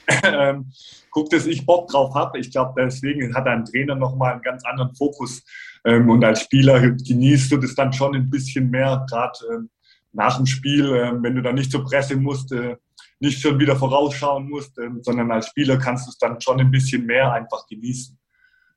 ähm, 0.24 0.72
guck, 1.12 1.30
dass 1.30 1.46
ich 1.46 1.66
Bock 1.66 1.90
drauf 1.90 2.14
habe. 2.16 2.40
Ich 2.40 2.52
glaube, 2.52 2.74
deswegen 2.78 3.36
hat 3.36 3.48
ein 3.48 3.66
Trainer 3.66 3.96
nochmal 3.96 4.34
einen 4.34 4.42
ganz 4.42 4.66
anderen 4.66 4.96
Fokus. 4.96 5.44
Ähm, 5.86 6.10
und 6.10 6.24
als 6.24 6.42
Spieler 6.42 6.80
genießt 6.80 7.52
du 7.52 7.58
das 7.58 7.76
dann 7.76 7.94
schon 7.94 8.16
ein 8.16 8.30
bisschen 8.30 8.70
mehr, 8.70 9.06
gerade 9.10 9.40
äh, 9.52 9.68
nach 10.14 10.38
dem 10.38 10.46
Spiel, 10.46 10.94
äh, 10.94 11.12
wenn 11.22 11.36
du 11.36 11.42
dann 11.42 11.56
nicht 11.56 11.72
zur 11.72 11.84
Presse 11.84 12.18
musst, 12.18 12.52
äh, 12.52 12.78
nicht 13.20 13.42
schon 13.42 13.60
wieder 13.60 13.76
vorausschauen 13.76 14.50
musst, 14.50 14.78
ähm, 14.78 15.02
sondern 15.02 15.32
als 15.32 15.48
Spieler 15.48 15.78
kannst 15.78 16.08
du 16.08 16.12
es 16.12 16.18
dann 16.18 16.40
schon 16.40 16.60
ein 16.60 16.72
bisschen 16.72 17.06
mehr 17.06 17.32
einfach 17.34 17.66
genießen. 17.68 18.18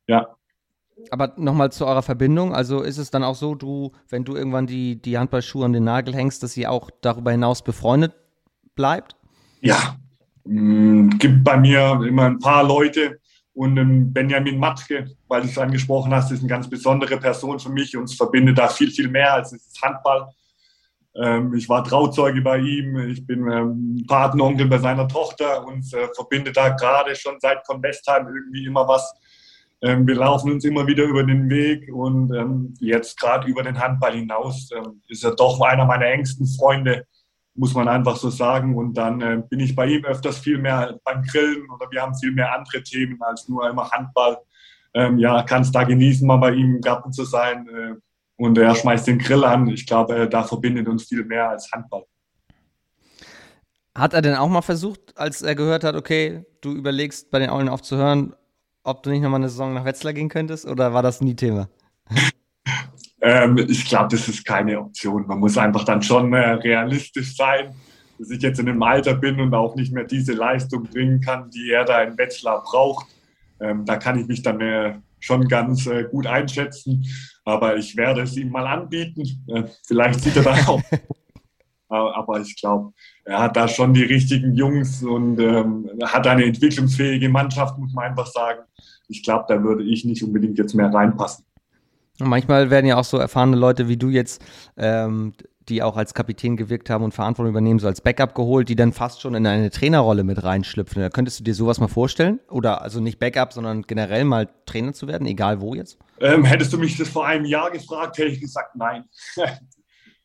Ja. 0.07 0.29
Aber 1.11 1.33
nochmal 1.37 1.73
zu 1.73 1.87
eurer 1.87 2.03
Verbindung. 2.03 2.55
Also 2.55 2.83
ist 2.83 2.99
es 2.99 3.11
dann 3.11 3.25
auch 3.25 3.35
so, 3.35 3.55
du, 3.55 3.93
wenn 4.09 4.25
du 4.25 4.37
irgendwann 4.37 4.67
die, 4.67 5.01
die 5.01 5.19
Handballschuhe 5.19 5.65
an 5.65 5.73
den 5.73 5.85
Nagel 5.85 6.15
hängst, 6.15 6.43
dass 6.43 6.53
sie 6.53 6.67
auch 6.67 6.91
darüber 7.01 7.31
hinaus 7.31 7.63
befreundet 7.63 8.13
bleibt? 8.75 9.17
Ja. 9.61 9.97
Mhm, 10.45 11.19
gibt 11.19 11.45
bei 11.45 11.57
mir 11.57 12.03
immer 12.07 12.27
ein 12.27 12.39
paar 12.39 12.65
Leute 12.65 13.21
und 13.55 13.77
ähm, 13.77 14.13
Benjamin 14.13 14.59
Matke, 14.59 15.11
weil 15.29 15.43
du 15.43 15.49
es 15.49 15.59
angesprochen 15.59 16.15
hast, 16.15 16.31
ist 16.31 16.41
eine 16.41 16.49
ganz 16.49 16.69
besondere 16.69 17.19
Person 17.19 17.59
für 17.59 17.71
mich. 17.71 17.97
Uns 17.97 18.15
verbindet 18.15 18.59
da 18.59 18.69
viel, 18.69 18.91
viel 18.91 19.09
mehr 19.09 19.35
als 19.35 19.51
das 19.51 19.81
Handball. 19.83 20.29
Ähm, 21.15 21.55
ich 21.55 21.69
war 21.69 21.83
Trauzeuge 21.83 22.41
bei 22.41 22.59
ihm, 22.59 22.97
ich 23.09 23.27
bin 23.27 23.51
ähm, 23.51 24.05
Patenonkel 24.07 24.69
bei 24.69 24.79
seiner 24.79 25.09
Tochter 25.09 25.65
und 25.67 25.93
äh, 25.93 26.09
verbinde 26.15 26.53
da 26.53 26.69
gerade 26.71 27.17
schon 27.17 27.39
seit 27.41 27.67
von 27.67 27.83
Westheim 27.83 28.29
irgendwie 28.29 28.67
immer 28.67 28.87
was. 28.87 29.13
Ähm, 29.83 30.07
wir 30.07 30.15
laufen 30.15 30.53
uns 30.53 30.65
immer 30.65 30.87
wieder 30.87 31.05
über 31.05 31.25
den 31.25 31.49
Weg 31.49 31.91
und 31.93 32.33
ähm, 32.35 32.75
jetzt 32.81 33.19
gerade 33.19 33.49
über 33.49 33.63
den 33.63 33.81
Handball 33.81 34.13
hinaus 34.13 34.71
ähm, 34.77 35.01
ist 35.09 35.25
er 35.25 35.35
doch 35.35 35.61
einer 35.63 35.87
meiner 35.87 36.07
engsten 36.07 36.47
Freunde, 36.47 37.07
muss 37.55 37.75
man 37.75 37.89
einfach 37.89 38.17
so 38.17 38.31
sagen. 38.31 38.77
Und 38.77 38.95
dann 38.95 39.21
äh, 39.21 39.43
bin 39.49 39.59
ich 39.59 39.75
bei 39.75 39.87
ihm 39.87 40.05
öfters 40.05 40.39
viel 40.39 40.59
mehr 40.59 40.99
beim 41.05 41.23
Grillen 41.23 41.69
oder 41.71 41.91
wir 41.91 42.03
haben 42.03 42.15
viel 42.15 42.33
mehr 42.33 42.55
andere 42.55 42.83
Themen 42.83 43.21
als 43.23 43.49
nur 43.49 43.69
immer 43.69 43.91
Handball. 43.91 44.39
Ähm, 44.93 45.19
ja, 45.19 45.43
kann 45.43 45.63
es 45.63 45.73
da 45.73 45.85
genießen, 45.85 46.27
mal 46.27 46.37
bei 46.37 46.53
ihm 46.53 46.77
im 46.77 46.81
Garten 46.81 47.13
zu 47.13 47.25
sein. 47.25 47.67
Äh, 47.69 47.95
und 48.41 48.57
er 48.57 48.75
schmeißt 48.75 49.07
den 49.07 49.19
Grill 49.19 49.45
an. 49.45 49.69
Ich 49.69 49.87
glaube, 49.87 50.27
da 50.27 50.43
verbindet 50.43 50.89
uns 50.89 51.05
viel 51.05 51.25
mehr 51.25 51.51
als 51.51 51.71
Handball. 51.73 52.07
Hat 53.95 54.15
er 54.15 54.23
denn 54.23 54.35
auch 54.35 54.49
mal 54.49 54.63
versucht, 54.63 55.13
als 55.15 55.43
er 55.43 55.55
gehört 55.55 55.85
hat, 55.85 55.95
okay, 55.95 56.47
du 56.63 56.73
überlegst 56.73 57.31
bei 57.31 57.39
den 57.39 57.51
Aulen 57.51 57.69
aufzuhören, 57.69 58.35
ob 58.83 59.03
du 59.03 59.11
nicht 59.11 59.21
nochmal 59.21 59.41
eine 59.41 59.51
Saison 59.51 59.75
nach 59.75 59.85
Wetzlar 59.85 60.15
gehen 60.15 60.31
könntest 60.31 60.67
oder 60.67 60.95
war 60.95 61.03
das 61.03 61.21
nie 61.21 61.37
Thema? 61.37 61.69
ähm, 63.21 63.59
ich 63.59 63.87
glaube, 63.87 64.09
das 64.11 64.27
ist 64.27 64.47
keine 64.47 64.81
Option. 64.81 65.27
Man 65.27 65.39
muss 65.39 65.59
einfach 65.59 65.85
dann 65.85 66.03
schon 66.03 66.33
äh, 66.33 66.53
realistisch 66.53 67.37
sein, 67.37 67.75
dass 68.19 68.31
ich 68.31 68.41
jetzt 68.41 68.59
in 68.59 68.71
einem 68.71 68.83
Alter 68.83 69.17
bin 69.17 69.39
und 69.39 69.53
auch 69.53 69.75
nicht 69.77 69.93
mehr 69.93 70.05
diese 70.05 70.33
Leistung 70.33 70.85
bringen 70.85 71.21
kann, 71.21 71.51
die 71.51 71.71
er 71.71 71.85
da 71.85 72.01
in 72.03 72.17
Wetzlar 72.17 72.63
braucht. 72.63 73.07
Ähm, 73.61 73.85
da 73.85 73.97
kann 73.97 74.19
ich 74.19 74.27
mich 74.27 74.41
dann 74.41 74.63
äh, 74.63 74.95
schon 75.21 75.49
ganz 75.49 75.87
äh, 75.87 76.05
gut 76.05 76.27
einschätzen. 76.27 77.05
Aber 77.45 77.77
ich 77.77 77.97
werde 77.97 78.23
es 78.23 78.37
ihm 78.37 78.51
mal 78.51 78.67
anbieten. 78.67 79.23
Äh, 79.49 79.65
vielleicht 79.87 80.21
sieht 80.21 80.37
er 80.37 80.43
da 80.43 80.55
auch. 80.67 80.83
Aber 81.89 82.41
ich 82.41 82.57
glaube, 82.61 82.93
er 83.25 83.41
hat 83.41 83.57
da 83.57 83.67
schon 83.67 83.93
die 83.93 84.05
richtigen 84.05 84.55
Jungs 84.55 85.03
und 85.03 85.41
ähm, 85.41 85.91
hat 86.05 86.27
eine 86.27 86.45
entwicklungsfähige 86.45 87.29
Mannschaft, 87.29 87.79
muss 87.79 87.93
man 87.93 88.11
einfach 88.11 88.27
sagen. 88.27 88.61
Ich 89.09 89.25
glaube, 89.25 89.47
da 89.49 89.61
würde 89.61 89.83
ich 89.83 90.05
nicht 90.05 90.23
unbedingt 90.23 90.57
jetzt 90.57 90.75
mehr 90.75 90.93
reinpassen. 90.93 91.45
Und 92.21 92.29
manchmal 92.29 92.71
werden 92.71 92.87
ja 92.87 92.97
auch 92.97 93.05
so 93.05 93.17
erfahrene 93.17 93.57
Leute 93.57 93.89
wie 93.89 93.97
du 93.97 94.09
jetzt, 94.09 94.41
ähm, 94.77 95.33
die 95.71 95.83
auch 95.83 95.97
als 95.97 96.13
Kapitän 96.13 96.57
gewirkt 96.57 96.91
haben 96.91 97.05
und 97.05 97.15
Verantwortung 97.15 97.51
übernehmen, 97.51 97.79
so 97.79 97.87
als 97.87 98.01
Backup 98.01 98.35
geholt, 98.35 98.69
die 98.69 98.77
dann 98.77 98.93
fast 98.93 99.21
schon 99.21 99.35
in 99.35 99.47
eine 99.47 99.71
Trainerrolle 99.71 100.25
mit 100.25 100.43
reinschlüpfen. 100.43 101.01
Da 101.01 101.09
könntest 101.09 101.41
du 101.41 101.45
dir 101.45 101.55
sowas 101.55 101.81
mal 101.81 101.89
vorstellen? 101.89 102.41
Oder 102.49 102.83
also 102.83 103.01
nicht 103.01 103.19
Backup, 103.19 103.53
sondern 103.53 103.83
generell 103.83 104.25
mal 104.25 104.49
Trainer 104.67 104.93
zu 104.93 105.07
werden, 105.07 105.27
egal 105.27 105.61
wo 105.61 105.75
jetzt? 105.75 105.99
Ähm, 106.21 106.45
hättest 106.45 106.73
du 106.73 106.79
mich 106.79 106.99
das 106.99 107.09
vor 107.09 107.27
einem 107.27 107.45
Jahr 107.45 107.71
gefragt, 107.71 108.19
hätte 108.19 108.29
ich 108.29 108.41
gesagt, 108.41 108.77
nein. 108.77 109.05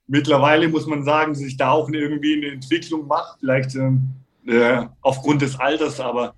Mittlerweile 0.08 0.68
muss 0.68 0.86
man 0.86 1.04
sagen, 1.04 1.34
dass 1.34 1.42
ich 1.42 1.58
da 1.58 1.72
auch 1.72 1.90
irgendwie 1.90 2.38
eine 2.38 2.54
Entwicklung 2.54 3.08
mache, 3.08 3.38
vielleicht 3.40 3.76
ähm, 3.76 4.10
äh, 4.46 4.86
aufgrund 5.02 5.42
des 5.42 5.60
Alters, 5.60 6.00
aber 6.00 6.36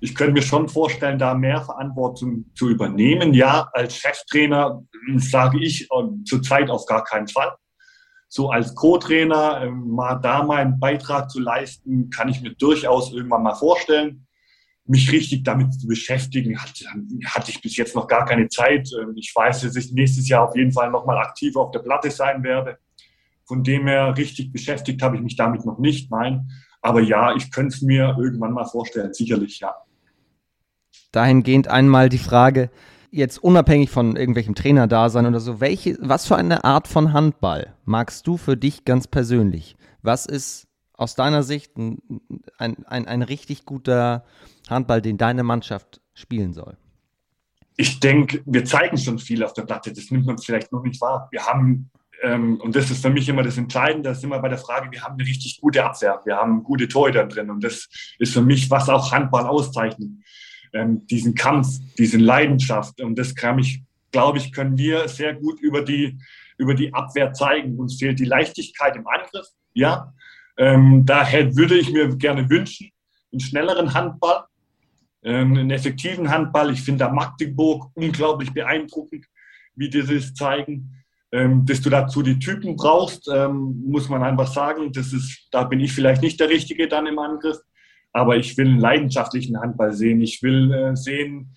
ich 0.00 0.14
könnte 0.14 0.32
mir 0.32 0.42
schon 0.42 0.68
vorstellen, 0.68 1.18
da 1.18 1.34
mehr 1.34 1.62
Verantwortung 1.62 2.44
zu 2.54 2.68
übernehmen. 2.68 3.32
Ja, 3.34 3.68
als 3.72 3.96
Cheftrainer 3.96 4.82
sage 5.16 5.58
ich 5.60 5.82
äh, 5.84 6.24
zurzeit 6.24 6.70
auf 6.70 6.86
gar 6.86 7.04
keinen 7.04 7.28
Fall. 7.28 7.52
So 8.28 8.50
als 8.50 8.74
Co-Trainer 8.74 9.62
äh, 9.62 9.70
mal 9.70 10.16
da 10.16 10.42
meinen 10.42 10.78
Beitrag 10.78 11.30
zu 11.30 11.40
leisten, 11.40 12.10
kann 12.10 12.28
ich 12.28 12.40
mir 12.40 12.54
durchaus 12.54 13.12
irgendwann 13.12 13.42
mal 13.42 13.54
vorstellen 13.54 14.26
mich 14.88 15.10
richtig 15.10 15.42
damit 15.42 15.74
zu 15.74 15.86
beschäftigen, 15.86 16.58
hatte, 16.60 16.84
hatte 17.24 17.50
ich 17.50 17.60
bis 17.60 17.76
jetzt 17.76 17.94
noch 17.94 18.06
gar 18.06 18.24
keine 18.24 18.48
Zeit. 18.48 18.88
Ähm, 19.00 19.14
ich 19.16 19.32
weiß, 19.34 19.62
dass 19.62 19.76
ich 19.76 19.92
nächstes 19.92 20.28
Jahr 20.28 20.48
auf 20.48 20.56
jeden 20.56 20.72
Fall 20.72 20.90
nochmal 20.90 21.18
aktiv 21.18 21.56
auf 21.56 21.70
der 21.72 21.80
Platte 21.80 22.10
sein 22.10 22.42
werde. 22.42 22.78
Von 23.44 23.62
dem 23.62 23.86
her 23.86 24.16
richtig 24.16 24.52
beschäftigt 24.52 25.02
habe 25.02 25.16
ich 25.16 25.22
mich 25.22 25.36
damit 25.36 25.64
noch 25.64 25.78
nicht, 25.78 26.10
nein. 26.10 26.50
Aber 26.82 27.00
ja, 27.00 27.34
ich 27.34 27.50
könnte 27.50 27.74
es 27.74 27.82
mir 27.82 28.16
irgendwann 28.18 28.52
mal 28.52 28.64
vorstellen, 28.64 29.12
sicherlich, 29.12 29.60
ja. 29.60 29.74
Dahingehend 31.12 31.68
einmal 31.68 32.08
die 32.08 32.18
Frage, 32.18 32.70
jetzt 33.10 33.38
unabhängig 33.38 33.90
von 33.90 34.16
irgendwelchem 34.16 34.54
Trainerdasein 34.54 35.26
oder 35.26 35.40
so, 35.40 35.60
welche, 35.60 35.96
was 36.00 36.26
für 36.26 36.36
eine 36.36 36.64
Art 36.64 36.88
von 36.88 37.12
Handball 37.12 37.74
magst 37.84 38.26
du 38.26 38.36
für 38.36 38.56
dich 38.56 38.84
ganz 38.84 39.06
persönlich? 39.06 39.76
Was 40.02 40.26
ist 40.26 40.66
aus 40.94 41.14
deiner 41.14 41.42
Sicht 41.42 41.76
ein, 41.76 41.98
ein, 42.58 42.84
ein, 42.86 43.06
ein 43.06 43.22
richtig 43.22 43.64
guter 43.64 44.24
Handball, 44.68 45.02
den 45.02 45.18
deine 45.18 45.42
Mannschaft 45.42 46.00
spielen 46.14 46.52
soll? 46.52 46.76
Ich 47.76 48.00
denke, 48.00 48.42
wir 48.46 48.64
zeigen 48.64 48.96
schon 48.96 49.18
viel 49.18 49.44
auf 49.44 49.52
der 49.52 49.62
Platte. 49.62 49.92
Das 49.92 50.10
nimmt 50.10 50.26
man 50.26 50.38
vielleicht 50.38 50.72
noch 50.72 50.82
nicht 50.82 51.00
wahr. 51.00 51.28
Wir 51.30 51.44
haben, 51.44 51.90
ähm, 52.22 52.58
und 52.62 52.74
das 52.74 52.90
ist 52.90 53.02
für 53.02 53.10
mich 53.10 53.28
immer 53.28 53.42
das 53.42 53.58
Entscheidende, 53.58 54.08
das 54.08 54.18
ist 54.18 54.24
immer 54.24 54.38
bei 54.38 54.48
der 54.48 54.56
Frage, 54.56 54.90
wir 54.90 55.02
haben 55.02 55.14
eine 55.18 55.28
richtig 55.28 55.60
gute 55.60 55.84
Abwehr. 55.84 56.20
Wir 56.24 56.36
haben 56.36 56.62
gute 56.62 56.88
Torhüter 56.88 57.26
drin. 57.26 57.50
Und 57.50 57.62
das 57.62 57.88
ist 58.18 58.32
für 58.32 58.40
mich, 58.40 58.70
was 58.70 58.88
auch 58.88 59.12
Handball 59.12 59.46
auszeichnet. 59.46 60.08
Ähm, 60.76 61.06
diesen 61.06 61.34
Kampf, 61.34 61.68
diese 61.96 62.18
Leidenschaft. 62.18 63.00
Und 63.00 63.18
das 63.18 63.34
kann 63.34 63.58
ich, 63.58 63.82
glaube 64.12 64.38
ich, 64.38 64.52
können 64.52 64.76
wir 64.76 65.08
sehr 65.08 65.34
gut 65.34 65.58
über 65.60 65.82
die, 65.82 66.18
über 66.58 66.74
die 66.74 66.92
Abwehr 66.92 67.32
zeigen. 67.32 67.78
Uns 67.78 67.96
fehlt 67.98 68.18
die 68.18 68.26
Leichtigkeit 68.26 68.94
im 68.94 69.06
Angriff. 69.06 69.46
Ja, 69.72 70.12
ähm, 70.58 71.04
daher 71.06 71.56
würde 71.56 71.76
ich 71.76 71.90
mir 71.90 72.14
gerne 72.16 72.48
wünschen, 72.50 72.90
einen 73.32 73.40
schnelleren 73.40 73.94
Handball, 73.94 74.44
ähm, 75.22 75.56
einen 75.56 75.70
effektiven 75.70 76.30
Handball. 76.30 76.70
Ich 76.72 76.82
finde 76.82 77.04
da 77.04 77.12
Magdeburg 77.12 77.90
unglaublich 77.94 78.52
beeindruckend, 78.52 79.26
wie 79.74 79.88
die 79.88 80.02
das 80.02 80.34
zeigen. 80.34 80.92
Ähm, 81.32 81.66
dass 81.66 81.80
du 81.80 81.90
dazu 81.90 82.22
die 82.22 82.38
Typen 82.38 82.76
brauchst, 82.76 83.28
ähm, 83.28 83.82
muss 83.86 84.08
man 84.08 84.22
einfach 84.22 84.46
sagen. 84.46 84.92
Das 84.92 85.12
ist, 85.12 85.48
da 85.50 85.64
bin 85.64 85.80
ich 85.80 85.92
vielleicht 85.92 86.22
nicht 86.22 86.38
der 86.38 86.48
Richtige 86.48 86.86
dann 86.86 87.06
im 87.06 87.18
Angriff. 87.18 87.58
Aber 88.12 88.36
ich 88.36 88.56
will 88.56 88.68
einen 88.68 88.80
leidenschaftlichen 88.80 89.60
Handball 89.60 89.92
sehen. 89.92 90.20
Ich 90.20 90.42
will 90.42 90.72
äh, 90.72 90.96
sehen, 90.96 91.54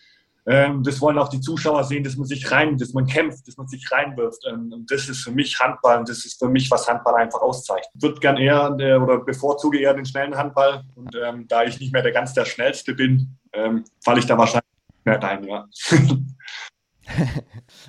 ähm, 0.50 0.82
das 0.84 1.00
wollen 1.00 1.20
auch 1.20 1.30
die 1.30 1.42
Zuschauer 1.42 1.84
sehen, 1.84 2.04
dass 2.04 2.16
man 2.16 2.26
sich 2.26 2.50
rein, 2.52 2.76
dass 2.76 2.94
man 2.94 3.06
kämpft, 3.06 3.48
dass 3.48 3.56
man 3.56 3.68
sich 3.68 3.92
reinwirft. 3.92 4.44
Ähm, 4.50 4.72
und 4.74 4.90
das 4.92 5.08
ist 5.08 5.24
für 5.24 5.32
mich 5.32 5.60
Handball 5.60 6.00
und 6.00 6.10
das 6.10 6.26
ist 6.26 6.40
für 6.40 6.50
mich, 6.50 6.72
was 6.72 6.88
Handball 6.88 7.14
einfach 7.16 7.42
auszeichnet. 7.42 7.92
Ich 7.94 8.02
würde 8.02 8.20
gern 8.20 8.38
eher 8.38 8.76
äh, 8.80 8.96
oder 8.96 9.20
bevorzuge 9.20 9.80
eher 9.80 9.94
den 9.94 10.06
schnellen 10.06 10.36
Handball. 10.36 10.82
Und 10.96 11.16
ähm, 11.16 11.48
da 11.48 11.66
ich 11.66 11.80
nicht 11.80 11.94
mehr 11.94 12.02
der 12.02 12.14
ganz 12.14 12.34
der 12.34 12.46
Schnellste 12.46 12.96
bin, 12.96 13.38
ähm, 13.54 13.84
falle 14.04 14.20
ich 14.20 14.26
da 14.26 14.40
wahrscheinlich 14.40 14.66
mehr 15.06 15.22
rein, 15.22 15.44
ja. 15.44 15.68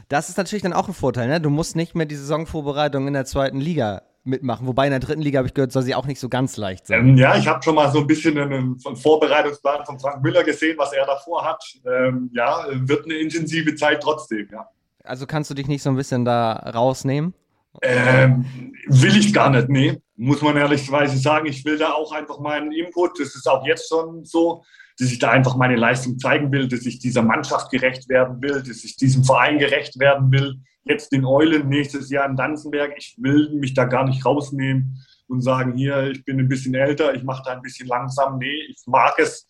das 0.08 0.28
ist 0.28 0.36
natürlich 0.36 0.62
dann 0.62 0.74
auch 0.74 0.86
ein 0.86 0.94
Vorteil, 0.94 1.28
ne? 1.28 1.40
Du 1.40 1.48
musst 1.48 1.76
nicht 1.76 1.94
mehr 1.94 2.06
die 2.06 2.16
Saisonvorbereitung 2.16 3.06
in 3.06 3.14
der 3.14 3.24
zweiten 3.24 3.60
Liga 3.60 4.02
mitmachen. 4.30 4.66
Wobei 4.66 4.86
in 4.86 4.90
der 4.90 5.00
dritten 5.00 5.20
Liga 5.20 5.38
habe 5.38 5.48
ich 5.48 5.54
gehört, 5.54 5.72
soll 5.72 5.82
sie 5.82 5.94
auch 5.94 6.06
nicht 6.06 6.20
so 6.20 6.28
ganz 6.28 6.56
leicht 6.56 6.86
sein. 6.86 7.10
Ähm, 7.10 7.16
ja, 7.18 7.36
ich 7.36 7.46
habe 7.46 7.62
schon 7.62 7.74
mal 7.74 7.90
so 7.92 7.98
ein 7.98 8.06
bisschen 8.06 8.38
einen, 8.38 8.78
Vorbereitungsplan 8.78 9.84
von 9.84 9.98
Frank 10.00 10.22
Müller 10.22 10.42
gesehen, 10.42 10.78
was 10.78 10.92
er 10.92 11.04
davor 11.04 11.44
hat. 11.44 11.62
Ähm, 11.86 12.30
ja, 12.32 12.64
wird 12.70 13.04
eine 13.04 13.14
intensive 13.14 13.74
Zeit 13.74 14.02
trotzdem, 14.02 14.48
ja. 14.50 14.68
Also 15.04 15.26
kannst 15.26 15.50
du 15.50 15.54
dich 15.54 15.66
nicht 15.66 15.82
so 15.82 15.90
ein 15.90 15.96
bisschen 15.96 16.24
da 16.24 16.52
rausnehmen? 16.52 17.34
Ähm, 17.82 18.72
will 18.86 19.16
ich 19.16 19.32
gar 19.32 19.50
nicht, 19.50 19.68
nee. 19.68 20.00
Muss 20.16 20.42
man 20.42 20.56
ehrlicherweise 20.56 21.16
sagen, 21.16 21.46
ich 21.46 21.64
will 21.64 21.78
da 21.78 21.92
auch 21.92 22.12
einfach 22.12 22.40
meinen 22.40 22.72
Input. 22.72 23.18
Das 23.18 23.34
ist 23.34 23.48
auch 23.48 23.66
jetzt 23.66 23.88
schon 23.88 24.24
so, 24.24 24.62
dass 24.98 25.10
ich 25.10 25.18
da 25.18 25.30
einfach 25.30 25.56
meine 25.56 25.76
Leistung 25.76 26.18
zeigen 26.18 26.52
will, 26.52 26.68
dass 26.68 26.84
ich 26.84 26.98
dieser 26.98 27.22
Mannschaft 27.22 27.70
gerecht 27.70 28.08
werden 28.08 28.42
will, 28.42 28.62
dass 28.62 28.84
ich 28.84 28.96
diesem 28.96 29.24
Verein 29.24 29.58
gerecht 29.58 29.98
werden 29.98 30.30
will 30.30 30.60
jetzt 30.84 31.12
den 31.12 31.24
Eulen 31.24 31.68
nächstes 31.68 32.10
Jahr 32.10 32.28
in 32.28 32.36
Danzenberg. 32.36 32.94
Ich 32.96 33.16
will 33.18 33.50
mich 33.50 33.74
da 33.74 33.84
gar 33.84 34.04
nicht 34.04 34.24
rausnehmen 34.24 35.04
und 35.28 35.42
sagen, 35.42 35.76
hier, 35.76 36.10
ich 36.10 36.24
bin 36.24 36.38
ein 36.38 36.48
bisschen 36.48 36.74
älter, 36.74 37.14
ich 37.14 37.22
mache 37.22 37.42
da 37.44 37.52
ein 37.52 37.62
bisschen 37.62 37.86
langsam. 37.86 38.38
Nee, 38.38 38.62
ich 38.68 38.82
mag 38.86 39.14
es, 39.18 39.46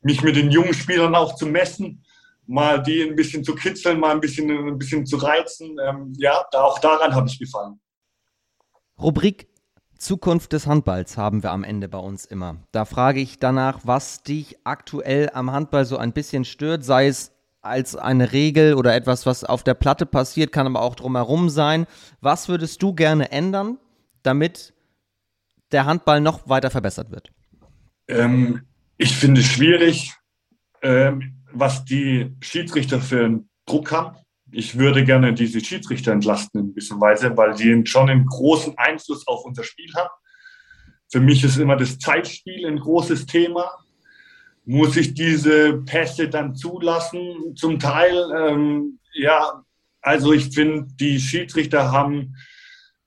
mich 0.00 0.22
mit 0.22 0.36
den 0.36 0.50
jungen 0.50 0.74
Spielern 0.74 1.14
auch 1.14 1.34
zu 1.36 1.46
messen, 1.46 2.04
mal 2.46 2.82
die 2.82 3.02
ein 3.02 3.16
bisschen 3.16 3.42
zu 3.42 3.54
kitzeln, 3.54 3.98
mal 3.98 4.12
ein 4.12 4.20
bisschen, 4.20 4.50
ein 4.50 4.78
bisschen 4.78 5.06
zu 5.06 5.16
reizen. 5.16 5.76
Ähm, 5.82 6.12
ja, 6.18 6.44
da, 6.52 6.62
auch 6.62 6.78
daran 6.78 7.14
habe 7.14 7.26
ich 7.26 7.38
gefallen. 7.38 7.80
Rubrik 9.00 9.48
Zukunft 9.98 10.52
des 10.52 10.66
Handballs 10.66 11.16
haben 11.16 11.42
wir 11.42 11.50
am 11.50 11.64
Ende 11.64 11.88
bei 11.88 11.98
uns 11.98 12.26
immer. 12.26 12.56
Da 12.72 12.84
frage 12.84 13.20
ich 13.20 13.38
danach, 13.38 13.80
was 13.84 14.22
dich 14.22 14.58
aktuell 14.64 15.30
am 15.32 15.50
Handball 15.50 15.86
so 15.86 15.96
ein 15.96 16.12
bisschen 16.12 16.44
stört, 16.44 16.84
sei 16.84 17.06
es 17.06 17.33
als 17.64 17.96
eine 17.96 18.32
Regel 18.32 18.74
oder 18.74 18.94
etwas, 18.94 19.26
was 19.26 19.44
auf 19.44 19.62
der 19.62 19.74
Platte 19.74 20.06
passiert, 20.06 20.52
kann 20.52 20.66
aber 20.66 20.82
auch 20.82 20.94
drumherum 20.94 21.48
sein. 21.48 21.86
Was 22.20 22.48
würdest 22.48 22.82
du 22.82 22.94
gerne 22.94 23.32
ändern, 23.32 23.78
damit 24.22 24.74
der 25.72 25.86
Handball 25.86 26.20
noch 26.20 26.48
weiter 26.48 26.70
verbessert 26.70 27.10
wird? 27.10 27.32
Ähm, 28.08 28.62
ich 28.96 29.16
finde 29.16 29.40
es 29.40 29.46
schwierig, 29.46 30.12
ähm, 30.82 31.42
was 31.52 31.84
die 31.84 32.34
Schiedsrichter 32.40 33.00
für 33.00 33.24
einen 33.24 33.48
Druck 33.66 33.90
haben. 33.92 34.16
Ich 34.52 34.78
würde 34.78 35.04
gerne 35.04 35.34
diese 35.34 35.60
Schiedsrichter 35.64 36.12
entlasten 36.12 36.60
in 36.60 36.68
gewisser 36.68 37.00
Weise, 37.00 37.36
weil 37.36 37.56
sie 37.56 37.82
schon 37.86 38.08
einen 38.08 38.26
großen 38.26 38.76
Einfluss 38.76 39.26
auf 39.26 39.44
unser 39.44 39.64
Spiel 39.64 39.92
haben. 39.96 40.10
Für 41.10 41.20
mich 41.20 41.42
ist 41.42 41.56
immer 41.56 41.76
das 41.76 41.98
Zeitspiel 41.98 42.66
ein 42.66 42.78
großes 42.78 43.26
Thema 43.26 43.70
muss 44.64 44.96
ich 44.96 45.14
diese 45.14 45.78
Pässe 45.82 46.28
dann 46.28 46.54
zulassen? 46.54 47.54
Zum 47.56 47.78
Teil, 47.78 48.16
ähm, 48.36 48.98
ja, 49.14 49.62
also 50.00 50.32
ich 50.32 50.54
finde, 50.54 50.86
die 50.98 51.20
Schiedsrichter 51.20 51.92
haben, 51.92 52.34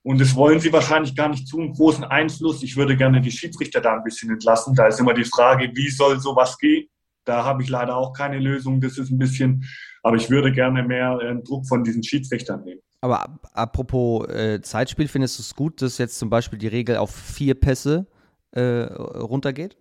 und 0.03 0.21
das 0.21 0.35
wollen 0.35 0.59
sie 0.59 0.71
wahrscheinlich 0.71 1.15
gar 1.15 1.29
nicht 1.29 1.47
zu, 1.47 1.59
einen 1.59 1.73
großen 1.73 2.03
Einfluss. 2.03 2.63
Ich 2.63 2.77
würde 2.77 2.95
gerne 2.95 3.21
die 3.21 3.31
Schiedsrichter 3.31 3.81
da 3.81 3.95
ein 3.95 4.03
bisschen 4.03 4.31
entlassen. 4.31 4.73
Da 4.73 4.87
ist 4.87 4.99
immer 4.99 5.13
die 5.13 5.25
Frage, 5.25 5.69
wie 5.73 5.89
soll 5.89 6.19
sowas 6.19 6.57
gehen? 6.57 6.87
Da 7.25 7.43
habe 7.43 7.61
ich 7.61 7.69
leider 7.69 7.97
auch 7.97 8.13
keine 8.13 8.39
Lösung. 8.39 8.79
Das 8.79 8.97
ist 8.97 9.11
ein 9.11 9.17
bisschen, 9.17 9.65
aber 10.03 10.15
ich 10.15 10.29
würde 10.29 10.51
gerne 10.51 10.81
mehr 10.81 11.19
äh, 11.21 11.35
Druck 11.43 11.67
von 11.67 11.83
diesen 11.83 12.03
Schiedsrichtern 12.03 12.63
nehmen. 12.63 12.79
Aber 13.01 13.39
apropos 13.53 14.27
äh, 14.29 14.61
Zeitspiel, 14.61 15.07
findest 15.07 15.37
du 15.37 15.43
es 15.43 15.53
gut, 15.53 15.81
dass 15.81 15.97
jetzt 15.97 16.17
zum 16.17 16.29
Beispiel 16.29 16.57
die 16.57 16.67
Regel 16.67 16.97
auf 16.97 17.13
vier 17.13 17.53
Pässe 17.53 18.07
äh, 18.51 18.61
runtergeht? 18.61 19.77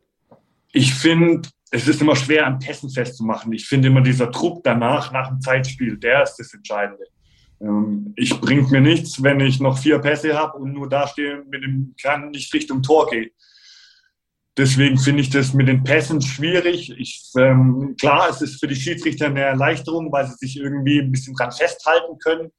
Ich 0.73 0.93
finde, 0.93 1.49
es 1.71 1.89
ist 1.89 2.01
immer 2.01 2.17
schwer, 2.17 2.47
an 2.47 2.59
Pässen 2.59 2.91
festzumachen. 2.91 3.53
Ich 3.53 3.67
finde 3.67 3.89
immer 3.89 4.01
dieser 4.01 4.29
Druck 4.29 4.63
danach, 4.63 5.13
nach 5.13 5.29
dem 5.29 5.41
Zeitspiel, 5.41 5.97
der 5.99 6.23
ist 6.23 6.37
das 6.37 6.55
Entscheidende. 6.55 7.05
Ähm, 7.61 8.13
ich 8.17 8.41
bringt 8.41 8.71
mir 8.71 8.81
nichts, 8.81 9.23
wenn 9.23 9.41
ich 9.41 9.61
noch 9.61 9.79
vier 9.79 9.99
Pässe 9.99 10.35
habe 10.35 10.59
und 10.59 10.73
nur 10.73 10.89
da 10.89 11.09
stehe 11.09 11.45
mit 11.49 11.63
dem 11.63 11.95
Kran 12.01 12.31
nicht 12.31 12.53
Richtung 12.55 12.83
Tor 12.83 13.09
gehe. 13.09 13.31
Deswegen 14.57 14.99
finde 14.99 15.21
ich 15.21 15.29
das 15.29 15.53
mit 15.53 15.69
den 15.69 15.85
Pässen 15.85 16.23
schwierig. 16.23 16.91
Ich, 16.99 17.31
ähm, 17.37 17.95
klar, 18.01 18.29
es 18.31 18.41
ist 18.41 18.59
für 18.59 18.67
die 18.67 18.77
Schiedsrichter 18.77 19.27
eine 19.27 19.43
Erleichterung, 19.43 20.11
weil 20.11 20.27
sie 20.27 20.37
sich 20.37 20.57
irgendwie 20.57 21.01
ein 21.01 21.13
bisschen 21.13 21.35
dran 21.35 21.53
festhalten 21.53 22.19
können. 22.19 22.51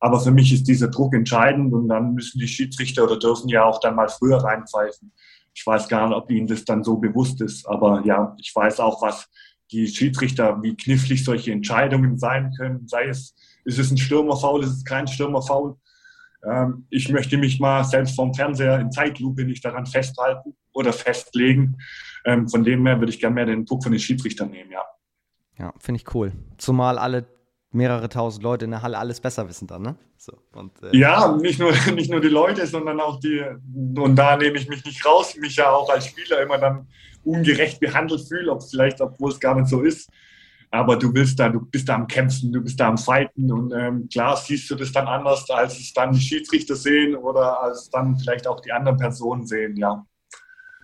Aber 0.00 0.20
für 0.20 0.30
mich 0.30 0.52
ist 0.52 0.68
dieser 0.68 0.88
Druck 0.88 1.14
entscheidend 1.14 1.72
und 1.72 1.88
dann 1.88 2.12
müssen 2.12 2.38
die 2.38 2.48
Schiedsrichter 2.48 3.04
oder 3.04 3.18
dürfen 3.18 3.48
ja 3.48 3.64
auch 3.64 3.80
dann 3.80 3.94
mal 3.94 4.08
früher 4.08 4.36
reinpfeifen. 4.36 5.12
Ich 5.56 5.66
weiß 5.66 5.88
gar 5.88 6.06
nicht, 6.06 6.16
ob 6.16 6.30
ihnen 6.30 6.46
das 6.46 6.66
dann 6.66 6.84
so 6.84 6.98
bewusst 6.98 7.40
ist. 7.40 7.66
Aber 7.66 8.02
ja, 8.04 8.36
ich 8.38 8.54
weiß 8.54 8.78
auch, 8.80 9.00
was 9.00 9.26
die 9.72 9.88
Schiedsrichter, 9.88 10.62
wie 10.62 10.76
knifflig 10.76 11.24
solche 11.24 11.50
Entscheidungen 11.50 12.18
sein 12.18 12.52
können. 12.56 12.86
Sei 12.86 13.06
es, 13.06 13.34
ist 13.64 13.78
es 13.78 13.90
ein 13.90 13.96
Stürmerfaul, 13.96 14.62
ist 14.62 14.70
es 14.70 14.84
kein 14.84 15.08
Stürmerfaul. 15.08 15.76
Ähm, 16.44 16.86
ich 16.90 17.08
möchte 17.08 17.38
mich 17.38 17.58
mal 17.58 17.84
selbst 17.84 18.14
vom 18.14 18.34
Fernseher 18.34 18.78
in 18.78 18.92
Zeitlupe 18.92 19.44
nicht 19.44 19.64
daran 19.64 19.86
festhalten 19.86 20.54
oder 20.72 20.92
festlegen. 20.92 21.78
Ähm, 22.26 22.48
von 22.48 22.62
dem 22.62 22.86
her 22.86 23.00
würde 23.00 23.10
ich 23.10 23.18
gerne 23.18 23.34
mehr 23.34 23.46
den 23.46 23.64
Druck 23.64 23.82
von 23.82 23.92
den 23.92 24.00
Schiedsrichtern 24.00 24.50
nehmen, 24.50 24.70
ja. 24.70 24.84
Ja, 25.58 25.72
finde 25.78 26.02
ich 26.02 26.14
cool. 26.14 26.32
Zumal 26.58 26.98
alle 26.98 27.26
mehrere 27.72 28.08
tausend 28.08 28.42
Leute 28.42 28.64
in 28.64 28.70
der 28.70 28.82
Halle 28.82 28.98
alles 28.98 29.20
besser 29.20 29.48
wissen 29.48 29.66
dann, 29.66 29.82
ne? 29.82 29.96
So, 30.16 30.32
und, 30.52 30.82
äh 30.82 30.96
ja, 30.96 31.36
nicht 31.36 31.58
nur, 31.58 31.72
nicht 31.94 32.10
nur 32.10 32.20
die 32.20 32.28
Leute, 32.28 32.66
sondern 32.66 33.00
auch 33.00 33.20
die, 33.20 33.44
und 33.96 34.16
da 34.16 34.36
nehme 34.36 34.58
ich 34.58 34.68
mich 34.68 34.84
nicht 34.84 35.04
raus, 35.04 35.36
mich 35.36 35.56
ja 35.56 35.70
auch 35.70 35.88
als 35.90 36.06
Spieler 36.06 36.42
immer 36.42 36.58
dann 36.58 36.88
ungerecht 37.24 37.80
behandelt 37.80 38.26
fühle, 38.26 38.50
ob 38.52 38.62
vielleicht, 38.62 39.00
obwohl 39.00 39.32
es 39.32 39.40
gar 39.40 39.54
nicht 39.54 39.68
so 39.68 39.82
ist. 39.82 40.08
Aber 40.70 40.96
du 40.96 41.14
willst 41.14 41.38
da, 41.38 41.48
du 41.48 41.60
bist 41.60 41.88
da 41.88 41.94
am 41.94 42.06
Kämpfen, 42.06 42.52
du 42.52 42.60
bist 42.60 42.78
da 42.78 42.88
am 42.88 42.98
Fighten 42.98 43.50
und 43.52 43.72
ähm, 43.72 44.08
klar 44.12 44.36
siehst 44.36 44.70
du 44.70 44.74
das 44.74 44.92
dann 44.92 45.06
anders, 45.06 45.48
als 45.50 45.78
es 45.78 45.92
dann 45.92 46.12
die 46.12 46.20
Schiedsrichter 46.20 46.74
sehen 46.74 47.14
oder 47.14 47.62
als 47.62 47.88
dann 47.90 48.18
vielleicht 48.18 48.46
auch 48.46 48.60
die 48.60 48.72
anderen 48.72 48.98
Personen 48.98 49.46
sehen, 49.46 49.76
ja. 49.76 50.04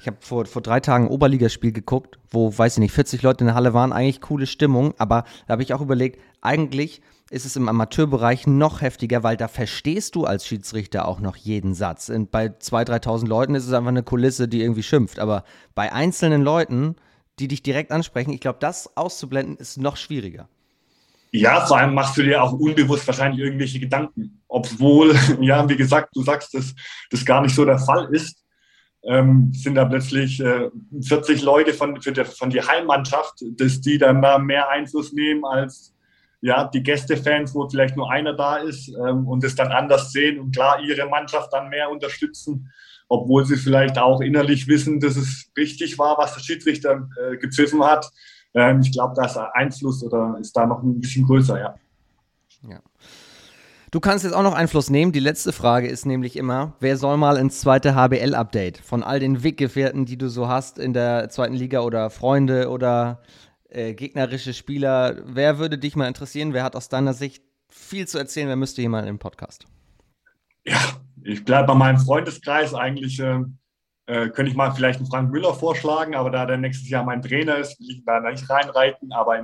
Ich 0.03 0.09
habe 0.09 0.17
vor, 0.19 0.47
vor 0.47 0.63
drei 0.63 0.81
Tagen 0.81 1.05
ein 1.05 1.11
Oberligaspiel 1.13 1.71
geguckt, 1.71 2.19
wo, 2.29 2.59
weiß 2.59 2.73
ich 2.73 2.79
nicht, 2.81 2.93
40 2.93 3.23
Leute 3.23 3.43
in 3.43 3.47
der 3.47 3.55
Halle 3.55 3.73
waren, 3.73 3.93
eigentlich 3.93 4.21
coole 4.21 4.49
Stimmung, 4.49 4.95
aber 4.99 5.23
da 5.47 5.53
habe 5.53 5.63
ich 5.63 5.75
auch 5.75 5.81
überlegt, 5.81 6.19
eigentlich 6.41 7.03
ist 7.31 7.47
es 7.47 7.55
im 7.55 7.69
Amateurbereich 7.69 8.49
noch 8.49 8.81
heftiger, 8.81 9.23
weil 9.23 9.37
da 9.37 9.47
verstehst 9.47 10.17
du 10.17 10.25
als 10.25 10.45
Schiedsrichter 10.45 11.07
auch 11.07 11.21
noch 11.21 11.37
jeden 11.37 11.73
Satz. 11.73 12.09
Und 12.09 12.33
bei 12.33 12.47
2.000, 12.47 13.01
3.000 13.01 13.27
Leuten 13.29 13.55
ist 13.55 13.65
es 13.65 13.73
einfach 13.73 13.91
eine 13.91 14.03
Kulisse, 14.03 14.49
die 14.49 14.61
irgendwie 14.61 14.83
schimpft. 14.83 15.21
Aber 15.21 15.45
bei 15.77 15.93
einzelnen 15.93 16.43
Leuten, 16.43 16.97
die 17.39 17.47
dich 17.47 17.63
direkt 17.63 17.93
ansprechen, 17.93 18.33
ich 18.33 18.41
glaube, 18.41 18.59
das 18.61 18.97
auszublenden 18.97 19.57
ist 19.57 19.79
noch 19.79 19.97
schwieriger. 19.97 20.49
Ja, 21.31 21.65
vor 21.65 21.79
allem 21.79 21.95
machst 21.95 22.17
du 22.17 22.25
dir 22.25 22.43
auch 22.43 22.53
unbewusst 22.53 23.07
wahrscheinlich 23.07 23.41
irgendwelche 23.41 23.79
Gedanken. 23.79 24.43
Obwohl, 24.49 25.15
ja, 25.41 25.67
wie 25.69 25.77
gesagt, 25.77 26.09
du 26.17 26.25
sagst, 26.25 26.55
dass 26.55 26.75
das 27.13 27.25
gar 27.25 27.41
nicht 27.41 27.55
so 27.55 27.65
der 27.65 27.79
Fall 27.79 28.09
ist 28.13 28.42
ähm, 29.05 29.53
sind 29.53 29.75
da 29.75 29.85
plötzlich 29.85 30.41
äh, 30.41 30.71
40 31.01 31.43
Leute 31.43 31.75
von, 31.75 31.95
der, 31.95 32.25
von 32.25 32.51
der 32.51 32.67
Heimmannschaft, 32.67 33.43
dass 33.57 33.81
die 33.81 33.99
dann 33.99 34.23
da 34.23 34.39
mehr 34.39 34.69
Einfluss 34.69 35.13
nehmen 35.13 35.45
als 35.45 35.95
ja, 36.41 36.65
die 36.65 36.83
Gästefans, 36.83 37.55
wo 37.55 37.69
vielleicht 37.69 37.97
nur 37.97 38.11
einer 38.11 38.35
da 38.35 38.57
ist 38.57 38.89
ähm, 38.89 39.29
und 39.29 39.45
es 39.45 39.55
dann 39.55 39.71
anders 39.71 40.11
sehen 40.11 40.41
und 40.41 40.55
klar 40.55 40.81
ihre 40.81 41.09
Mannschaft 41.09 41.53
dann 41.53 41.69
mehr 41.69 41.89
unterstützen, 41.89 42.69
obwohl 43.09 43.45
sie 43.45 43.57
vielleicht 43.57 43.97
auch 43.99 44.21
innerlich 44.21 44.67
wissen, 44.67 44.99
dass 44.99 45.17
es 45.17 45.51
richtig 45.57 45.99
war, 45.99 46.19
was 46.19 46.35
der 46.35 46.41
Schiedsrichter 46.41 47.09
äh, 47.21 47.37
gepfiffen 47.37 47.85
hat. 47.85 48.11
Ähm, 48.55 48.81
ich 48.81 48.93
glaube, 48.93 49.15
da 49.17 49.27
ist 49.27 49.37
Einfluss 49.37 50.03
oder 50.03 50.37
ist 50.41 50.57
da 50.57 50.67
noch 50.67 50.83
ein 50.83 51.01
bisschen 51.01 51.25
größer, 51.25 51.61
ja. 51.61 51.75
Ja. 52.69 52.81
Du 53.93 54.01
kannst 54.01 54.25
jetzt 54.25 54.33
auch 54.33 54.43
noch 54.43 54.55
Einfluss 54.55 54.89
nehmen. 54.89 55.13
Die 55.13 55.21
letzte 55.21 55.53
Frage 55.53 55.87
ist 55.87 56.07
nämlich 56.07 56.37
immer, 56.37 56.73
wer 56.81 56.97
soll 56.97 57.19
mal 57.19 57.37
ins 57.37 57.61
zweite 57.61 57.95
HBL-Update 57.95 58.79
von 58.79 59.03
all 59.03 59.21
den 59.21 59.45
Weggefährten, 59.45 60.07
die 60.07 60.17
du 60.17 60.31
so 60.31 60.49
hast 60.49 60.79
in 60.79 60.95
der 60.95 61.29
zweiten 61.29 61.53
Liga 61.53 61.81
oder 61.81 62.09
Freunde 62.09 62.71
oder 62.71 63.21
äh, 63.69 63.93
gegnerische 63.93 64.55
Spieler, 64.55 65.17
wer 65.27 65.59
würde 65.59 65.77
dich 65.77 65.95
mal 65.95 66.09
interessieren? 66.09 66.55
Wer 66.55 66.65
hat 66.65 66.75
aus 66.75 66.89
deiner 66.89 67.13
Sicht 67.13 67.45
viel 67.69 68.09
zu 68.09 68.17
erzählen? 68.17 68.49
Wer 68.49 68.57
müsste 68.57 68.81
hier 68.81 69.05
im 69.05 69.19
Podcast? 69.19 69.67
Ja, 70.65 70.81
ich 71.23 71.45
bleibe 71.45 71.67
bei 71.67 71.75
meinem 71.75 71.99
Freundeskreis. 71.99 72.73
Eigentlich 72.73 73.21
äh, 73.21 73.41
äh, 74.07 74.31
könnte 74.31 74.51
ich 74.51 74.57
mal 74.57 74.71
vielleicht 74.71 75.01
einen 75.01 75.09
Frank 75.09 75.31
Müller 75.31 75.53
vorschlagen, 75.53 76.15
aber 76.15 76.31
da 76.31 76.47
der 76.47 76.57
nächstes 76.57 76.89
Jahr 76.89 77.05
mein 77.05 77.21
Trainer 77.21 77.59
ist, 77.59 77.79
will 77.79 77.91
ich 77.91 78.03
da 78.07 78.21
nicht 78.21 78.49
reinreiten. 78.49 79.13
Aber 79.13 79.39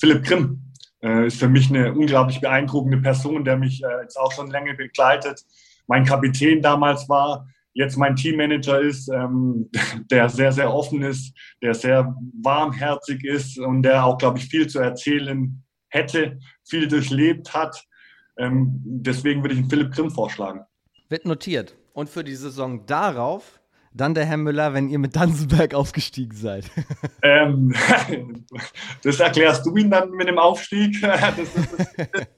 Philipp 0.00 0.24
Grimm 0.24 0.71
äh, 1.02 1.26
ist 1.26 1.38
für 1.38 1.48
mich 1.48 1.68
eine 1.70 1.92
unglaublich 1.92 2.40
beeindruckende 2.40 2.98
Person, 2.98 3.44
der 3.44 3.56
mich 3.56 3.82
äh, 3.82 4.02
jetzt 4.02 4.16
auch 4.16 4.32
schon 4.32 4.50
länger 4.50 4.74
begleitet. 4.74 5.44
Mein 5.86 6.04
Kapitän 6.04 6.62
damals 6.62 7.08
war, 7.08 7.46
jetzt 7.74 7.96
mein 7.96 8.16
Teammanager 8.16 8.80
ist, 8.80 9.08
ähm, 9.08 9.70
der 10.10 10.28
sehr, 10.28 10.52
sehr 10.52 10.72
offen 10.72 11.02
ist, 11.02 11.36
der 11.62 11.74
sehr 11.74 12.14
warmherzig 12.42 13.24
ist 13.24 13.58
und 13.58 13.82
der 13.82 14.04
auch, 14.04 14.18
glaube 14.18 14.38
ich, 14.38 14.46
viel 14.46 14.66
zu 14.66 14.78
erzählen 14.78 15.62
hätte, 15.88 16.38
viel 16.64 16.88
durchlebt 16.88 17.52
hat. 17.54 17.84
Ähm, 18.38 18.80
deswegen 18.84 19.42
würde 19.42 19.54
ich 19.54 19.66
Philipp 19.66 19.92
Grimm 19.92 20.10
vorschlagen. 20.10 20.60
Wird 21.08 21.26
notiert. 21.26 21.76
Und 21.92 22.08
für 22.08 22.24
die 22.24 22.34
Saison 22.34 22.86
darauf 22.86 23.60
dann 23.94 24.14
der 24.14 24.24
Herr 24.24 24.36
Müller, 24.36 24.74
wenn 24.74 24.88
ihr 24.88 24.98
mit 24.98 25.16
Danzenberg 25.16 25.74
aufgestiegen 25.74 26.34
seid. 26.34 26.70
Ähm, 27.22 27.74
das 29.02 29.20
erklärst 29.20 29.66
du 29.66 29.76
ihn 29.76 29.90
dann 29.90 30.10
mit 30.10 30.28
dem 30.28 30.38
Aufstieg. 30.38 30.96
Das 31.12 31.38
ist, 31.38 32.28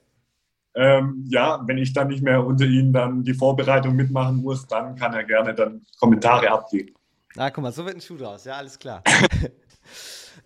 ähm, 0.76 1.24
ja, 1.28 1.62
wenn 1.66 1.78
ich 1.78 1.92
dann 1.92 2.08
nicht 2.08 2.22
mehr 2.22 2.44
unter 2.44 2.64
ihnen 2.64 2.92
dann 2.92 3.22
die 3.22 3.34
Vorbereitung 3.34 3.94
mitmachen 3.94 4.36
muss, 4.36 4.66
dann 4.66 4.96
kann 4.96 5.14
er 5.14 5.24
gerne 5.24 5.54
dann 5.54 5.82
Kommentare 6.00 6.50
abgeben. 6.50 6.94
Na, 7.36 7.50
guck 7.50 7.62
mal, 7.62 7.72
so 7.72 7.84
wird 7.84 7.96
ein 7.96 8.00
Schuh 8.00 8.16
draus. 8.16 8.44
Ja, 8.44 8.54
alles 8.54 8.78
klar. 8.78 9.02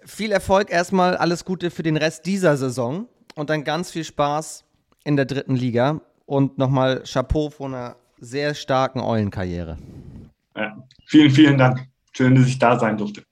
viel 0.04 0.32
Erfolg 0.32 0.70
erstmal, 0.70 1.16
alles 1.16 1.44
Gute 1.44 1.70
für 1.70 1.82
den 1.82 1.96
Rest 1.96 2.26
dieser 2.26 2.56
Saison 2.56 3.08
und 3.34 3.50
dann 3.50 3.64
ganz 3.64 3.90
viel 3.90 4.04
Spaß 4.04 4.64
in 5.04 5.16
der 5.16 5.24
dritten 5.24 5.56
Liga 5.56 6.00
und 6.26 6.58
nochmal 6.58 7.02
Chapeau 7.04 7.50
von 7.50 7.74
einer 7.74 7.96
sehr 8.20 8.54
starken 8.54 9.00
Eulenkarriere. 9.00 9.78
Ja. 10.58 10.76
Vielen, 11.06 11.30
vielen 11.30 11.56
Dank. 11.56 11.86
Schön, 12.12 12.34
dass 12.34 12.48
ich 12.48 12.58
da 12.58 12.78
sein 12.78 12.96
durfte. 12.96 13.22